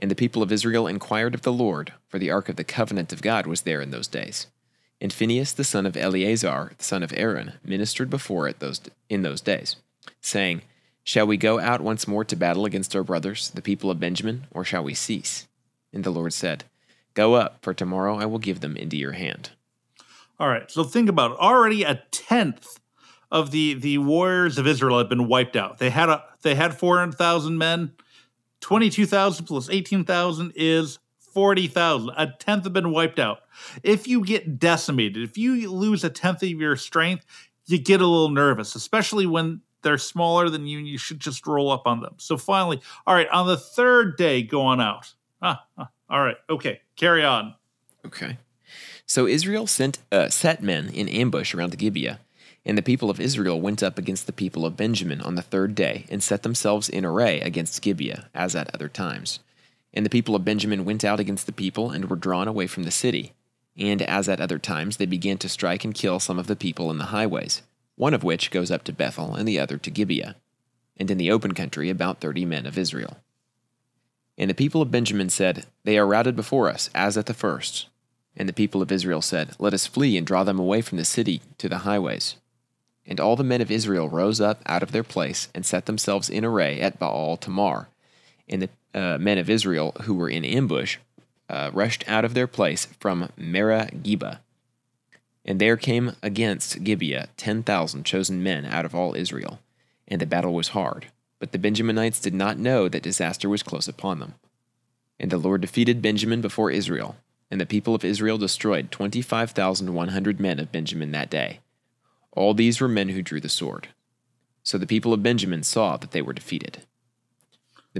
And 0.00 0.10
the 0.10 0.16
people 0.16 0.42
of 0.42 0.50
Israel 0.50 0.88
inquired 0.88 1.36
of 1.36 1.42
the 1.42 1.52
Lord, 1.52 1.92
for 2.08 2.18
the 2.18 2.32
ark 2.32 2.48
of 2.48 2.56
the 2.56 2.64
covenant 2.64 3.12
of 3.12 3.22
God 3.22 3.46
was 3.46 3.60
there 3.62 3.80
in 3.80 3.92
those 3.92 4.08
days. 4.08 4.48
And 5.00 5.12
Phinehas 5.12 5.52
the 5.52 5.64
son 5.64 5.86
of 5.86 5.96
Eleazar, 5.96 6.72
the 6.76 6.84
son 6.84 7.02
of 7.02 7.12
Aaron, 7.16 7.54
ministered 7.64 8.10
before 8.10 8.48
it 8.48 8.58
those 8.58 8.80
in 9.08 9.22
those 9.22 9.40
days, 9.40 9.76
saying, 10.20 10.62
Shall 11.04 11.26
we 11.26 11.36
go 11.36 11.58
out 11.58 11.80
once 11.80 12.08
more 12.08 12.24
to 12.24 12.36
battle 12.36 12.64
against 12.64 12.94
our 12.94 13.04
brothers, 13.04 13.50
the 13.50 13.62
people 13.62 13.90
of 13.90 14.00
Benjamin, 14.00 14.46
or 14.50 14.64
shall 14.64 14.84
we 14.84 14.94
cease? 14.94 15.46
And 15.92 16.04
the 16.04 16.10
Lord 16.10 16.32
said, 16.32 16.64
Go 17.14 17.34
up, 17.34 17.58
for 17.62 17.72
tomorrow 17.72 18.18
I 18.18 18.26
will 18.26 18.38
give 18.38 18.60
them 18.60 18.76
into 18.76 18.96
your 18.96 19.12
hand. 19.12 19.50
All 20.38 20.48
right. 20.48 20.70
So 20.70 20.84
think 20.84 21.08
about 21.08 21.32
it. 21.32 21.38
Already 21.38 21.82
a 21.82 22.02
tenth 22.10 22.78
of 23.30 23.50
the 23.50 23.74
the 23.74 23.98
warriors 23.98 24.58
of 24.58 24.66
Israel 24.66 24.98
had 24.98 25.08
been 25.08 25.28
wiped 25.28 25.56
out. 25.56 25.78
They 25.78 25.90
had 25.90 26.08
a 26.08 26.24
they 26.42 26.54
had 26.54 26.78
four 26.78 26.98
hundred 26.98 27.16
thousand 27.16 27.58
men. 27.58 27.92
Twenty 28.60 28.90
two 28.90 29.06
thousand 29.06 29.46
plus 29.46 29.68
eighteen 29.70 30.04
thousand 30.04 30.52
is 30.54 30.98
forty 31.32 31.68
thousand. 31.68 32.10
A 32.16 32.32
tenth 32.38 32.64
have 32.64 32.72
been 32.72 32.92
wiped 32.92 33.18
out. 33.18 33.40
If 33.82 34.06
you 34.06 34.24
get 34.24 34.58
decimated, 34.58 35.22
if 35.22 35.38
you 35.38 35.70
lose 35.70 36.04
a 36.04 36.10
tenth 36.10 36.42
of 36.42 36.48
your 36.48 36.76
strength, 36.76 37.24
you 37.66 37.78
get 37.78 38.00
a 38.00 38.06
little 38.06 38.30
nervous, 38.30 38.74
especially 38.74 39.26
when 39.26 39.60
they're 39.82 39.98
smaller 39.98 40.48
than 40.50 40.66
you. 40.66 40.78
and 40.78 40.88
You 40.88 40.98
should 40.98 41.20
just 41.20 41.46
roll 41.46 41.70
up 41.70 41.86
on 41.86 42.00
them. 42.00 42.14
So 42.16 42.36
finally, 42.36 42.80
all 43.06 43.14
right. 43.14 43.28
On 43.28 43.46
the 43.46 43.56
third 43.56 44.16
day, 44.16 44.42
going 44.42 44.80
out. 44.80 45.14
Ah, 45.40 45.64
ah, 45.76 45.90
all 46.10 46.22
right. 46.22 46.36
Okay. 46.50 46.80
Carry 46.96 47.24
on. 47.24 47.54
Okay. 48.04 48.38
So 49.06 49.26
Israel 49.26 49.66
sent 49.66 49.98
uh, 50.10 50.28
set 50.28 50.62
men 50.62 50.88
in 50.88 51.08
ambush 51.08 51.54
around 51.54 51.78
Gibeah, 51.78 52.18
And 52.66 52.76
the 52.76 52.82
people 52.82 53.08
of 53.08 53.20
Israel 53.20 53.60
went 53.60 53.82
up 53.82 53.98
against 53.98 54.26
the 54.26 54.32
people 54.32 54.66
of 54.66 54.76
Benjamin 54.76 55.20
on 55.22 55.36
the 55.36 55.42
third 55.42 55.74
day, 55.74 56.04
and 56.10 56.22
set 56.22 56.42
themselves 56.42 56.88
in 56.88 57.04
array 57.04 57.40
against 57.40 57.80
Gibeah, 57.80 58.28
as 58.34 58.54
at 58.54 58.74
other 58.74 58.88
times. 58.88 59.40
And 59.94 60.04
the 60.04 60.10
people 60.10 60.34
of 60.34 60.44
Benjamin 60.44 60.84
went 60.84 61.04
out 61.04 61.20
against 61.20 61.46
the 61.46 61.52
people, 61.52 61.90
and 61.90 62.10
were 62.10 62.16
drawn 62.16 62.48
away 62.48 62.66
from 62.66 62.82
the 62.84 62.90
city. 62.90 63.32
And 63.76 64.02
as 64.02 64.28
at 64.28 64.40
other 64.40 64.58
times, 64.58 64.96
they 64.96 65.06
began 65.06 65.38
to 65.38 65.48
strike 65.48 65.84
and 65.84 65.94
kill 65.94 66.18
some 66.18 66.38
of 66.38 66.46
the 66.46 66.56
people 66.56 66.90
in 66.90 66.98
the 66.98 67.06
highways, 67.06 67.62
one 67.96 68.14
of 68.14 68.24
which 68.24 68.50
goes 68.50 68.70
up 68.70 68.84
to 68.84 68.92
Bethel, 68.92 69.34
and 69.34 69.46
the 69.46 69.58
other 69.58 69.78
to 69.78 69.90
Gibeah. 69.90 70.36
And 70.96 71.10
in 71.10 71.18
the 71.18 71.30
open 71.30 71.54
country, 71.54 71.88
about 71.88 72.20
thirty 72.20 72.44
men 72.44 72.66
of 72.66 72.76
Israel. 72.76 73.18
And 74.36 74.48
the 74.48 74.54
people 74.54 74.80
of 74.80 74.90
Benjamin 74.90 75.30
said, 75.30 75.66
They 75.84 75.98
are 75.98 76.06
routed 76.06 76.36
before 76.36 76.68
us, 76.68 76.90
as 76.94 77.16
at 77.16 77.26
the 77.26 77.34
first. 77.34 77.88
And 78.36 78.48
the 78.48 78.52
people 78.52 78.80
of 78.80 78.92
Israel 78.92 79.20
said, 79.20 79.56
Let 79.58 79.74
us 79.74 79.86
flee 79.86 80.16
and 80.16 80.26
draw 80.26 80.44
them 80.44 80.60
away 80.60 80.80
from 80.80 80.96
the 80.96 81.04
city 81.04 81.42
to 81.58 81.68
the 81.68 81.78
highways. 81.78 82.36
And 83.04 83.18
all 83.18 83.34
the 83.34 83.42
men 83.42 83.60
of 83.60 83.70
Israel 83.70 84.08
rose 84.08 84.40
up 84.40 84.60
out 84.66 84.82
of 84.82 84.92
their 84.92 85.02
place 85.02 85.48
and 85.54 85.66
set 85.66 85.86
themselves 85.86 86.30
in 86.30 86.44
array 86.44 86.80
at 86.80 86.98
Baal 87.00 87.36
Tamar. 87.36 87.88
And 88.48 88.62
the 88.62 88.68
uh, 88.94 89.18
men 89.18 89.38
of 89.38 89.50
Israel 89.50 89.92
who 90.02 90.14
were 90.14 90.28
in 90.28 90.44
ambush 90.44 90.98
uh, 91.48 91.70
rushed 91.72 92.04
out 92.08 92.24
of 92.24 92.34
their 92.34 92.46
place 92.46 92.86
from 93.00 93.30
Merah 93.38 93.90
Geba. 94.02 94.40
And 95.44 95.58
there 95.58 95.76
came 95.76 96.12
against 96.22 96.84
Gibeah 96.84 97.28
ten 97.36 97.62
thousand 97.62 98.04
chosen 98.04 98.42
men 98.42 98.66
out 98.66 98.84
of 98.84 98.94
all 98.94 99.14
Israel. 99.14 99.60
And 100.06 100.20
the 100.20 100.26
battle 100.26 100.52
was 100.52 100.68
hard. 100.68 101.06
But 101.38 101.52
the 101.52 101.58
Benjaminites 101.58 102.20
did 102.20 102.34
not 102.34 102.58
know 102.58 102.88
that 102.88 103.02
disaster 103.02 103.48
was 103.48 103.62
close 103.62 103.88
upon 103.88 104.18
them. 104.18 104.34
And 105.20 105.30
the 105.30 105.38
Lord 105.38 105.60
defeated 105.60 106.02
Benjamin 106.02 106.40
before 106.40 106.70
Israel. 106.70 107.16
And 107.50 107.60
the 107.60 107.66
people 107.66 107.94
of 107.94 108.04
Israel 108.04 108.36
destroyed 108.36 108.90
twenty 108.90 109.22
five 109.22 109.52
thousand 109.52 109.94
one 109.94 110.08
hundred 110.08 110.38
men 110.40 110.58
of 110.58 110.72
Benjamin 110.72 111.12
that 111.12 111.30
day. 111.30 111.60
All 112.32 112.52
these 112.52 112.80
were 112.80 112.88
men 112.88 113.10
who 113.10 113.22
drew 113.22 113.40
the 113.40 113.48
sword. 113.48 113.88
So 114.62 114.76
the 114.76 114.86
people 114.86 115.14
of 115.14 115.22
Benjamin 115.22 115.62
saw 115.62 115.96
that 115.96 116.10
they 116.10 116.20
were 116.20 116.34
defeated. 116.34 116.84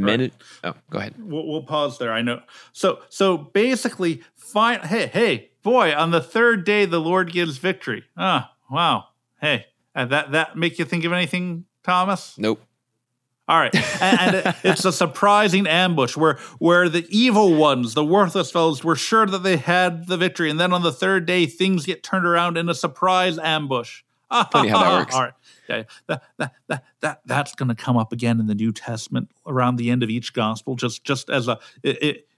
The 0.01 0.07
men. 0.07 0.20
Right. 0.20 0.32
Oh, 0.64 0.74
go 0.90 0.99
ahead. 0.99 1.14
We'll, 1.18 1.46
we'll 1.46 1.62
pause 1.62 1.99
there. 1.99 2.12
I 2.12 2.22
know. 2.22 2.42
So 2.72 3.01
so 3.09 3.36
basically, 3.36 4.22
fine. 4.36 4.80
Hey 4.80 5.07
hey 5.07 5.51
boy, 5.62 5.94
on 5.94 6.11
the 6.11 6.20
third 6.20 6.64
day 6.64 6.84
the 6.84 7.01
Lord 7.01 7.32
gives 7.32 7.59
victory. 7.59 8.05
Ah 8.16 8.53
wow. 8.70 9.07
Hey, 9.40 9.66
uh, 9.94 10.07
that 10.07 10.32
that 10.32 10.57
make 10.57 10.78
you 10.78 10.84
think 10.84 11.05
of 11.05 11.12
anything, 11.12 11.64
Thomas? 11.84 12.36
Nope. 12.38 12.62
All 13.49 13.59
right, 13.59 13.74
and, 14.03 14.36
and 14.36 14.57
it's 14.62 14.84
a 14.84 14.92
surprising 14.92 15.66
ambush 15.66 16.16
where 16.18 16.38
where 16.59 16.88
the 16.88 17.07
evil 17.09 17.55
ones, 17.55 17.94
the 17.94 18.05
worthless 18.05 18.51
fellows, 18.51 18.84
were 18.84 18.96
sure 18.96 19.24
that 19.24 19.42
they 19.42 19.57
had 19.57 20.07
the 20.07 20.18
victory, 20.18 20.51
and 20.51 20.61
then 20.61 20.72
on 20.72 20.82
the 20.82 20.92
third 20.92 21.24
day 21.24 21.46
things 21.46 21.86
get 21.86 22.03
turned 22.03 22.26
around 22.26 22.59
in 22.59 22.68
a 22.68 22.74
surprise 22.74 23.38
ambush. 23.38 24.03
Funny 24.52 24.68
how 24.68 24.78
that 24.82 24.98
works. 24.98 25.14
All 25.14 25.22
right, 25.22 25.32
yeah, 25.68 25.82
that, 26.06 26.22
that, 26.36 26.52
that, 26.68 26.84
that 27.00 27.20
that's 27.24 27.54
going 27.54 27.68
to 27.68 27.74
come 27.74 27.96
up 27.96 28.12
again 28.12 28.40
in 28.40 28.46
the 28.46 28.54
New 28.54 28.72
Testament 28.72 29.30
around 29.46 29.76
the 29.76 29.90
end 29.90 30.02
of 30.02 30.10
each 30.10 30.32
gospel, 30.32 30.76
just 30.76 31.04
just 31.04 31.30
as 31.30 31.48
a 31.48 31.58
it. 31.82 32.02
it 32.02 32.28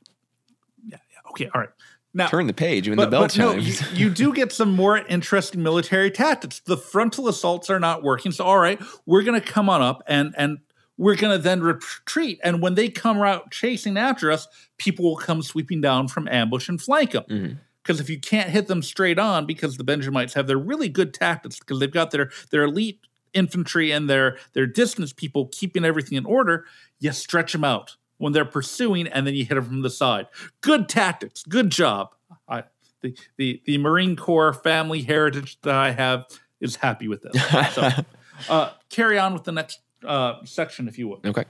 yeah, 0.86 0.98
yeah, 1.10 1.30
okay, 1.30 1.50
all 1.54 1.60
right. 1.60 1.70
Now, 2.12 2.26
Turn 2.26 2.48
the 2.48 2.52
page 2.52 2.88
when 2.88 2.98
the 2.98 3.06
bell 3.06 3.22
but 3.22 3.38
no, 3.38 3.52
chimes. 3.52 3.92
you, 3.92 4.06
you 4.06 4.10
do 4.10 4.32
get 4.34 4.50
some 4.52 4.72
more 4.74 4.98
interesting 4.98 5.62
military 5.62 6.10
tactics. 6.10 6.60
The 6.60 6.76
frontal 6.76 7.28
assaults 7.28 7.70
are 7.70 7.78
not 7.78 8.02
working. 8.02 8.32
So, 8.32 8.44
all 8.44 8.58
right, 8.58 8.80
we're 9.06 9.22
going 9.22 9.40
to 9.40 9.46
come 9.46 9.68
on 9.68 9.80
up 9.80 10.02
and 10.08 10.34
and 10.36 10.58
we're 10.96 11.16
going 11.16 11.36
to 11.36 11.42
then 11.42 11.62
retreat. 11.62 12.40
And 12.42 12.60
when 12.60 12.74
they 12.74 12.88
come 12.90 13.22
out 13.22 13.50
chasing 13.52 13.96
after 13.96 14.30
us, 14.30 14.46
people 14.76 15.04
will 15.04 15.16
come 15.16 15.40
sweeping 15.42 15.80
down 15.80 16.08
from 16.08 16.28
ambush 16.28 16.68
and 16.68 16.80
flank 16.82 17.12
them. 17.12 17.24
Mhm. 17.30 17.58
Because 17.82 18.00
if 18.00 18.10
you 18.10 18.20
can't 18.20 18.50
hit 18.50 18.66
them 18.66 18.82
straight 18.82 19.18
on, 19.18 19.46
because 19.46 19.76
the 19.76 19.84
Benjamites 19.84 20.34
have 20.34 20.46
their 20.46 20.58
really 20.58 20.88
good 20.88 21.14
tactics, 21.14 21.58
because 21.58 21.80
they've 21.80 21.90
got 21.90 22.10
their 22.10 22.30
their 22.50 22.64
elite 22.64 23.00
infantry 23.32 23.90
and 23.90 24.08
their 24.08 24.38
their 24.52 24.66
distance 24.66 25.12
people 25.12 25.48
keeping 25.52 25.84
everything 25.84 26.18
in 26.18 26.26
order, 26.26 26.64
you 26.98 27.12
stretch 27.12 27.52
them 27.52 27.64
out 27.64 27.96
when 28.18 28.32
they're 28.32 28.44
pursuing, 28.44 29.06
and 29.06 29.26
then 29.26 29.34
you 29.34 29.44
hit 29.44 29.54
them 29.54 29.64
from 29.64 29.82
the 29.82 29.90
side. 29.90 30.26
Good 30.60 30.88
tactics. 30.88 31.42
Good 31.42 31.70
job. 31.70 32.14
I, 32.46 32.64
the, 33.00 33.16
the 33.38 33.62
the 33.64 33.78
Marine 33.78 34.16
Corps 34.16 34.52
family 34.52 35.02
heritage 35.02 35.58
that 35.62 35.74
I 35.74 35.92
have 35.92 36.26
is 36.60 36.76
happy 36.76 37.08
with 37.08 37.22
this. 37.22 37.74
So, 37.74 37.88
uh, 38.48 38.70
carry 38.90 39.18
on 39.18 39.32
with 39.32 39.44
the 39.44 39.52
next 39.52 39.80
uh, 40.04 40.44
section, 40.44 40.88
if 40.88 40.98
you 40.98 41.08
would. 41.08 41.24
Okay. 41.24 41.44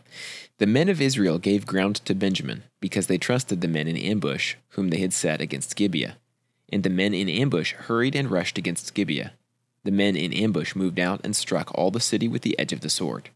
The 0.58 0.66
men 0.66 0.88
of 0.88 1.00
Israel 1.00 1.38
gave 1.38 1.66
ground 1.66 1.96
to 1.96 2.14
Benjamin, 2.14 2.64
because 2.80 3.06
they 3.06 3.18
trusted 3.18 3.60
the 3.60 3.68
men 3.68 3.88
in 3.88 3.96
ambush, 3.96 4.56
whom 4.70 4.88
they 4.88 5.00
had 5.00 5.12
set 5.12 5.40
against 5.40 5.76
Gibeah. 5.76 6.16
And 6.72 6.82
the 6.82 6.90
men 6.90 7.14
in 7.14 7.28
ambush 7.28 7.72
hurried 7.72 8.14
and 8.14 8.30
rushed 8.30 8.58
against 8.58 8.94
Gibeah. 8.94 9.32
The 9.82 9.90
men 9.90 10.16
in 10.16 10.32
ambush 10.32 10.74
moved 10.74 11.00
out 11.00 11.20
and 11.24 11.34
struck 11.34 11.70
all 11.74 11.90
the 11.90 12.00
city 12.00 12.28
with 12.28 12.42
the 12.42 12.58
edge 12.58 12.72
of 12.72 12.80
the 12.80 12.90
sword. 12.90 13.30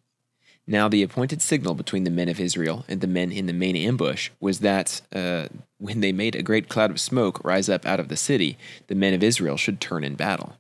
Now, 0.67 0.89
the 0.89 1.03
appointed 1.03 1.43
signal 1.43 1.75
between 1.75 2.05
the 2.05 2.11
men 2.11 2.29
of 2.29 2.41
Israel 2.41 2.85
and 2.89 3.01
the 3.01 3.07
men 3.07 3.31
in 3.33 3.47
the 3.47 3.53
main 3.53 3.77
ambush 3.77 4.31
was 4.41 4.61
that 4.61 5.03
uh, 5.13 5.49
when 5.79 6.01
they 6.01 6.13
made 6.13 6.35
a 6.35 6.43
great 6.43 6.69
cloud 6.69 6.91
of 6.91 7.01
smoke 7.01 7.45
rise 7.45 7.69
up 7.69 7.85
out 7.85 8.01
of 8.01 8.09
the 8.09 8.17
city, 8.17 8.57
the 8.87 8.95
men 8.95 9.13
of 9.13 9.23
Israel 9.23 9.59
should 9.59 9.81
turn 9.81 10.05
in 10.05 10.15
battle. 10.15 10.57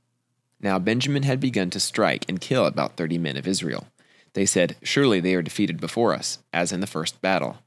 Now, 0.60 0.78
Benjamin 0.78 1.22
had 1.22 1.40
begun 1.40 1.70
to 1.70 1.80
strike 1.80 2.24
and 2.28 2.40
kill 2.40 2.66
about 2.66 2.96
thirty 2.96 3.18
men 3.18 3.36
of 3.36 3.46
Israel. 3.46 3.86
They 4.34 4.46
said, 4.46 4.76
Surely 4.82 5.20
they 5.20 5.34
are 5.34 5.42
defeated 5.42 5.80
before 5.80 6.12
us, 6.12 6.38
as 6.52 6.72
in 6.72 6.80
the 6.80 6.86
first 6.86 7.20
battle. 7.22 7.58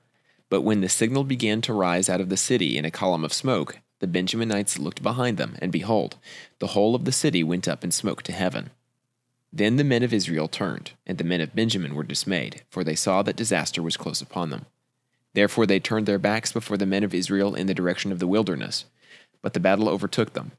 But 0.50 0.62
when 0.62 0.82
the 0.82 0.90
signal 0.90 1.24
began 1.24 1.62
to 1.62 1.74
rise 1.74 2.08
out 2.08 2.22
of 2.22 2.30
the 2.30 2.38
city 2.38 2.78
in 2.78 2.86
a 2.86 2.92
column 2.92 3.24
of 3.26 3.34
smoke, 3.34 3.80
the 4.00 4.08
Benjaminites 4.08 4.78
looked 4.78 5.02
behind 5.02 5.38
them, 5.38 5.58
and 5.60 5.72
behold, 5.72 6.18
the 6.60 6.68
whole 6.68 6.94
of 6.94 7.06
the 7.06 7.12
city 7.12 7.44
went 7.44 7.68
up 7.68 7.84
in 7.84 7.92
smoke 7.92 8.22
to 8.24 8.32
heaven. 8.32 8.70
Then 9.52 9.78
the 9.78 9.84
men 9.84 10.04
of 10.04 10.14
Israel 10.14 10.48
turned, 10.48 10.92
and 11.06 11.18
the 11.18 11.24
men 11.24 11.42
of 11.42 11.56
Benjamin 11.56 11.96
were 11.96 12.04
dismayed, 12.04 12.64
for 12.70 12.84
they 12.84 12.96
saw 12.96 13.24
that 13.24 13.36
disaster 13.36 13.82
was 13.82 13.98
close 13.98 14.22
upon 14.22 14.50
them. 14.50 14.66
Therefore 15.34 15.66
they 15.66 15.80
turned 15.80 16.06
their 16.06 16.20
backs 16.20 16.52
before 16.52 16.78
the 16.78 16.86
men 16.86 17.04
of 17.04 17.14
Israel 17.14 17.56
in 17.56 17.68
the 17.68 17.74
direction 17.74 18.12
of 18.12 18.20
the 18.20 18.28
wilderness. 18.28 18.86
But 19.42 19.54
the 19.54 19.60
battle 19.60 19.90
overtook 19.90 20.34
them, 20.34 20.52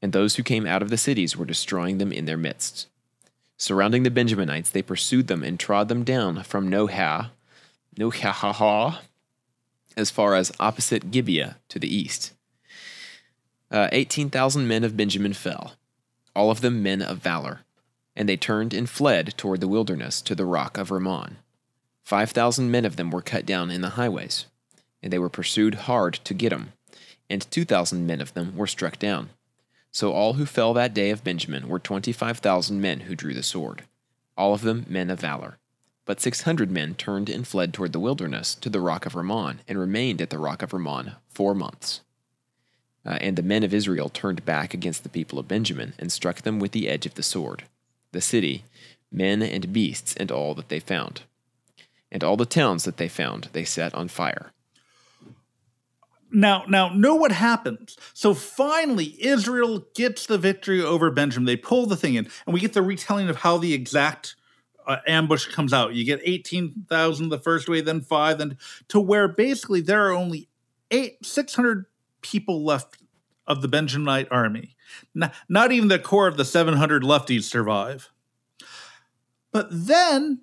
and 0.00 0.12
those 0.12 0.36
who 0.36 0.42
came 0.42 0.66
out 0.66 0.82
of 0.82 0.90
the 0.90 0.98
cities 0.98 1.36
were 1.36 1.44
destroying 1.44 1.98
them 1.98 2.12
in 2.12 2.24
their 2.24 2.36
midst. 2.36 2.88
Surrounding 3.62 4.02
the 4.02 4.10
Benjaminites, 4.10 4.72
they 4.72 4.82
pursued 4.82 5.28
them 5.28 5.44
and 5.44 5.56
trod 5.56 5.86
them 5.86 6.02
down 6.02 6.42
from 6.42 6.68
Nohah, 6.68 7.30
Nohah, 7.96 8.98
as 9.96 10.10
far 10.10 10.34
as 10.34 10.50
opposite 10.58 11.12
Gibeah 11.12 11.58
to 11.68 11.78
the 11.78 11.86
east. 11.86 12.32
Uh, 13.70 13.88
18,000 13.92 14.66
men 14.66 14.82
of 14.82 14.96
Benjamin 14.96 15.32
fell, 15.32 15.74
all 16.34 16.50
of 16.50 16.60
them 16.60 16.82
men 16.82 17.00
of 17.02 17.18
valor, 17.18 17.60
and 18.16 18.28
they 18.28 18.36
turned 18.36 18.74
and 18.74 18.90
fled 18.90 19.34
toward 19.36 19.60
the 19.60 19.68
wilderness 19.68 20.20
to 20.22 20.34
the 20.34 20.44
rock 20.44 20.76
of 20.76 20.90
Ramon. 20.90 21.36
5,000 22.02 22.68
men 22.68 22.84
of 22.84 22.96
them 22.96 23.12
were 23.12 23.22
cut 23.22 23.46
down 23.46 23.70
in 23.70 23.80
the 23.80 23.90
highways, 23.90 24.46
and 25.04 25.12
they 25.12 25.20
were 25.20 25.28
pursued 25.28 25.86
hard 25.86 26.14
to 26.24 26.34
get 26.34 26.50
them, 26.50 26.72
and 27.30 27.48
2,000 27.48 28.08
men 28.08 28.20
of 28.20 28.34
them 28.34 28.56
were 28.56 28.66
struck 28.66 28.98
down. 28.98 29.30
So 29.92 30.12
all 30.12 30.34
who 30.34 30.46
fell 30.46 30.72
that 30.74 30.94
day 30.94 31.10
of 31.10 31.22
Benjamin 31.22 31.68
were 31.68 31.78
25,000 31.78 32.80
men 32.80 33.00
who 33.00 33.14
drew 33.14 33.34
the 33.34 33.42
sword, 33.42 33.84
all 34.36 34.54
of 34.54 34.62
them 34.62 34.86
men 34.88 35.10
of 35.10 35.20
valor. 35.20 35.58
But 36.06 36.20
600 36.20 36.70
men 36.70 36.94
turned 36.94 37.28
and 37.28 37.46
fled 37.46 37.72
toward 37.72 37.92
the 37.92 38.00
wilderness 38.00 38.54
to 38.56 38.70
the 38.70 38.80
rock 38.80 39.06
of 39.06 39.14
Ramon, 39.14 39.60
and 39.68 39.78
remained 39.78 40.20
at 40.20 40.30
the 40.30 40.38
rock 40.38 40.62
of 40.62 40.72
Ramon 40.72 41.12
four 41.28 41.54
months. 41.54 42.00
Uh, 43.04 43.18
and 43.20 43.36
the 43.36 43.42
men 43.42 43.62
of 43.62 43.74
Israel 43.74 44.08
turned 44.08 44.44
back 44.44 44.72
against 44.74 45.02
the 45.02 45.08
people 45.08 45.38
of 45.38 45.46
Benjamin, 45.46 45.92
and 45.98 46.10
struck 46.10 46.42
them 46.42 46.58
with 46.58 46.72
the 46.72 46.88
edge 46.88 47.04
of 47.04 47.14
the 47.14 47.22
sword, 47.22 47.64
the 48.12 48.20
city, 48.20 48.64
men 49.12 49.42
and 49.42 49.72
beasts, 49.72 50.16
and 50.16 50.32
all 50.32 50.54
that 50.54 50.70
they 50.70 50.80
found. 50.80 51.22
And 52.10 52.24
all 52.24 52.36
the 52.36 52.46
towns 52.46 52.84
that 52.84 52.96
they 52.96 53.08
found 53.08 53.48
they 53.52 53.64
set 53.64 53.94
on 53.94 54.08
fire. 54.08 54.52
Now, 56.34 56.64
now, 56.66 56.88
know 56.88 57.14
what 57.14 57.30
happens. 57.30 57.96
So 58.14 58.32
finally, 58.32 59.22
Israel 59.22 59.86
gets 59.94 60.24
the 60.24 60.38
victory 60.38 60.82
over 60.82 61.10
Benjamin. 61.10 61.44
They 61.44 61.56
pull 61.56 61.84
the 61.84 61.96
thing 61.96 62.14
in, 62.14 62.26
and 62.46 62.54
we 62.54 62.60
get 62.60 62.72
the 62.72 62.82
retelling 62.82 63.28
of 63.28 63.36
how 63.36 63.58
the 63.58 63.74
exact 63.74 64.34
uh, 64.86 64.96
ambush 65.06 65.46
comes 65.46 65.72
out. 65.72 65.94
You 65.94 66.04
get 66.04 66.20
eighteen 66.24 66.86
thousand 66.88 67.28
the 67.28 67.38
first 67.38 67.68
way, 67.68 67.82
then 67.82 68.00
five, 68.00 68.38
then 68.38 68.56
to 68.88 68.98
where 68.98 69.28
basically 69.28 69.82
there 69.82 70.08
are 70.08 70.12
only 70.12 70.48
eight 70.90 71.24
six 71.24 71.54
hundred 71.54 71.84
people 72.22 72.64
left 72.64 72.96
of 73.46 73.60
the 73.60 73.68
Benjaminite 73.68 74.28
army. 74.30 74.74
Not, 75.14 75.34
not 75.48 75.72
even 75.72 75.88
the 75.88 75.98
core 75.98 76.28
of 76.28 76.36
the 76.36 76.44
seven 76.44 76.74
hundred 76.74 77.02
lefties 77.02 77.42
survive. 77.42 78.10
But 79.50 79.68
then 79.70 80.40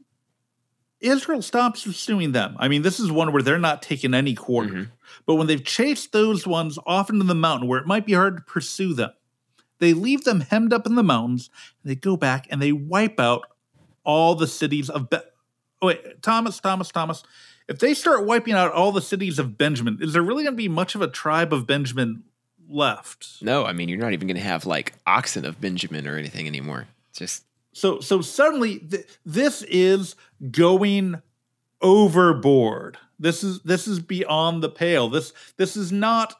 Israel 1.01 1.41
stops 1.41 1.83
pursuing 1.83 2.33
them. 2.33 2.55
I 2.59 2.67
mean, 2.67 2.81
this 2.81 2.99
is 2.99 3.11
one 3.11 3.31
where 3.31 3.41
they're 3.41 3.57
not 3.57 3.81
taking 3.81 4.13
any 4.13 4.35
quarter. 4.35 4.73
Mhm. 4.73 4.91
But 5.25 5.35
when 5.35 5.47
they've 5.47 5.63
chased 5.63 6.11
those 6.11 6.45
ones 6.45 6.77
off 6.85 7.09
into 7.09 7.25
the 7.25 7.35
mountain 7.35 7.67
where 7.67 7.79
it 7.79 7.87
might 7.87 8.05
be 8.05 8.13
hard 8.13 8.37
to 8.37 8.43
pursue 8.43 8.93
them, 8.93 9.11
they 9.79 9.93
leave 9.93 10.23
them 10.25 10.41
hemmed 10.41 10.73
up 10.73 10.85
in 10.85 10.95
the 10.95 11.03
mountains. 11.03 11.49
And 11.83 11.89
they 11.89 11.95
go 11.95 12.17
back 12.17 12.47
and 12.49 12.61
they 12.61 12.71
wipe 12.71 13.19
out 13.19 13.45
all 14.03 14.35
the 14.35 14.47
cities 14.47 14.89
of. 14.89 15.09
Be- 15.09 15.17
oh, 15.81 15.87
wait, 15.87 16.21
Thomas, 16.21 16.59
Thomas, 16.59 16.89
Thomas. 16.89 17.23
If 17.67 17.79
they 17.79 17.93
start 17.93 18.25
wiping 18.25 18.55
out 18.55 18.73
all 18.73 18.91
the 18.91 19.01
cities 19.01 19.39
of 19.39 19.57
Benjamin, 19.57 19.99
is 20.01 20.13
there 20.13 20.23
really 20.23 20.43
going 20.43 20.55
to 20.55 20.57
be 20.57 20.67
much 20.67 20.95
of 20.95 21.01
a 21.01 21.07
tribe 21.07 21.53
of 21.53 21.67
Benjamin 21.67 22.23
left? 22.67 23.41
No, 23.41 23.65
I 23.65 23.73
mean, 23.73 23.89
you're 23.89 23.99
not 23.99 24.11
even 24.13 24.27
going 24.27 24.37
to 24.37 24.43
have 24.43 24.65
like 24.65 24.93
oxen 25.05 25.45
of 25.45 25.61
Benjamin 25.61 26.07
or 26.07 26.17
anything 26.17 26.47
anymore. 26.47 26.87
It's 27.09 27.19
just 27.19 27.43
So 27.79 28.01
so 28.01 28.21
suddenly 28.21 28.79
th- 28.79 29.07
this 29.25 29.61
is 29.63 30.15
going 30.51 31.21
overboard. 31.81 32.97
This 33.17 33.43
is 33.43 33.61
this 33.61 33.87
is 33.87 33.99
beyond 33.99 34.61
the 34.61 34.69
pale. 34.69 35.07
This 35.09 35.31
this 35.57 35.77
is 35.77 35.91
not 35.91 36.35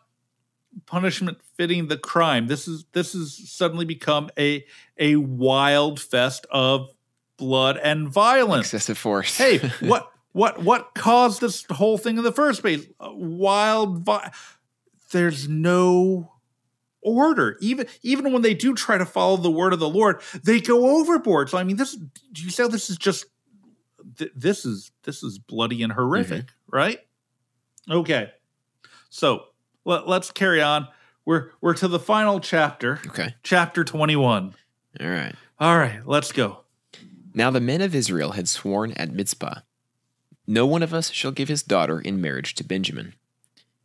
punishment 0.85 1.39
fitting 1.55 1.87
the 1.87 1.97
crime. 1.97 2.47
This 2.47 2.67
is 2.67 2.85
this 2.91 3.13
has 3.13 3.49
suddenly 3.49 3.85
become 3.85 4.29
a 4.37 4.65
a 4.97 5.15
wild 5.15 5.99
fest 5.99 6.45
of 6.51 6.89
blood 7.37 7.77
and 7.77 8.09
violence. 8.09 8.67
Excessive 8.67 8.97
force. 8.97 9.37
hey, 9.37 9.59
what 9.79 10.11
what 10.33 10.61
what 10.63 10.93
caused 10.93 11.39
this 11.41 11.65
whole 11.71 11.97
thing 11.97 12.17
in 12.17 12.23
the 12.23 12.31
first 12.33 12.61
place? 12.61 12.85
Uh, 12.99 13.11
wild 13.13 13.99
vi- 13.99 14.31
There's 15.11 15.47
no 15.47 16.33
order. 17.02 17.58
Even 17.62 17.88
even 18.02 18.32
when 18.34 18.41
they 18.41 18.54
do 18.54 18.74
try 18.74 18.97
to 18.97 19.06
follow 19.06 19.38
the 19.38 19.52
word 19.52 19.74
of 19.74 19.80
the 19.80 19.89
Lord, 19.89 20.22
they 20.43 20.60
go 20.60 21.00
overboard. 21.00 21.50
So 21.50 21.58
I 21.58 21.64
mean, 21.64 21.78
this 21.78 21.95
do 21.95 22.43
you 22.43 22.50
say 22.50 22.68
this 22.68 22.89
is 22.89 22.97
just 22.97 23.26
th- 24.18 24.32
this 24.36 24.66
is 24.66 24.91
this 25.04 25.24
is 25.24 25.39
bloody 25.39 25.84
and 25.84 25.93
horrific, 25.93 26.45
mm-hmm. 26.45 26.76
right? 26.76 27.00
Okay, 27.89 28.32
so 29.10 29.45
let, 29.86 30.08
let's 30.08 30.32
carry 30.32 30.62
on. 30.62 30.88
We're 31.26 31.52
we're 31.62 31.74
to 31.76 31.88
the 31.88 32.00
final 32.00 32.39
chapter, 32.39 33.00
Okay. 33.08 33.36
chapter 33.43 33.84
twenty 33.84 34.16
one. 34.16 34.56
All 35.00 35.08
right. 35.08 35.36
All 35.60 35.78
right, 35.78 36.02
let's 36.06 36.32
go. 36.32 36.62
Now 37.34 37.52
the 37.52 37.60
men 37.60 37.82
of 37.82 37.93
Israel 37.93 38.32
had 38.32 38.47
sworn 38.47 38.93
at 38.93 39.12
Mizpah, 39.12 39.60
No 40.47 40.66
one 40.66 40.82
of 40.82 40.93
us 40.93 41.12
shall 41.12 41.32
give 41.32 41.47
his 41.47 41.62
daughter 41.64 42.00
in 42.00 42.22
marriage 42.22 42.56
to 42.56 42.64
Benjamin. 42.64 43.14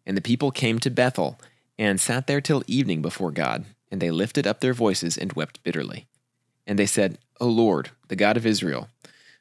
And 0.06 0.16
the 0.16 0.22
people 0.22 0.50
came 0.50 0.78
to 0.80 0.90
Bethel, 0.90 1.38
and 1.78 2.00
sat 2.00 2.26
there 2.26 2.40
till 2.40 2.62
evening 2.66 3.02
before 3.02 3.30
God, 3.30 3.64
and 3.90 4.00
they 4.00 4.10
lifted 4.10 4.46
up 4.46 4.60
their 4.60 4.74
voices 4.74 5.16
and 5.16 5.32
wept 5.32 5.62
bitterly. 5.62 6.06
And 6.66 6.78
they 6.78 6.86
said, 6.86 7.18
O 7.40 7.48
Lord, 7.48 7.90
the 8.08 8.16
God 8.16 8.36
of 8.36 8.46
Israel, 8.46 8.88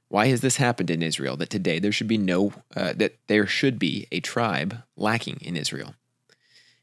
why 0.09 0.27
has 0.27 0.41
this 0.41 0.57
happened 0.57 0.89
in 0.89 1.01
Israel 1.01 1.37
that 1.37 1.49
today 1.49 1.79
there 1.79 1.91
should 1.91 2.07
be 2.07 2.17
no 2.17 2.53
uh, 2.75 2.93
that 2.93 3.15
there 3.27 3.47
should 3.47 3.79
be 3.79 4.07
a 4.11 4.19
tribe 4.19 4.83
lacking 4.95 5.39
in 5.41 5.55
Israel? 5.55 5.95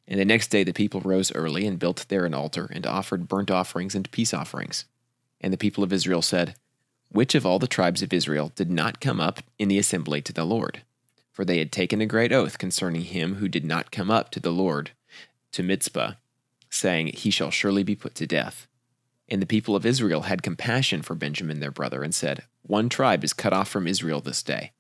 And 0.09 0.19
the 0.19 0.25
next 0.25 0.49
day 0.49 0.65
the 0.65 0.73
people 0.73 1.01
rose 1.01 1.33
early 1.33 1.67
and 1.67 1.79
built 1.79 2.07
there 2.09 2.27
an 2.27 2.35
altar 2.35 2.69
and 2.73 2.87
offered 2.87 3.29
burnt 3.29 3.51
offerings 3.51 3.95
and 3.95 4.11
peace 4.11 4.35
offerings. 4.35 4.85
And 5.41 5.53
the 5.53 5.59
people 5.59 5.85
of 5.85 5.93
Israel 5.93 6.23
said, 6.23 6.57
Which 7.11 7.37
of 7.37 7.47
all 7.47 7.61
the 7.61 7.69
tribes 7.69 8.03
of 8.03 8.13
Israel 8.13 8.51
did 8.57 8.71
not 8.71 9.01
come 9.01 9.21
up 9.21 9.41
in 9.59 9.69
the 9.69 9.79
assembly 9.79 10.21
to 10.23 10.33
the 10.33 10.45
Lord? 10.45 10.83
For 11.31 11.45
they 11.45 11.59
had 11.59 11.71
taken 11.71 12.01
a 12.01 12.07
great 12.07 12.33
oath 12.33 12.59
concerning 12.59 13.03
him 13.03 13.37
who 13.37 13.49
did 13.49 13.65
not 13.65 13.93
come 13.93 14.11
up 14.11 14.31
to 14.31 14.41
the 14.41 14.51
Lord 14.51 14.91
to 15.53 15.63
Mizpah, 15.63 16.13
saying, 16.69 17.09
He 17.15 17.31
shall 17.31 17.51
surely 17.51 17.83
be 17.83 17.97
put 17.97 18.15
to 18.17 18.27
death. 18.27 18.67
And 19.29 19.41
the 19.41 19.47
people 19.47 19.77
of 19.77 19.87
Israel 19.87 20.23
had 20.23 20.43
compassion 20.43 21.03
for 21.03 21.15
Benjamin 21.15 21.61
their 21.61 21.71
brother, 21.71 22.03
and 22.03 22.15
said, 22.15 22.45
One 22.63 22.89
tribe 22.89 23.25
is 23.25 23.33
cut 23.33 23.53
off 23.53 23.69
from 23.69 23.87
Israel 23.87 24.21
this 24.21 24.43
day. 24.43 24.73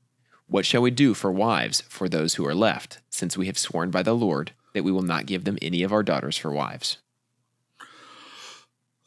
What 0.47 0.67
shall 0.67 0.83
we 0.83 0.91
do 0.91 1.15
for 1.15 1.31
wives 1.31 1.83
for 1.83 2.09
those 2.09 2.35
who 2.35 2.47
are 2.47 2.55
left, 2.55 2.99
since 3.09 3.39
we 3.39 3.47
have 3.47 3.59
sworn 3.59 3.91
by 3.91 4.03
the 4.03 4.15
Lord 4.15 4.53
that 4.75 4.83
we 4.83 4.91
will 4.91 5.03
not 5.03 5.27
give 5.27 5.45
them 5.45 5.59
any 5.63 5.83
of 5.83 5.93
our 5.93 6.03
daughters 6.03 6.37
for 6.37 6.51
wives? 6.51 6.99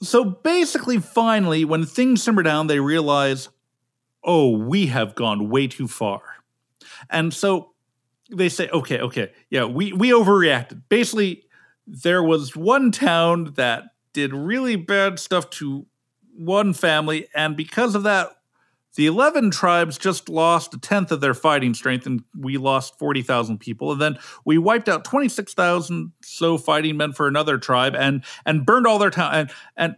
So 0.02 0.24
basically, 0.24 1.00
finally, 1.00 1.66
when 1.66 1.86
things 1.86 2.24
simmer 2.24 2.44
down, 2.44 2.68
they 2.68 2.80
realize, 2.80 3.50
oh, 4.24 4.58
we 4.58 4.88
have 4.88 5.16
gone 5.16 5.50
way 5.50 5.68
too 5.68 5.88
far. 5.88 6.22
And 7.10 7.34
so 7.34 7.72
they 8.30 8.50
say, 8.50 8.70
okay, 8.70 9.00
okay, 9.00 9.32
yeah, 9.50 9.66
we, 9.66 9.94
we 9.94 10.12
overreacted. 10.12 10.84
Basically, 10.90 11.44
there 11.88 12.24
was 12.24 12.56
one 12.56 12.92
town 12.92 13.54
that 13.56 13.84
did 14.14 14.34
really 14.34 14.76
bad 14.76 15.20
stuff 15.20 15.50
to 15.52 15.86
one 16.36 16.74
family, 16.74 17.28
and 17.36 17.56
because 17.56 17.96
of 17.96 18.04
that, 18.04 18.38
the 18.96 19.08
11 19.08 19.50
tribes 19.50 19.98
just 19.98 20.30
lost 20.30 20.74
a 20.76 20.80
tenth 20.80 21.12
of 21.12 21.20
their 21.20 21.34
fighting 21.34 21.74
strength, 21.74 22.06
and 22.06 22.24
we 22.38 22.58
lost 22.58 23.00
40,000 23.00 23.58
people. 23.60 23.92
And 23.92 24.02
then 24.02 24.18
we 24.46 24.58
wiped 24.60 24.88
out 24.88 25.04
26,000 25.04 26.12
so 26.22 26.58
fighting 26.58 26.98
men 26.98 27.12
for 27.14 27.28
another 27.28 27.58
tribe 27.58 27.96
and 27.96 28.24
and 28.46 28.66
burned 28.66 28.86
all 28.86 29.00
their 29.00 29.10
town. 29.10 29.34
And, 29.34 29.52
and 29.76 29.96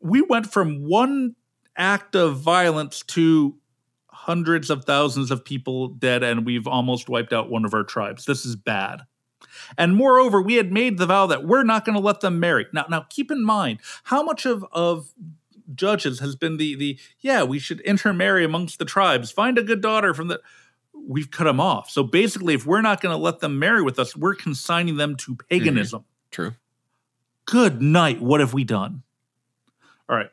we 0.00 0.22
went 0.22 0.52
from 0.52 0.88
one 0.88 1.36
act 1.76 2.16
of 2.16 2.40
violence 2.40 3.02
to 3.02 3.56
hundreds 4.08 4.70
of 4.70 4.84
thousands 4.84 5.30
of 5.30 5.44
people 5.44 5.88
dead, 5.88 6.24
and 6.24 6.44
we've 6.44 6.66
almost 6.66 7.08
wiped 7.08 7.32
out 7.32 7.48
one 7.48 7.64
of 7.64 7.74
our 7.74 7.84
tribes. 7.84 8.24
This 8.24 8.44
is 8.44 8.56
bad. 8.56 9.02
And 9.78 9.96
moreover, 9.96 10.40
we 10.42 10.54
had 10.54 10.72
made 10.72 10.98
the 10.98 11.06
vow 11.06 11.26
that 11.26 11.44
we're 11.44 11.62
not 11.62 11.84
going 11.84 11.96
to 11.96 12.02
let 12.02 12.20
them 12.20 12.40
marry. 12.40 12.66
Now, 12.72 12.86
now 12.88 13.06
keep 13.08 13.30
in 13.30 13.44
mind 13.44 13.80
how 14.04 14.22
much 14.22 14.46
of, 14.46 14.64
of 14.72 15.12
judges 15.74 16.20
has 16.20 16.36
been 16.36 16.56
the 16.56 16.74
the 16.74 16.98
yeah 17.20 17.42
we 17.42 17.58
should 17.58 17.80
intermarry 17.80 18.44
amongst 18.44 18.78
the 18.78 18.84
tribes. 18.84 19.30
Find 19.30 19.58
a 19.58 19.62
good 19.62 19.80
daughter 19.80 20.14
from 20.14 20.28
the 20.28 20.40
we've 20.92 21.30
cut 21.30 21.44
them 21.44 21.60
off. 21.60 21.90
So 21.90 22.02
basically 22.02 22.54
if 22.54 22.66
we're 22.66 22.82
not 22.82 23.00
going 23.00 23.12
to 23.12 23.22
let 23.22 23.40
them 23.40 23.58
marry 23.58 23.82
with 23.82 23.98
us 23.98 24.16
we're 24.16 24.34
consigning 24.34 24.96
them 24.96 25.16
to 25.16 25.36
paganism. 25.48 26.04
True. 26.30 26.54
good 27.46 27.82
night. 27.82 28.20
What 28.20 28.40
have 28.40 28.54
we 28.54 28.64
done? 28.64 29.02
All 30.08 30.16
right. 30.16 30.30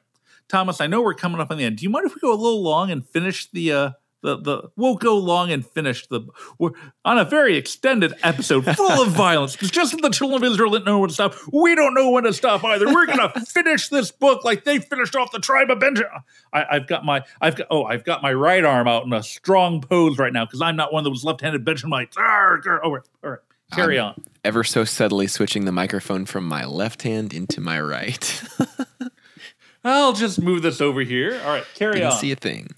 Thomas 0.47 0.79
i 0.79 0.87
know 0.87 1.01
we're 1.01 1.13
coming 1.13 1.41
up 1.41 1.51
on 1.51 1.57
the 1.57 1.65
end. 1.65 1.77
Do 1.77 1.83
you 1.83 1.89
mind 1.89 2.05
if 2.05 2.15
we 2.15 2.21
go 2.21 2.31
a 2.31 2.35
little 2.35 2.63
long 2.63 2.91
and 2.91 3.05
finish 3.05 3.49
the 3.51 3.71
uh 3.71 3.89
the, 4.27 4.37
the 4.41 4.69
we'll 4.75 4.95
go 4.95 5.17
long 5.17 5.51
and 5.51 5.65
finish 5.65 6.05
the 6.07 6.21
we're 6.59 6.71
on 7.05 7.17
a 7.17 7.23
very 7.23 7.55
extended 7.55 8.13
episode 8.23 8.65
full 8.75 9.01
of 9.01 9.09
violence 9.09 9.53
because 9.53 9.71
just 9.71 9.93
as 9.93 10.01
the 10.01 10.09
children 10.09 10.43
of 10.43 10.51
Israel 10.51 10.71
didn't 10.71 10.85
know 10.85 10.99
when 10.99 11.07
to 11.07 11.13
stop, 11.13 11.33
we 11.53 11.75
don't 11.75 11.93
know 11.93 12.09
when 12.09 12.25
to 12.25 12.33
stop 12.33 12.63
either. 12.65 12.85
We're 12.87 13.05
gonna 13.05 13.29
finish 13.47 13.87
this 13.87 14.11
book 14.11 14.43
like 14.43 14.65
they 14.65 14.79
finished 14.79 15.15
off 15.15 15.31
the 15.31 15.39
tribe 15.39 15.71
of 15.71 15.79
Benjamin. 15.79 16.11
I, 16.51 16.65
I've 16.71 16.87
got 16.87 17.05
my 17.05 17.23
I've 17.39 17.55
got 17.55 17.67
oh 17.71 17.85
I've 17.85 18.03
got 18.03 18.21
my 18.21 18.33
right 18.33 18.65
arm 18.65 18.87
out 18.87 19.05
in 19.05 19.13
a 19.13 19.23
strong 19.23 19.79
pose 19.79 20.17
right 20.17 20.33
now 20.33 20.45
because 20.45 20.61
I'm 20.61 20.75
not 20.75 20.91
one 20.91 21.05
of 21.05 21.11
those 21.11 21.23
left-handed 21.23 21.63
Benjamites. 21.63 22.17
Arr, 22.17 22.61
arr. 22.65 22.83
All 22.83 22.91
right, 22.91 23.03
all 23.23 23.29
right, 23.31 23.39
carry 23.71 23.97
on. 23.97 24.21
Ever 24.43 24.63
so 24.65 24.83
subtly 24.83 25.27
switching 25.27 25.63
the 25.65 25.71
microphone 25.71 26.25
from 26.25 26.45
my 26.45 26.65
left 26.65 27.03
hand 27.03 27.33
into 27.33 27.61
my 27.61 27.79
right. 27.79 28.43
I'll 29.83 30.13
just 30.13 30.41
move 30.41 30.63
this 30.63 30.81
over 30.81 31.01
here. 31.01 31.39
All 31.45 31.51
right, 31.51 31.65
carry 31.75 31.93
Didn't 31.95 32.11
on. 32.11 32.19
see 32.19 32.31
a 32.31 32.35
thing. 32.35 32.69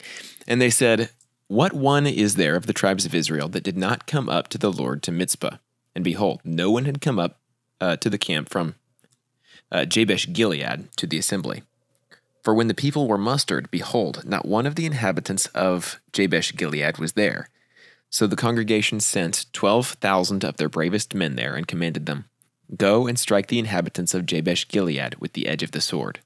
And 0.48 0.62
they 0.62 0.70
said, 0.70 1.10
What 1.50 1.74
one 1.74 2.06
is 2.06 2.36
there 2.36 2.56
of 2.56 2.68
the 2.68 2.74
tribes 2.74 3.08
of 3.08 3.16
Israel 3.16 3.50
that 3.50 3.64
did 3.64 3.76
not 3.76 4.06
come 4.06 4.30
up 4.30 4.50
to 4.50 4.60
the 4.60 4.72
Lord 4.72 5.02
to 5.02 5.12
Mizpah? 5.12 5.58
And 5.96 6.04
behold, 6.04 6.42
no 6.44 6.70
one 6.70 6.86
had 6.86 7.02
come 7.02 7.18
up 7.18 7.40
uh, 7.82 7.96
to 7.96 8.10
the 8.12 8.20
camp 8.20 8.50
from 8.50 8.76
uh, 9.72 9.86
Jabesh 9.86 10.32
Gilead 10.32 10.90
to 10.96 11.08
the 11.08 11.18
assembly. 11.18 11.64
For 12.44 12.54
when 12.54 12.68
the 12.68 12.76
people 12.76 13.08
were 13.08 13.18
mustered, 13.18 13.72
behold, 13.72 14.26
not 14.26 14.48
one 14.48 14.68
of 14.68 14.76
the 14.76 14.86
inhabitants 14.86 15.48
of 15.48 16.00
Jabesh 16.14 16.56
Gilead 16.56 17.00
was 17.00 17.14
there. 17.14 17.50
So 18.12 18.28
the 18.28 18.36
congregation 18.36 19.00
sent 19.00 19.48
twelve 19.52 19.88
thousand 19.88 20.44
of 20.44 20.58
their 20.58 20.70
bravest 20.70 21.16
men 21.16 21.36
there 21.36 21.56
and 21.56 21.68
commanded 21.68 22.06
them, 22.06 22.26
Go 22.78 23.08
and 23.08 23.18
strike 23.18 23.48
the 23.48 23.58
inhabitants 23.58 24.14
of 24.14 24.28
Jabesh 24.28 24.68
Gilead 24.68 25.16
with 25.16 25.34
the 25.34 25.48
edge 25.48 25.64
of 25.64 25.72
the 25.72 25.82
sword, 25.82 26.20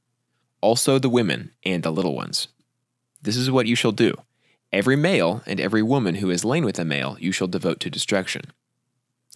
also 0.60 1.00
the 1.00 1.08
women 1.08 1.52
and 1.64 1.82
the 1.82 1.92
little 1.92 2.14
ones. 2.14 2.50
This 3.22 3.38
is 3.38 3.50
what 3.50 3.68
you 3.68 3.76
shall 3.76 3.94
do. 3.94 4.18
Every 4.74 4.96
male 4.96 5.44
and 5.46 5.60
every 5.60 5.84
woman 5.84 6.16
who 6.16 6.32
is 6.32 6.44
lain 6.44 6.66
with 6.66 6.80
a 6.80 6.84
male 6.84 7.16
you 7.20 7.32
shall 7.32 7.48
devote 7.48 7.80
to 7.82 7.92
destruction. 7.92 8.42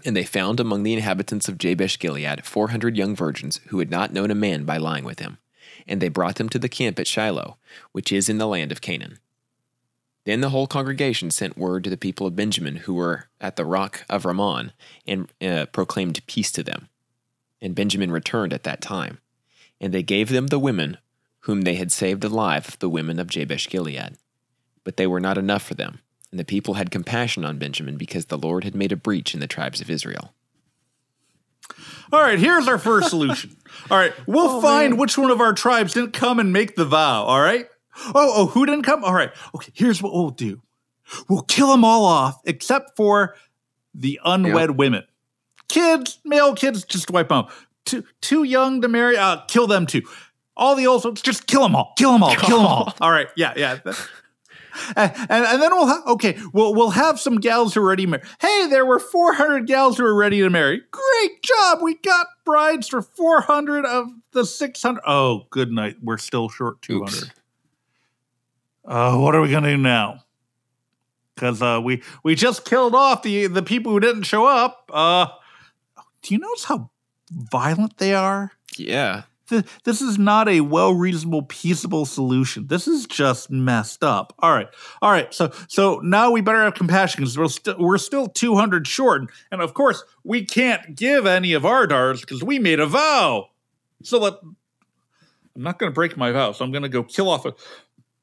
And 0.04 0.18
they 0.18 0.24
found 0.24 0.60
among 0.60 0.82
the 0.82 0.94
inhabitants 0.94 1.48
of 1.48 1.60
Jabesh 1.60 2.00
Gilead 2.00 2.44
four 2.44 2.70
hundred 2.70 2.98
young 2.98 3.16
virgins 3.16 3.62
who 3.68 3.78
had 3.78 3.92
not 3.92 4.12
known 4.12 4.32
a 4.32 4.36
man 4.36 4.66
by 4.66 4.78
lying 4.78 5.04
with 5.04 5.20
him. 5.20 5.38
And 5.88 6.02
they 6.02 6.10
brought 6.10 6.36
them 6.36 6.50
to 6.50 6.60
the 6.60 6.68
camp 6.68 6.98
at 6.98 7.06
Shiloh, 7.06 7.58
which 7.92 8.12
is 8.12 8.30
in 8.30 8.40
the 8.40 8.48
land 8.48 8.72
of 8.72 8.82
Canaan. 8.82 9.20
Then 10.26 10.42
the 10.42 10.50
whole 10.50 10.66
congregation 10.66 11.30
sent 11.30 11.56
word 11.56 11.84
to 11.84 11.90
the 11.92 11.98
people 11.98 12.26
of 12.26 12.36
Benjamin 12.36 12.78
who 12.78 12.96
were 12.96 13.28
at 13.40 13.58
the 13.58 13.64
rock 13.64 14.06
of 14.10 14.26
Ramon 14.26 14.74
and 15.06 15.32
uh, 15.40 15.68
proclaimed 15.68 16.26
peace 16.26 16.52
to 16.54 16.64
them. 16.64 16.90
And 17.62 17.76
Benjamin 17.76 18.12
returned 18.12 18.54
at 18.54 18.64
that 18.64 18.82
time. 18.82 19.20
And 19.80 19.94
they 19.94 20.04
gave 20.04 20.30
them 20.30 20.48
the 20.48 20.60
women 20.60 20.98
whom 21.42 21.62
they 21.62 21.76
had 21.76 21.92
saved 21.92 22.24
alive 22.24 22.68
of 22.68 22.80
the 22.80 22.90
women 22.90 23.20
of 23.20 23.28
Jabesh 23.28 23.70
Gilead. 23.70 24.18
But 24.88 24.96
they 24.96 25.06
were 25.06 25.20
not 25.20 25.38
enough 25.38 25.64
for 25.64 25.74
them, 25.74 26.00
and 26.32 26.40
the 26.40 26.46
people 26.46 26.76
had 26.76 26.92
compassion 26.92 27.44
on 27.44 27.58
Benjamin 27.58 27.98
because 27.98 28.28
the 28.28 28.38
Lord 28.38 28.64
had 28.64 28.74
made 28.74 28.94
a 28.94 28.96
breach 28.96 29.34
in 29.34 29.42
the 29.42 29.46
tribes 29.46 29.82
of 29.82 29.90
Israel. 29.90 30.34
All 32.10 32.22
right, 32.22 32.40
here's 32.40 32.70
our 32.70 32.78
first 32.78 33.10
solution. 33.10 33.58
All 33.92 33.98
right, 33.98 34.14
we'll 34.28 34.62
find 34.62 34.98
which 34.98 35.18
one 35.18 35.30
of 35.30 35.42
our 35.42 35.52
tribes 35.52 35.94
didn't 35.94 36.14
come 36.14 36.40
and 36.40 36.54
make 36.54 36.78
the 36.78 36.86
vow. 36.86 37.26
All 37.26 37.42
right. 37.42 37.68
Oh, 38.16 38.32
oh, 38.34 38.46
who 38.46 38.66
didn't 38.66 38.84
come? 38.84 39.04
All 39.04 39.14
right. 39.14 39.30
Okay, 39.54 39.74
here's 39.76 40.02
what 40.02 40.14
we'll 40.14 40.30
do. 40.30 40.62
We'll 41.28 41.42
kill 41.42 41.68
them 41.68 41.84
all 41.84 42.06
off 42.06 42.40
except 42.46 42.96
for 42.96 43.36
the 43.94 44.22
unwed 44.24 44.72
women. 44.78 45.04
Kids, 45.68 46.20
male 46.24 46.56
kids, 46.56 46.86
just 46.86 47.12
wipe 47.12 47.28
them 47.28 47.40
out. 47.40 47.52
Too, 47.84 48.06
too 48.22 48.44
young 48.44 48.80
to 48.84 48.88
marry, 48.88 49.18
uh, 49.18 49.42
kill 49.50 49.68
them 49.68 49.86
too. 49.86 50.04
All 50.56 50.76
the 50.76 50.88
old 50.88 51.04
folks, 51.04 51.22
just 51.22 51.46
kill 51.46 51.64
them 51.64 51.76
all. 51.76 51.92
Kill 51.98 52.14
them 52.14 52.24
all. 52.24 52.34
Kill 52.36 52.58
them 52.60 52.66
all. 52.66 52.94
All 53.02 53.12
right. 53.12 53.28
Yeah, 53.36 53.54
yeah. 53.58 53.80
And, 54.96 55.12
and, 55.30 55.46
and 55.46 55.62
then 55.62 55.72
we'll 55.72 55.88
ha- 55.88 56.04
okay 56.08 56.38
we'll 56.54 56.74
we'll 56.74 56.92
have 56.92 57.20
some 57.20 57.40
gals 57.40 57.74
who 57.74 57.82
are 57.82 57.88
ready 57.88 58.06
to 58.06 58.12
marry. 58.12 58.24
Hey, 58.40 58.68
there 58.68 58.86
were 58.86 59.00
400 59.00 59.68
gals 59.68 59.98
who 59.98 60.06
are 60.06 60.16
ready 60.16 60.40
to 60.40 60.50
marry. 60.50 60.82
Great 60.92 61.44
job, 61.44 61.80
we 61.82 61.96
got 61.96 62.28
brides 62.46 62.88
for 62.88 63.02
400 63.02 63.86
of 63.86 64.08
the 64.32 64.46
600. 64.46 65.02
Oh, 65.06 65.44
good 65.50 65.72
night. 65.72 65.98
We're 66.02 66.18
still 66.18 66.50
short 66.50 66.82
200. 66.82 67.14
Oops. 67.14 67.32
Uh, 68.86 69.18
what 69.18 69.36
are 69.36 69.42
we 69.42 69.52
gonna 69.52 69.72
do 69.72 69.78
now? 69.78 70.24
Because 71.36 71.62
uh, 71.62 71.80
we 71.84 72.02
we 72.24 72.36
just 72.36 72.66
killed 72.66 72.96
off 72.96 73.22
the 73.22 73.48
the 73.48 73.62
people 73.62 73.92
who 73.92 74.00
didn't 74.00 74.24
show 74.24 74.46
up. 74.46 74.90
Uh, 74.94 75.28
do 76.22 76.34
you 76.34 76.40
notice 76.40 76.64
how 76.64 76.90
violent 77.32 77.98
they 77.98 78.14
are? 78.14 78.52
Yeah. 78.78 79.24
Th- 79.50 79.66
this 79.84 80.02
is 80.02 80.18
not 80.18 80.50
a 80.50 80.62
well 80.62 80.94
reasonable 80.94 81.44
peaceable 81.44 82.06
solution. 82.06 82.68
This 82.68 82.88
is 82.88 83.06
just 83.06 83.50
messed 83.50 84.04
up. 84.04 84.34
All 84.40 84.52
right. 84.52 84.68
All 85.02 85.12
right. 85.12 85.34
So 85.34 85.52
so 85.68 86.00
now 86.04 86.32
we 86.32 86.42
better 86.42 86.64
have 86.64 86.74
compassion 86.74 87.22
because 87.22 87.38
we're, 87.38 87.48
st- 87.48 87.80
we're 87.80 87.98
still 87.98 88.28
200 88.28 88.88
short. 88.88 89.24
And 89.52 89.62
of 89.62 89.74
course 89.74 90.04
we 90.24 90.46
can't 90.46 90.96
give 90.96 91.26
any 91.26 91.54
of 91.54 91.66
our 91.66 91.88
daughters 91.88 92.22
because 92.22 92.44
we 92.44 92.60
made 92.60 92.80
a 92.80 92.86
vow. 92.86 93.50
So 94.04 94.20
let 94.20 94.34
i'm 95.56 95.64
not 95.64 95.80
going 95.80 95.92
to 95.92 95.96
break 95.96 96.18
my 96.18 96.32
vow. 96.32 96.52
So 96.52 96.66
i'm 96.66 96.72
going 96.72 96.84
to 96.84 96.90
go 96.90 97.04
kill 97.04 97.30
off 97.30 97.46
a 97.46 97.54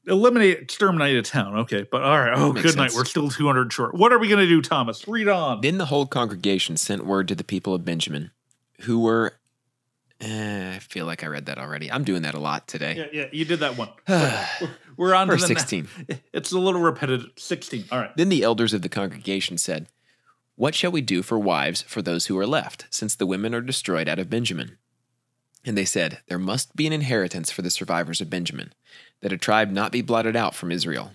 eliminate 0.07 0.59
exterminate 0.59 1.17
a 1.17 1.23
town. 1.23 1.57
Okay. 1.61 1.87
But 1.91 2.03
all 2.03 2.19
right. 2.19 2.33
Oh 2.37 2.53
good 2.53 2.77
night. 2.77 2.93
we're 2.95 3.07
still 3.07 3.31
200 3.31 3.73
short. 3.73 3.95
What 3.95 4.13
are 4.13 4.19
we 4.19 4.29
going 4.29 4.41
to 4.41 4.47
do 4.49 4.61
thomas? 4.61 5.09
Read 5.09 5.29
on. 5.29 5.63
Then 5.63 5.79
the 5.79 5.87
whole 5.87 6.07
congregation 6.07 6.77
sent 6.77 7.07
word 7.07 7.29
to 7.29 7.35
the 7.35 7.45
people 7.45 7.75
of 7.75 7.85
Benjamin, 7.85 8.31
who 8.83 9.01
were. 9.01 9.35
Eh, 10.25 10.75
I 10.77 10.79
feel 10.79 11.07
like 11.07 11.23
I 11.23 11.27
read 11.27 11.47
that 11.47 11.59
already. 11.59 11.91
I'm 11.93 12.05
doing 12.05 12.23
that 12.23 12.35
a 12.35 12.39
lot 12.41 12.67
today. 12.67 12.95
yeah 12.97 13.07
yeah 13.23 13.27
you 13.33 13.45
did 13.45 13.61
that 13.61 13.77
one 13.77 13.91
We're- 14.97 15.17
on 15.17 15.27
to 15.27 15.33
Verse 15.35 15.43
the 15.43 15.49
16. 15.49 15.89
It's 16.33 16.53
a 16.53 16.59
little 16.59 16.81
repetitive. 16.81 17.31
16. 17.37 17.85
All 17.93 17.99
right. 17.99 18.17
Then 18.17 18.29
the 18.29 18.43
elders 18.43 18.73
of 18.73 18.83
the 18.83 18.89
congregation 18.89 19.59
said, 19.59 19.87
What 20.57 20.75
shall 20.75 20.91
we 20.93 21.01
do 21.01 21.23
for 21.23 21.39
wives 21.39 21.83
for 21.83 22.01
those 22.03 22.27
who 22.27 22.39
are 22.39 22.47
left, 22.47 22.87
since 22.91 23.15
the 23.15 23.27
women 23.27 23.55
are 23.55 23.61
destroyed 23.61 24.09
out 24.09 24.19
of 24.19 24.31
Benjamin? 24.31 24.79
And 25.65 25.77
they 25.77 25.85
said, 25.85 26.21
There 26.29 26.39
must 26.39 26.77
be 26.77 26.87
an 26.87 26.93
inheritance 26.93 27.51
for 27.51 27.63
the 27.63 27.71
survivors 27.71 28.21
of 28.21 28.31
Benjamin, 28.31 28.73
that 29.21 29.33
a 29.33 29.39
tribe 29.39 29.71
not 29.71 29.93
be 29.93 30.03
blotted 30.03 30.37
out 30.37 30.55
from 30.55 30.71
Israel. 30.73 31.13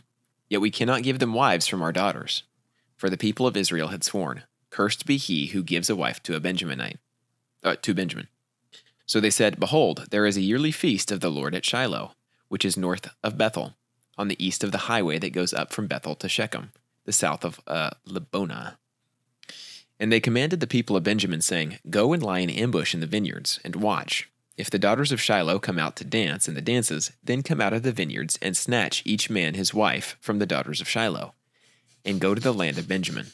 Yet 0.49 0.61
we 0.61 0.71
cannot 0.71 1.03
give 1.03 1.19
them 1.19 1.33
wives 1.33 1.67
from 1.67 1.81
our 1.81 1.91
daughters. 1.91 2.43
For 2.97 3.09
the 3.09 3.17
people 3.17 3.45
of 3.47 3.55
Israel 3.55 3.89
had 3.89 4.03
sworn, 4.03 4.43
Cursed 4.71 5.05
be 5.05 5.17
he 5.17 5.47
who 5.47 5.63
gives 5.63 5.89
a 5.89 5.95
wife 5.95 6.21
to 6.23 6.35
a 6.35 6.39
Benjaminite. 6.41 6.97
Uh, 7.63 7.75
to 7.81 7.93
Benjamin. 7.93 8.27
So 9.09 9.19
they 9.19 9.31
said, 9.31 9.59
Behold, 9.59 10.05
there 10.11 10.27
is 10.27 10.37
a 10.37 10.41
yearly 10.41 10.71
feast 10.71 11.11
of 11.11 11.19
the 11.19 11.31
Lord 11.31 11.55
at 11.55 11.65
Shiloh, 11.65 12.11
which 12.47 12.63
is 12.63 12.77
north 12.77 13.09
of 13.23 13.39
Bethel, 13.39 13.73
on 14.19 14.27
the 14.27 14.45
east 14.45 14.63
of 14.63 14.71
the 14.71 14.85
highway 14.85 15.17
that 15.17 15.33
goes 15.33 15.51
up 15.51 15.73
from 15.73 15.87
Bethel 15.87 16.13
to 16.13 16.29
Shechem, 16.29 16.73
the 17.05 17.11
south 17.11 17.43
of 17.43 17.59
uh, 17.65 17.89
Lebonah. 18.05 18.77
And 19.99 20.11
they 20.11 20.19
commanded 20.19 20.59
the 20.59 20.67
people 20.67 20.95
of 20.95 21.01
Benjamin, 21.01 21.41
saying, 21.41 21.79
Go 21.89 22.13
and 22.13 22.21
lie 22.21 22.37
in 22.37 22.51
ambush 22.51 22.93
in 22.93 22.99
the 22.99 23.07
vineyards, 23.07 23.59
and 23.63 23.77
watch. 23.77 24.29
If 24.57 24.69
the 24.69 24.77
daughters 24.77 25.11
of 25.11 25.19
Shiloh 25.19 25.57
come 25.57 25.79
out 25.79 25.95
to 25.95 26.05
dance 26.05 26.47
in 26.47 26.53
the 26.53 26.61
dances, 26.61 27.11
then 27.23 27.41
come 27.41 27.59
out 27.59 27.73
of 27.73 27.81
the 27.81 27.91
vineyards, 27.91 28.37
and 28.43 28.55
snatch 28.55 29.01
each 29.05 29.27
man 29.27 29.55
his 29.55 29.73
wife 29.73 30.17
from 30.21 30.37
the 30.37 30.45
daughters 30.45 30.81
of 30.81 30.87
Shiloh, 30.87 31.33
and 32.05 32.21
go 32.21 32.35
to 32.35 32.41
the 32.41 32.53
land 32.53 32.77
of 32.77 32.87
Benjamin. 32.87 33.31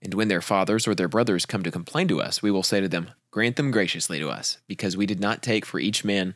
And 0.00 0.14
when 0.14 0.28
their 0.28 0.40
fathers 0.40 0.86
or 0.86 0.94
their 0.94 1.08
brothers 1.08 1.46
come 1.46 1.64
to 1.64 1.72
complain 1.72 2.06
to 2.06 2.22
us, 2.22 2.44
we 2.44 2.52
will 2.52 2.62
say 2.62 2.80
to 2.80 2.88
them, 2.88 3.10
Grant 3.30 3.56
them 3.56 3.70
graciously 3.70 4.18
to 4.18 4.28
us, 4.28 4.58
because 4.66 4.96
we 4.96 5.06
did 5.06 5.20
not 5.20 5.42
take 5.42 5.64
for 5.64 5.78
each 5.78 6.04
man 6.04 6.34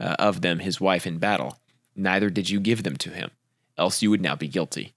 uh, 0.00 0.16
of 0.18 0.40
them 0.40 0.60
his 0.60 0.80
wife 0.80 1.06
in 1.06 1.18
battle, 1.18 1.58
neither 1.94 2.30
did 2.30 2.48
you 2.48 2.60
give 2.60 2.82
them 2.82 2.96
to 2.96 3.10
him, 3.10 3.30
else 3.76 4.02
you 4.02 4.10
would 4.10 4.22
now 4.22 4.34
be 4.34 4.48
guilty. 4.48 4.94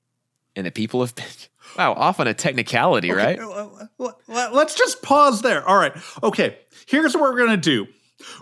And 0.56 0.66
the 0.66 0.72
people 0.72 1.02
of 1.02 1.14
wow, 1.78 1.94
off 1.94 2.20
on 2.20 2.28
a 2.28 2.34
technicality, 2.34 3.12
right? 3.12 3.40
Uh, 3.40 3.70
uh, 4.00 4.12
uh, 4.30 4.50
let's 4.54 4.76
just 4.76 5.02
pause 5.04 5.42
there. 5.42 5.68
All 5.68 5.78
right. 5.78 5.94
Okay. 6.24 6.58
Here's 6.88 7.14
what 7.14 7.24
we're 7.24 7.38
going 7.38 7.50
to 7.52 7.58
do 7.58 7.88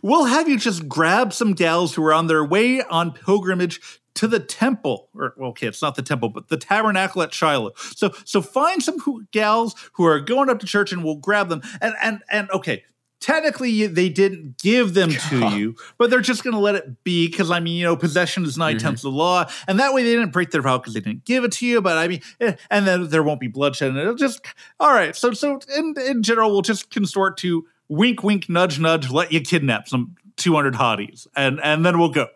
we'll 0.01 0.25
have 0.25 0.47
you 0.47 0.57
just 0.57 0.88
grab 0.88 1.33
some 1.33 1.53
gals 1.53 1.95
who 1.95 2.03
are 2.05 2.13
on 2.13 2.27
their 2.27 2.45
way 2.45 2.81
on 2.81 3.11
pilgrimage 3.11 3.81
to 4.16 4.28
the 4.28 4.39
temple. 4.39 5.09
Or 5.16 5.34
well, 5.38 5.49
okay 5.49 5.68
it's 5.68 5.82
not 5.82 5.95
the 5.95 6.01
temple 6.01 6.30
but 6.30 6.49
the 6.49 6.57
tabernacle 6.57 7.22
at 7.22 7.34
shiloh. 7.34 7.72
So 7.95 8.13
so 8.26 8.41
find 8.41 8.82
some 8.82 8.99
who, 8.99 9.26
gals 9.32 9.76
who 9.93 10.05
are 10.05 10.20
going 10.20 10.49
up 10.49 10.59
to 10.59 10.66
church 10.66 10.91
and 10.91 11.03
we'll 11.03 11.16
grab 11.16 11.49
them. 11.49 11.61
And 11.82 11.93
and 12.01 12.22
and 12.30 12.49
okay 12.51 12.84
technically 13.22 13.88
they 13.88 14.09
didn't 14.09 14.57
give 14.57 14.93
them 14.93 15.09
to 15.09 15.49
you 15.49 15.76
but 15.97 16.09
they're 16.09 16.20
just 16.22 16.43
going 16.43 16.53
to 16.53 16.59
let 16.59 16.76
it 16.76 17.03
be 17.03 17.28
because 17.28 17.49
i 17.49 17.59
mean 17.59 17.76
you 17.76 17.84
know 17.84 17.95
possession 17.95 18.43
is 18.43 18.57
9 18.57 18.78
tenths 18.78 19.03
of 19.03 19.13
the 19.13 19.18
law. 19.18 19.49
And 19.68 19.80
that 19.80 19.93
way 19.93 20.03
they 20.03 20.11
didn't 20.11 20.32
break 20.32 20.51
their 20.51 20.61
vow 20.61 20.78
because 20.78 20.93
they 20.93 20.99
didn't 20.99 21.26
give 21.26 21.43
it 21.43 21.53
to 21.53 21.66
you 21.66 21.82
but 21.82 21.97
i 21.97 22.07
mean 22.07 22.22
eh, 22.39 22.55
and 22.70 22.86
then 22.86 23.09
there 23.09 23.24
won't 23.24 23.39
be 23.39 23.47
bloodshed 23.47 23.89
and 23.89 23.97
it'll 23.97 24.16
just 24.16 24.45
all 24.80 24.93
right 24.93 25.16
so 25.16 25.32
so 25.32 25.59
in, 25.76 25.95
in 26.05 26.24
general 26.24 26.51
we'll 26.51 26.61
just 26.61 26.91
consort 26.91 27.38
to 27.38 27.66
wink 27.88 28.22
wink 28.22 28.49
nudge 28.49 28.80
nudge 28.80 29.09
let 29.09 29.32
you 29.32 29.41
kidnap 29.41 29.88
some 29.88 30.16
200 30.36 30.74
hotties 30.74 31.26
and 31.36 31.59
and 31.61 31.86
then 31.86 31.97
we'll 31.97 32.09
go 32.09 32.28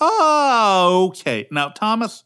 oh 0.00 1.08
okay. 1.10 1.46
Now 1.50 1.68
thomas 1.68 2.24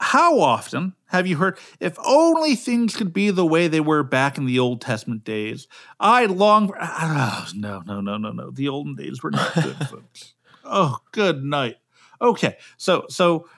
how 0.00 0.40
often 0.40 0.94
have 1.06 1.26
you 1.26 1.36
heard 1.36 1.58
if 1.80 1.96
only 2.04 2.54
things 2.56 2.96
could 2.96 3.12
be 3.12 3.30
the 3.30 3.46
way 3.46 3.68
they 3.68 3.80
were 3.80 4.02
back 4.02 4.36
in 4.36 4.44
the 4.44 4.58
old 4.58 4.80
testament 4.80 5.24
days 5.24 5.66
i 6.00 6.26
long 6.26 6.68
for. 6.68 6.76
oh, 6.80 7.48
no 7.54 7.82
no 7.86 8.00
no 8.00 8.16
no 8.16 8.32
no. 8.32 8.50
The 8.50 8.68
olden 8.68 8.94
days 8.96 9.22
were 9.22 9.30
not 9.30 9.54
good 9.54 9.76
folks. 9.90 10.34
Oh 10.64 10.98
good 11.12 11.44
night. 11.44 11.76
Okay. 12.20 12.56
So 12.76 13.04
so 13.08 13.48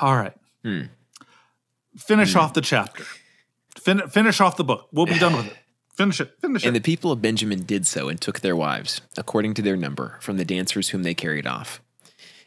all 0.00 0.16
right. 0.16 0.34
Hmm. 0.64 0.82
finish 1.96 2.34
off 2.34 2.52
the 2.54 2.60
chapter. 2.60 3.04
Fin- 3.76 4.08
finish 4.08 4.40
off 4.40 4.56
the 4.56 4.64
book. 4.64 4.88
We'll 4.92 5.06
be 5.06 5.18
done 5.18 5.36
with 5.36 5.46
it 5.46 5.56
finish 5.96 6.20
it 6.20 6.34
finish 6.40 6.64
it. 6.64 6.66
And 6.68 6.76
the 6.76 6.80
people 6.80 7.10
of 7.12 7.22
Benjamin 7.22 7.62
did 7.64 7.86
so 7.86 8.08
and 8.08 8.20
took 8.20 8.40
their 8.40 8.56
wives, 8.56 9.00
according 9.16 9.54
to 9.54 9.62
their 9.62 9.76
number, 9.76 10.16
from 10.20 10.36
the 10.36 10.44
dancers 10.44 10.90
whom 10.90 11.02
they 11.02 11.14
carried 11.14 11.46
off. 11.46 11.80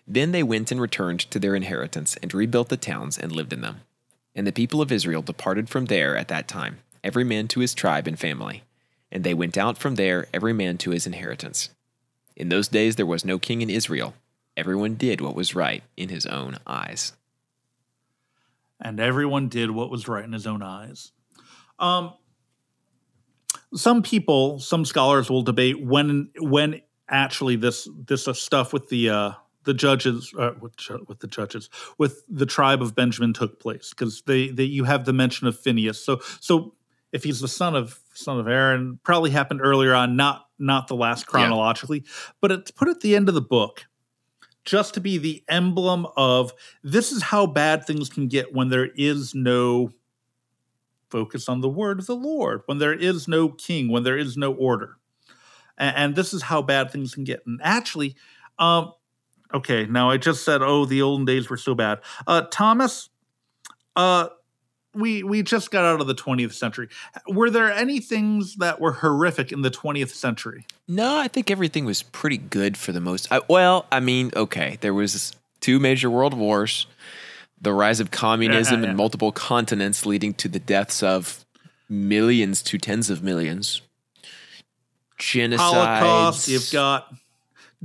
Then 0.07 0.31
they 0.31 0.43
went 0.43 0.71
and 0.71 0.81
returned 0.81 1.19
to 1.31 1.39
their 1.39 1.55
inheritance 1.55 2.17
and 2.21 2.33
rebuilt 2.33 2.69
the 2.69 2.77
towns 2.77 3.17
and 3.17 3.31
lived 3.31 3.53
in 3.53 3.61
them. 3.61 3.81
And 4.35 4.47
the 4.47 4.51
people 4.51 4.81
of 4.81 4.91
Israel 4.91 5.21
departed 5.21 5.69
from 5.69 5.85
there 5.85 6.15
at 6.17 6.27
that 6.29 6.47
time, 6.47 6.79
every 7.03 7.23
man 7.23 7.47
to 7.49 7.59
his 7.59 7.73
tribe 7.73 8.07
and 8.07 8.17
family. 8.17 8.63
And 9.11 9.23
they 9.23 9.33
went 9.33 9.57
out 9.57 9.77
from 9.77 9.95
there, 9.95 10.27
every 10.33 10.53
man 10.53 10.77
to 10.79 10.91
his 10.91 11.05
inheritance. 11.07 11.69
In 12.35 12.49
those 12.49 12.67
days 12.67 12.95
there 12.95 13.05
was 13.05 13.25
no 13.25 13.37
king 13.39 13.61
in 13.61 13.69
Israel. 13.69 14.13
Everyone 14.57 14.95
did 14.95 15.21
what 15.21 15.35
was 15.35 15.55
right 15.55 15.83
in 15.97 16.09
his 16.09 16.25
own 16.25 16.57
eyes. 16.65 17.13
and 18.81 18.99
everyone 18.99 19.49
did 19.49 19.71
what 19.71 19.89
was 19.89 20.07
right 20.07 20.23
in 20.23 20.31
his 20.31 20.47
own 20.47 20.61
eyes. 20.61 21.11
Um, 21.79 22.13
some 23.73 24.01
people, 24.01 24.59
some 24.59 24.85
scholars 24.85 25.29
will 25.29 25.41
debate 25.41 25.83
when 25.83 26.29
when 26.39 26.81
actually 27.09 27.55
this 27.55 27.87
this 28.05 28.27
uh, 28.27 28.33
stuff 28.33 28.73
with 28.73 28.89
the 28.89 29.09
uh, 29.09 29.31
the 29.63 29.73
judges 29.73 30.33
uh, 30.37 30.51
with, 30.59 30.73
with 31.07 31.19
the 31.19 31.27
judges 31.27 31.69
with 31.97 32.23
the 32.27 32.45
tribe 32.45 32.81
of 32.81 32.95
Benjamin 32.95 33.33
took 33.33 33.59
place. 33.59 33.89
Because 33.89 34.23
they, 34.23 34.49
they 34.49 34.63
you 34.63 34.85
have 34.85 35.05
the 35.05 35.13
mention 35.13 35.47
of 35.47 35.59
Phinehas. 35.59 36.03
So 36.03 36.19
so 36.39 36.75
if 37.11 37.23
he's 37.23 37.39
the 37.39 37.47
son 37.47 37.75
of 37.75 37.99
son 38.13 38.39
of 38.39 38.47
Aaron, 38.47 38.99
probably 39.03 39.31
happened 39.31 39.61
earlier 39.61 39.93
on, 39.93 40.15
not 40.15 40.47
not 40.57 40.87
the 40.87 40.95
last 40.95 41.27
chronologically, 41.27 42.03
but 42.41 42.51
it's 42.51 42.71
put 42.71 42.87
at 42.87 43.01
the 43.01 43.15
end 43.15 43.29
of 43.29 43.35
the 43.35 43.41
book 43.41 43.85
just 44.65 44.93
to 44.93 45.01
be 45.01 45.17
the 45.17 45.43
emblem 45.47 46.05
of 46.15 46.53
this 46.83 47.11
is 47.11 47.23
how 47.23 47.47
bad 47.47 47.85
things 47.85 48.09
can 48.09 48.27
get 48.27 48.53
when 48.53 48.69
there 48.69 48.89
is 48.95 49.33
no 49.33 49.91
focus 51.09 51.49
on 51.49 51.61
the 51.61 51.69
word 51.69 51.99
of 51.99 52.05
the 52.05 52.15
Lord, 52.15 52.61
when 52.65 52.77
there 52.77 52.93
is 52.93 53.27
no 53.27 53.49
king, 53.49 53.91
when 53.91 54.03
there 54.03 54.17
is 54.17 54.37
no 54.37 54.53
order. 54.53 54.97
And, 55.77 55.95
and 55.95 56.15
this 56.15 56.33
is 56.33 56.43
how 56.43 56.61
bad 56.61 56.91
things 56.91 57.13
can 57.13 57.23
get. 57.23 57.41
And 57.45 57.59
actually, 57.63 58.15
um, 58.57 58.93
okay, 59.53 59.85
now 59.85 60.09
I 60.09 60.17
just 60.17 60.43
said, 60.43 60.61
oh, 60.61 60.85
the 60.85 61.01
olden 61.01 61.25
days 61.25 61.49
were 61.49 61.57
so 61.57 61.75
bad. 61.75 61.99
Uh, 62.27 62.41
Thomas, 62.51 63.09
uh, 63.95 64.29
we 64.93 65.23
we 65.23 65.43
just 65.43 65.71
got 65.71 65.85
out 65.85 66.01
of 66.01 66.07
the 66.07 66.15
20th 66.15 66.53
century. 66.53 66.89
Were 67.27 67.49
there 67.49 67.71
any 67.71 67.99
things 67.99 68.55
that 68.55 68.81
were 68.81 68.93
horrific 68.93 69.51
in 69.51 69.61
the 69.61 69.69
20th 69.69 70.09
century? 70.09 70.65
No, 70.87 71.17
I 71.17 71.27
think 71.27 71.51
everything 71.51 71.85
was 71.85 72.01
pretty 72.01 72.37
good 72.37 72.75
for 72.75 72.91
the 72.91 72.99
most. 72.99 73.31
I, 73.31 73.41
well, 73.47 73.85
I 73.91 73.99
mean, 73.99 74.31
okay, 74.35 74.77
there 74.81 74.93
was 74.93 75.33
two 75.61 75.79
major 75.79 76.09
world 76.09 76.33
wars, 76.33 76.87
the 77.61 77.73
rise 77.73 77.99
of 77.99 78.11
communism 78.11 78.79
Yeah, 78.81 78.85
yeah. 78.87 78.91
in 78.91 78.97
multiple 78.97 79.31
continents, 79.31 80.05
leading 80.05 80.33
to 80.35 80.47
the 80.47 80.59
deaths 80.59 81.03
of 81.03 81.45
millions 81.89 82.61
to 82.63 82.77
tens 82.77 83.09
of 83.09 83.21
millions. 83.23 83.81
Genocides. 85.19 85.57
Holocaust, 85.57 86.47
you've 86.47 86.71
got 86.71 87.13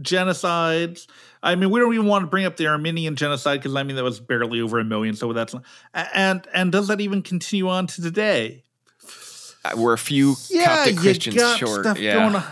genocides. 0.00 1.06
I 1.42 1.56
mean, 1.56 1.70
we 1.70 1.80
don't 1.80 1.92
even 1.92 2.06
want 2.06 2.22
to 2.22 2.26
bring 2.26 2.44
up 2.46 2.56
the 2.56 2.68
Armenian 2.68 3.16
genocide 3.16 3.58
because 3.60 3.74
I 3.74 3.82
mean 3.82 3.96
that 3.96 4.04
was 4.04 4.20
barely 4.20 4.60
over 4.60 4.78
a 4.78 4.84
million. 4.84 5.14
So 5.16 5.32
that's 5.32 5.52
not, 5.52 5.64
and 6.14 6.46
and 6.54 6.70
does 6.72 6.88
that 6.88 7.00
even 7.00 7.22
continue 7.22 7.68
on 7.68 7.86
to 7.88 8.00
today? 8.02 8.62
Uh, 9.64 9.72
We're 9.76 9.94
a 9.94 9.98
few 9.98 10.36
Coptic 10.64 10.94
you 10.94 11.00
Christians 11.00 11.36
got 11.36 11.58
short. 11.58 11.80
stuff 11.80 11.98
Yeah. 11.98 12.14
going 12.14 12.36
on. 12.36 12.44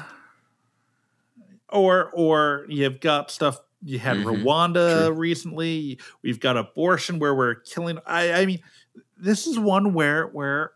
Or 1.69 2.11
or 2.13 2.67
you've 2.69 3.01
got 3.01 3.31
stuff. 3.31 3.59
You 3.83 3.99
had 3.99 4.19
Mhm, 4.19 4.25
Rwanda 4.25 5.07
true. 5.09 5.13
recently. 5.13 5.99
We've 6.23 6.41
got 6.41 6.57
abortion 6.57 7.19
where 7.19 7.35
we're 7.35 7.57
killing. 7.57 7.99
I 8.07 8.33
I 8.43 8.47
mean, 8.47 8.61
this 9.17 9.47
is 9.47 9.59
one 9.59 9.93
where 9.95 10.29
where 10.29 10.73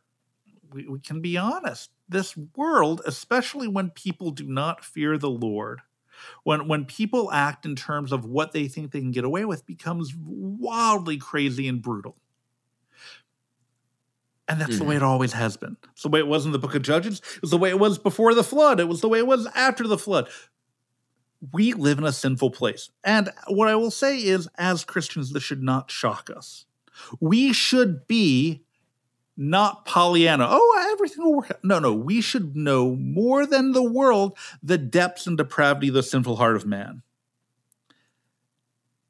we, 0.73 0.89
we 0.89 1.01
can 1.01 1.21
be 1.21 1.37
honest. 1.37 1.91
This 2.09 2.37
world, 2.57 3.03
especially 3.07 3.69
when 3.69 3.91
people 3.91 4.31
do 4.33 4.47
not 4.47 4.85
fear 4.85 5.19
the 5.19 5.31
Lord, 5.31 5.83
When 6.45 6.69
when 6.69 6.85
people 6.87 7.33
act 7.33 7.67
in 7.67 7.77
terms 7.77 8.13
of 8.13 8.25
what 8.25 8.53
they 8.53 8.69
think 8.69 8.93
they 8.93 9.01
can 9.01 9.13
get 9.13 9.25
away 9.25 9.45
with 9.45 9.67
becomes 9.67 10.15
wildly 10.17 11.19
crazy 11.19 11.69
and 11.69 11.83
brutal. 11.83 12.17
And 14.49 14.61
that's 14.61 14.79
the 14.79 14.85
way 14.85 14.95
it 14.97 15.03
always 15.03 15.33
has 15.33 15.57
been. 15.57 15.77
It's 15.93 16.03
the 16.05 16.09
way 16.09 16.21
it 16.21 16.29
was 16.29 16.47
in 16.47 16.53
the 16.53 16.59
book 16.59 16.75
of 16.77 16.83
Judges. 16.83 17.21
It 17.35 17.43
was 17.43 17.51
the 17.51 17.59
way 17.59 17.71
it 17.71 17.81
was 17.81 17.99
before 17.99 18.33
the 18.33 18.45
flood. 18.45 18.79
It 18.79 18.87
was 18.87 19.01
the 19.01 19.09
way 19.09 19.19
it 19.19 19.27
was 19.27 19.47
after 19.57 19.89
the 19.89 19.99
flood. 19.99 20.29
We 21.53 21.73
live 21.73 21.99
in 21.99 22.05
a 22.05 22.13
sinful 22.13 22.51
place. 22.51 22.91
And 23.05 23.31
what 23.49 23.69
I 23.69 23.77
will 23.77 23.91
say 23.91 24.19
is, 24.19 24.49
as 24.57 24.85
Christians, 24.85 25.33
this 25.33 25.43
should 25.43 25.63
not 25.63 25.91
shock 25.91 26.31
us. 26.35 26.67
We 27.21 27.53
should 27.53 28.07
be 28.07 28.63
not 29.37 29.85
Pollyanna. 29.85 30.47
Oh, 30.49 30.89
everything 30.93 31.25
will 31.25 31.35
work 31.35 31.51
out. 31.51 31.63
No, 31.63 31.79
no. 31.79 31.93
We 31.93 32.21
should 32.21 32.57
know 32.57 32.97
more 32.97 33.45
than 33.47 33.73
the 33.73 33.83
world 33.83 34.37
the 34.63 34.79
depths 34.79 35.27
and 35.27 35.37
depravity 35.37 35.89
of 35.89 35.95
the 35.95 36.03
sinful 36.03 36.37
heart 36.37 36.57
of 36.57 36.67
man. 36.67 37.03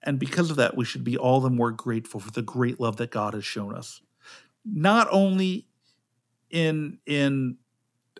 And 0.02 0.18
because 0.18 0.50
of 0.50 0.56
that, 0.56 0.76
we 0.76 0.84
should 0.84 1.04
be 1.04 1.16
all 1.16 1.40
the 1.40 1.50
more 1.50 1.72
grateful 1.72 2.20
for 2.20 2.30
the 2.30 2.42
great 2.42 2.80
love 2.80 2.96
that 2.96 3.10
God 3.10 3.34
has 3.34 3.44
shown 3.44 3.74
us. 3.74 4.00
Not 4.64 5.08
only 5.10 5.66
in 6.50 6.98
in 7.06 7.58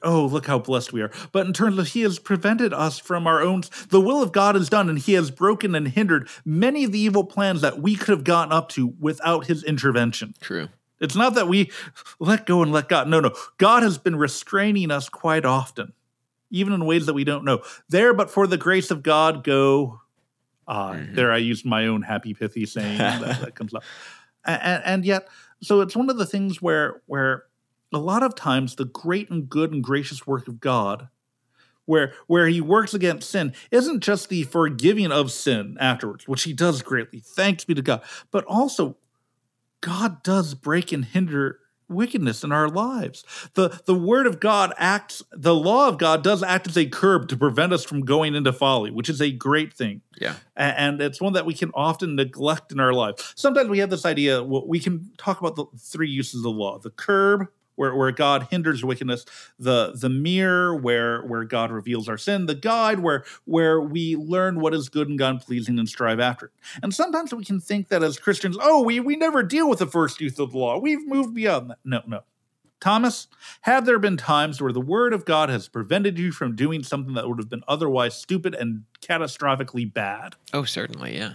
oh 0.03 0.27
look 0.27 0.47
how 0.47 0.59
blessed 0.59 0.93
we 0.93 1.01
are 1.03 1.11
but 1.33 1.47
in 1.47 1.53
terms 1.53 1.79
of 1.79 1.89
he 1.89 2.03
has 2.03 2.19
prevented 2.19 2.73
us 2.73 2.99
from 2.99 3.27
our 3.27 3.41
own 3.41 3.63
the 3.91 4.01
will 4.01 4.23
of 4.23 4.33
god 4.33 4.55
is 4.57 4.69
done 4.69 4.89
and 4.89 4.99
he 5.01 5.15
has 5.15 5.31
broken 5.31 5.75
and 5.75 5.89
hindered 5.89 6.29
many 6.45 6.85
of 6.85 6.93
the 6.93 6.99
evil 6.99 7.25
plans 7.25 7.61
that 7.61 7.81
we 7.81 7.95
could 7.97 8.09
have 8.09 8.25
gotten 8.25 8.53
up 8.53 8.69
to 8.69 8.95
without 9.01 9.47
his 9.47 9.65
intervention 9.65 10.35
True. 10.41 10.69
it's 11.01 11.17
not 11.17 11.35
that 11.35 11.49
we 11.49 11.71
let 12.19 12.47
go 12.47 12.63
and 12.63 12.73
let 12.73 12.89
God. 12.89 13.09
No, 13.09 13.21
no. 13.21 13.33
God 13.59 13.83
has 13.83 13.99
been 13.99 14.17
restraining 14.17 14.91
us 14.91 15.09
quite 15.09 15.45
often, 15.45 15.93
even 16.51 16.73
in 16.73 16.85
ways 16.87 17.07
that 17.07 17.15
we 17.15 17.25
don't 17.25 17.45
know. 17.45 17.63
There, 17.89 18.15
but 18.15 18.31
for 18.31 18.47
the 18.47 18.57
grace 18.57 18.91
of 18.91 19.03
God, 19.03 19.45
go. 19.45 20.01
I. 20.67 20.97
Mhm. 20.97 21.15
There, 21.15 21.33
I 21.33 21.37
used 21.39 21.65
my 21.65 21.87
own 21.87 22.03
happy 22.03 22.35
pithy 22.35 22.67
saying 22.67 22.99
that, 22.99 23.41
that 23.41 23.55
comes 23.55 23.75
up, 23.75 23.83
and, 24.45 24.83
and 24.85 25.05
yet, 25.05 25.29
so 25.63 25.81
it's 25.81 25.95
one 25.95 26.11
of 26.11 26.17
the 26.17 26.27
things 26.27 26.61
where 26.63 27.03
where 27.07 27.45
a 27.97 27.99
lot 27.99 28.23
of 28.23 28.35
times 28.35 28.77
the 28.77 28.85
great 28.85 29.31
and 29.31 29.49
good 29.49 29.73
and 29.73 29.83
gracious 29.83 30.27
work 30.27 30.47
of 30.49 30.61
God. 30.61 31.09
Where, 31.87 32.13
where 32.27 32.49
he 32.49 32.61
works 32.61 32.95
against 32.95 33.31
sin 33.31 33.53
isn't 33.71 34.01
just 34.03 34.29
the 34.29 34.43
forgiving 34.43 35.13
of 35.13 35.31
sin 35.31 35.77
afterwards, 35.79 36.27
which 36.27 36.43
he 36.43 36.53
does 36.53 36.83
greatly. 36.83 37.21
Thanks 37.21 37.65
be 37.65 37.75
to 37.75 37.83
God. 37.83 38.03
But 38.33 38.45
also 38.47 38.97
God 39.81 40.25
does 40.25 40.55
break 40.55 40.91
and 40.91 41.05
hinder 41.05 41.61
wickedness 41.89 42.43
in 42.43 42.51
our 42.51 42.69
lives. 42.69 43.25
The 43.55 43.81
the 43.87 43.95
word 43.95 44.27
of 44.27 44.41
God 44.41 44.75
acts 44.77 45.23
the 45.31 45.55
law 45.55 45.87
of 45.87 45.99
God 45.99 46.25
does 46.25 46.43
act 46.43 46.67
as 46.67 46.77
a 46.77 46.87
curb 46.87 47.29
to 47.29 47.37
prevent 47.37 47.73
us 47.73 47.85
from 47.85 48.01
going 48.01 48.35
into 48.35 48.53
folly, 48.53 48.91
which 48.91 49.09
is 49.09 49.23
a 49.23 49.31
great 49.31 49.73
thing. 49.73 50.01
Yeah. 50.21 50.35
A- 50.57 50.81
And 50.81 51.01
it's 51.01 51.21
one 51.21 51.35
that 51.35 51.47
we 51.47 51.55
can 51.55 51.71
often 51.75 52.17
neglect 52.17 52.73
in 52.73 52.81
our 52.81 52.93
life. 52.93 53.33
Sometimes 53.37 53.69
we 53.69 53.79
have 53.79 53.91
this 53.91 54.05
idea, 54.05 54.43
well, 54.43 54.67
we 54.67 54.81
can 54.81 55.13
talk 55.19 55.39
about 55.41 55.55
the 55.55 55.67
three 55.79 56.11
uses 56.11 56.41
of 56.41 56.43
the 56.43 56.51
law. 56.51 56.81
The 56.81 56.91
curb, 56.91 57.47
where, 57.77 57.95
where 57.95 58.11
God 58.11 58.49
hinders 58.51 58.85
wickedness, 58.85 59.25
the 59.59 59.93
the 59.95 60.09
mirror, 60.09 60.75
where 60.75 61.23
where 61.23 61.45
God 61.45 61.71
reveals 61.71 62.09
our 62.09 62.19
sin, 62.19 62.47
the 62.47 62.55
guide, 62.55 62.99
where 62.99 63.25
where 63.45 63.81
we 63.81 64.17
learn 64.17 64.61
what 64.61 64.75
is 64.75 64.89
good 64.89 65.09
and 65.09 65.19
God 65.19 65.41
pleasing 65.41 65.79
and 65.79 65.89
strive 65.89 66.21
after 66.21 66.47
it. 66.47 66.53
And 66.83 66.93
sometimes 66.93 67.33
we 67.33 67.45
can 67.45 67.61
think 67.61 67.89
that 67.89 68.03
as 68.03 68.19
Christians, 68.19 68.57
oh, 68.61 68.83
we 68.83 69.01
we 69.01 69.17
never 69.17 69.43
deal 69.43 69.69
with 69.69 69.79
the 69.79 69.87
first 69.87 70.21
use 70.21 70.39
of 70.39 70.53
the 70.53 70.59
law. 70.59 70.79
We've 70.79 71.07
moved 71.07 71.35
beyond 71.35 71.71
that. 71.71 71.79
No, 71.85 72.03
no. 72.07 72.21
Thomas, 72.79 73.27
have 73.63 73.87
there 73.87 73.99
been 73.99 74.17
times 74.17 74.61
where 74.61 74.73
the 74.73 74.81
word 74.81 75.13
of 75.13 75.25
God 75.25 75.49
has 75.49 75.67
prevented 75.67 76.19
you 76.19 76.31
from 76.31 76.55
doing 76.55 76.83
something 76.83 77.15
that 77.15 77.27
would 77.27 77.39
have 77.39 77.49
been 77.49 77.65
otherwise 77.67 78.15
stupid 78.15 78.55
and 78.55 78.85
catastrophically 79.01 79.93
bad? 79.93 80.37
Oh, 80.53 80.65
certainly. 80.65 81.17
Yeah. 81.17 81.35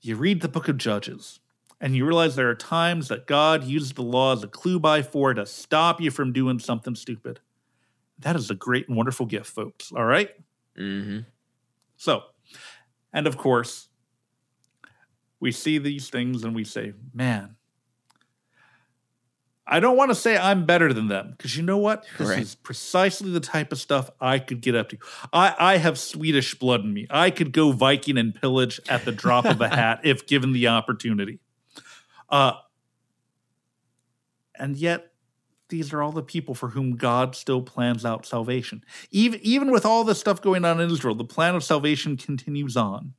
You 0.00 0.16
read 0.16 0.40
the 0.40 0.48
book 0.48 0.68
of 0.68 0.76
Judges, 0.76 1.40
and 1.80 1.94
you 1.94 2.04
realize 2.06 2.36
there 2.36 2.50
are 2.50 2.54
times 2.54 3.08
that 3.08 3.26
God 3.26 3.64
uses 3.64 3.92
the 3.92 4.02
law 4.02 4.32
as 4.32 4.42
a 4.42 4.48
clue 4.48 4.78
by 4.80 5.02
four 5.02 5.34
to 5.34 5.44
stop 5.46 6.00
you 6.00 6.10
from 6.10 6.32
doing 6.32 6.58
something 6.58 6.94
stupid. 6.94 7.40
That 8.18 8.34
is 8.36 8.50
a 8.50 8.54
great 8.54 8.88
and 8.88 8.96
wonderful 8.96 9.26
gift, 9.26 9.46
folks. 9.46 9.92
All 9.92 10.04
right? 10.04 10.30
Mm-hmm. 10.78 11.20
So, 11.96 12.22
and 13.12 13.26
of 13.26 13.36
course, 13.36 13.88
we 15.40 15.52
see 15.52 15.78
these 15.78 16.08
things 16.08 16.44
and 16.44 16.54
we 16.54 16.64
say, 16.64 16.94
man, 17.12 17.56
I 19.66 19.80
don't 19.80 19.96
want 19.96 20.10
to 20.12 20.14
say 20.14 20.36
I'm 20.38 20.64
better 20.64 20.92
than 20.92 21.08
them 21.08 21.34
because 21.36 21.56
you 21.56 21.62
know 21.62 21.78
what? 21.78 22.06
This 22.18 22.28
Right. 22.28 22.38
is 22.38 22.54
precisely 22.54 23.30
the 23.32 23.40
type 23.40 23.72
of 23.72 23.78
stuff 23.78 24.10
I 24.20 24.38
could 24.38 24.60
get 24.60 24.76
up 24.76 24.90
to. 24.90 24.98
I, 25.32 25.54
I 25.58 25.76
have 25.78 25.98
Swedish 25.98 26.54
blood 26.54 26.82
in 26.84 26.94
me. 26.94 27.06
I 27.10 27.30
could 27.30 27.52
go 27.52 27.72
Viking 27.72 28.16
and 28.16 28.32
pillage 28.34 28.80
at 28.88 29.04
the 29.04 29.12
drop 29.12 29.44
of 29.44 29.60
a 29.60 29.68
hat 29.74 30.00
if 30.04 30.26
given 30.26 30.52
the 30.52 30.68
opportunity. 30.68 31.40
Uh, 32.28 32.54
and 34.58 34.76
yet, 34.76 35.12
these 35.68 35.92
are 35.92 36.02
all 36.02 36.12
the 36.12 36.22
people 36.22 36.54
for 36.54 36.68
whom 36.68 36.96
God 36.96 37.34
still 37.34 37.62
plans 37.62 38.04
out 38.04 38.24
salvation. 38.24 38.84
Even, 39.10 39.40
even 39.42 39.70
with 39.70 39.84
all 39.84 40.04
the 40.04 40.14
stuff 40.14 40.40
going 40.40 40.64
on 40.64 40.80
in 40.80 40.90
Israel, 40.90 41.14
the 41.14 41.24
plan 41.24 41.54
of 41.54 41.64
salvation 41.64 42.16
continues 42.16 42.76
on. 42.76 43.14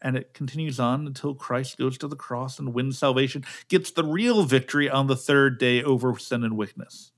And 0.00 0.16
it 0.16 0.34
continues 0.34 0.80
on 0.80 1.06
until 1.06 1.34
Christ 1.34 1.78
goes 1.78 1.96
to 1.98 2.08
the 2.08 2.16
cross 2.16 2.58
and 2.58 2.74
wins 2.74 2.98
salvation, 2.98 3.44
gets 3.68 3.90
the 3.90 4.04
real 4.04 4.42
victory 4.44 4.90
on 4.90 5.06
the 5.06 5.16
third 5.16 5.58
day 5.58 5.82
over 5.82 6.16
sin 6.18 6.42
and 6.42 6.56
wickedness. 6.56 7.12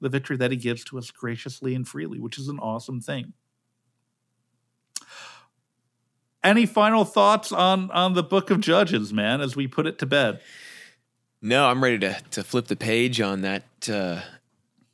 The 0.00 0.10
victory 0.10 0.36
that 0.38 0.50
he 0.50 0.56
gives 0.56 0.84
to 0.84 0.98
us 0.98 1.10
graciously 1.10 1.74
and 1.74 1.86
freely, 1.86 2.18
which 2.18 2.38
is 2.38 2.48
an 2.48 2.58
awesome 2.58 3.00
thing. 3.00 3.34
Any 6.42 6.64
final 6.66 7.04
thoughts 7.04 7.52
on 7.52 7.90
on 7.90 8.14
the 8.14 8.22
book 8.22 8.50
of 8.50 8.60
Judges, 8.60 9.12
man, 9.12 9.40
as 9.40 9.56
we 9.56 9.66
put 9.66 9.86
it 9.86 9.98
to 9.98 10.06
bed? 10.06 10.40
No, 11.42 11.66
I'm 11.66 11.82
ready 11.82 11.98
to 11.98 12.16
to 12.30 12.42
flip 12.44 12.66
the 12.66 12.76
page 12.76 13.20
on 13.20 13.42
that 13.42 13.64
uh, 13.90 14.20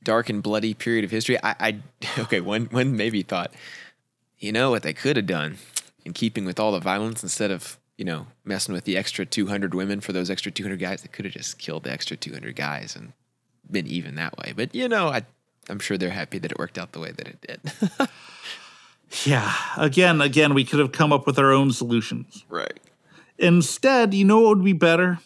dark 0.03 0.29
and 0.29 0.43
bloody 0.43 0.75
period 0.75 1.05
of 1.05 1.11
history. 1.11 1.39
I, 1.43 1.55
I 1.61 1.81
okay, 2.21 2.41
one 2.41 2.67
one 2.67 2.97
maybe 2.97 3.23
thought, 3.23 3.53
you 4.39 4.53
know 4.53 4.71
what 4.71 4.83
they 4.83 4.93
could 4.93 5.17
have 5.17 5.27
done 5.27 5.59
in 6.05 6.13
keeping 6.13 6.45
with 6.45 6.59
all 6.59 6.73
the 6.73 6.81
violence 6.81 7.23
instead 7.23 7.51
of 7.51 7.79
you 7.97 8.05
know 8.05 8.27
messing 8.45 8.75
with 8.75 8.85
the 8.85 8.97
extra 8.97 9.25
200 9.25 9.75
women 9.75 10.01
for 10.01 10.13
those 10.13 10.31
extra 10.31 10.51
200 10.51 10.79
guys, 10.79 11.03
they 11.03 11.09
could 11.09 11.25
have 11.25 11.35
just 11.35 11.59
killed 11.59 11.85
the 11.85 11.93
extra 11.93 12.17
200 12.17 12.57
guys 12.57 12.97
and 12.97 13.13
been 13.71 13.87
even 13.87 14.15
that 14.17 14.37
way. 14.39 14.53
But 14.57 14.75
you 14.75 14.89
know, 14.89 15.09
I 15.09 15.23
I'm 15.69 15.79
sure 15.79 15.99
they're 15.99 16.11
happy 16.11 16.39
that 16.39 16.53
it 16.53 16.59
worked 16.59 16.79
out 16.79 16.93
the 16.93 17.01
way 17.01 17.13
that 17.13 17.29
it 17.29 17.41
did. 17.41 18.09
Yeah, 19.25 19.53
again, 19.77 20.21
again, 20.21 20.55
we 20.55 20.65
could 20.65 20.81
have 20.81 20.93
come 20.93 21.13
up 21.13 21.27
with 21.27 21.39
our 21.39 21.53
own 21.53 21.73
solutions. 21.73 22.45
right. 22.49 22.79
Instead, 23.39 24.15
you 24.15 24.25
know 24.25 24.41
what 24.41 24.57
would 24.57 24.65
be 24.65 24.73
better? 24.73 25.19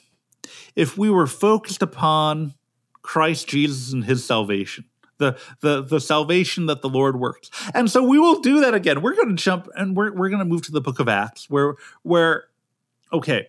If 0.75 0.99
we 0.99 1.09
were 1.09 1.29
focused 1.29 1.81
upon 1.81 2.55
Christ 3.03 3.49
Jesus 3.49 3.93
and 3.93 4.05
his 4.05 4.25
salvation. 4.25 4.85
The, 5.19 5.39
the 5.61 5.83
the 5.83 6.01
salvation 6.01 6.67
that 6.67 6.81
the 6.81 6.89
Lord 6.89 7.21
works. 7.21 7.51
And 7.75 7.91
so 7.91 8.03
we 8.03 8.19
will 8.19 8.41
do 8.41 8.61
that 8.61 8.73
again. 8.73 9.03
We're 9.03 9.15
going 9.15 9.29
to 9.29 9.35
jump 9.43 9.69
and 9.77 9.95
we're 9.95 10.13
we're 10.13 10.31
going 10.31 10.39
to 10.39 10.47
move 10.47 10.63
to 10.63 10.73
the 10.73 10.81
book 10.81 10.99
of 10.99 11.09
Acts 11.09 11.51
where 11.51 11.75
where 12.03 12.45
okay, 13.13 13.49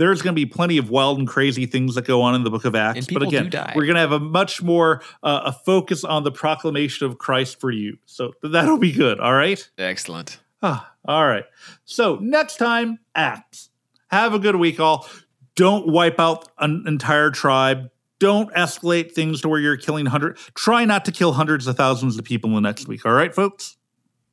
there's 0.00 0.22
going 0.22 0.34
to 0.34 0.36
be 0.40 0.46
plenty 0.46 0.78
of 0.78 0.88
wild 0.90 1.18
and 1.18 1.28
crazy 1.28 1.66
things 1.66 1.94
that 1.94 2.06
go 2.06 2.22
on 2.22 2.34
in 2.34 2.42
the 2.42 2.50
book 2.50 2.64
of 2.64 2.74
Acts, 2.74 2.96
And 2.96 3.06
but 3.06 3.20
people 3.20 3.30
do 3.30 3.36
again, 3.36 3.50
die. 3.50 3.72
we're 3.76 3.84
going 3.84 3.94
to 3.96 4.00
have 4.00 4.12
a 4.12 4.18
much 4.18 4.62
more 4.62 5.02
uh, 5.22 5.42
a 5.44 5.52
focus 5.52 6.02
on 6.04 6.24
the 6.24 6.32
proclamation 6.32 7.06
of 7.06 7.18
Christ 7.18 7.60
for 7.60 7.70
you. 7.70 7.98
So 8.06 8.32
that'll 8.42 8.78
be 8.78 8.92
good, 8.92 9.20
all 9.20 9.34
right? 9.34 9.68
Excellent. 9.78 10.40
Ah, 10.62 10.90
all 11.04 11.26
right. 11.26 11.44
So 11.84 12.16
next 12.20 12.56
time, 12.56 12.98
Acts. 13.14 13.68
Have 14.08 14.34
a 14.34 14.38
good 14.38 14.56
week, 14.56 14.80
all. 14.80 15.06
Don't 15.54 15.86
wipe 15.86 16.18
out 16.18 16.48
an 16.58 16.84
entire 16.86 17.30
tribe. 17.30 17.90
Don't 18.18 18.52
escalate 18.54 19.12
things 19.12 19.40
to 19.42 19.48
where 19.48 19.60
you're 19.60 19.76
killing 19.76 20.06
hundreds. 20.06 20.50
Try 20.54 20.84
not 20.84 21.04
to 21.04 21.12
kill 21.12 21.32
hundreds 21.34 21.66
of 21.66 21.76
thousands 21.76 22.18
of 22.18 22.24
people 22.24 22.48
in 22.50 22.54
the 22.56 22.60
next 22.62 22.88
week. 22.88 23.04
All 23.06 23.12
right, 23.12 23.34
folks? 23.34 23.76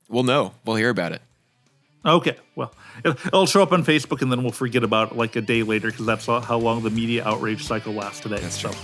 We'll 0.10 0.24
know. 0.24 0.54
We'll 0.66 0.78
hear 0.78 0.90
about 0.90 1.12
it. 1.12 1.22
Okay. 2.08 2.36
Well, 2.56 2.74
it- 3.04 3.18
it'll 3.26 3.46
show 3.46 3.62
up 3.62 3.72
on 3.74 3.84
Facebook 3.84 4.22
and 4.22 4.32
then 4.32 4.42
we'll 4.44 4.52
forget 4.54 4.84
about 4.84 5.12
it 5.12 5.18
like 5.18 5.36
a 5.36 5.42
day 5.42 5.62
later 5.64 5.92
because 5.92 6.06
that's 6.06 6.26
how 6.26 6.58
long 6.58 6.82
the 6.84 6.90
media 6.90 7.24
outrage 7.26 7.64
cycle 7.66 7.94
lasts 7.94 8.22
today. 8.22 8.40
That's 8.40 8.60
so 8.60 8.70
true. 8.70 8.80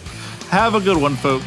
have 0.50 0.76
a 0.76 0.82
good 0.82 0.98
one, 0.98 1.16
folks. 1.16 1.46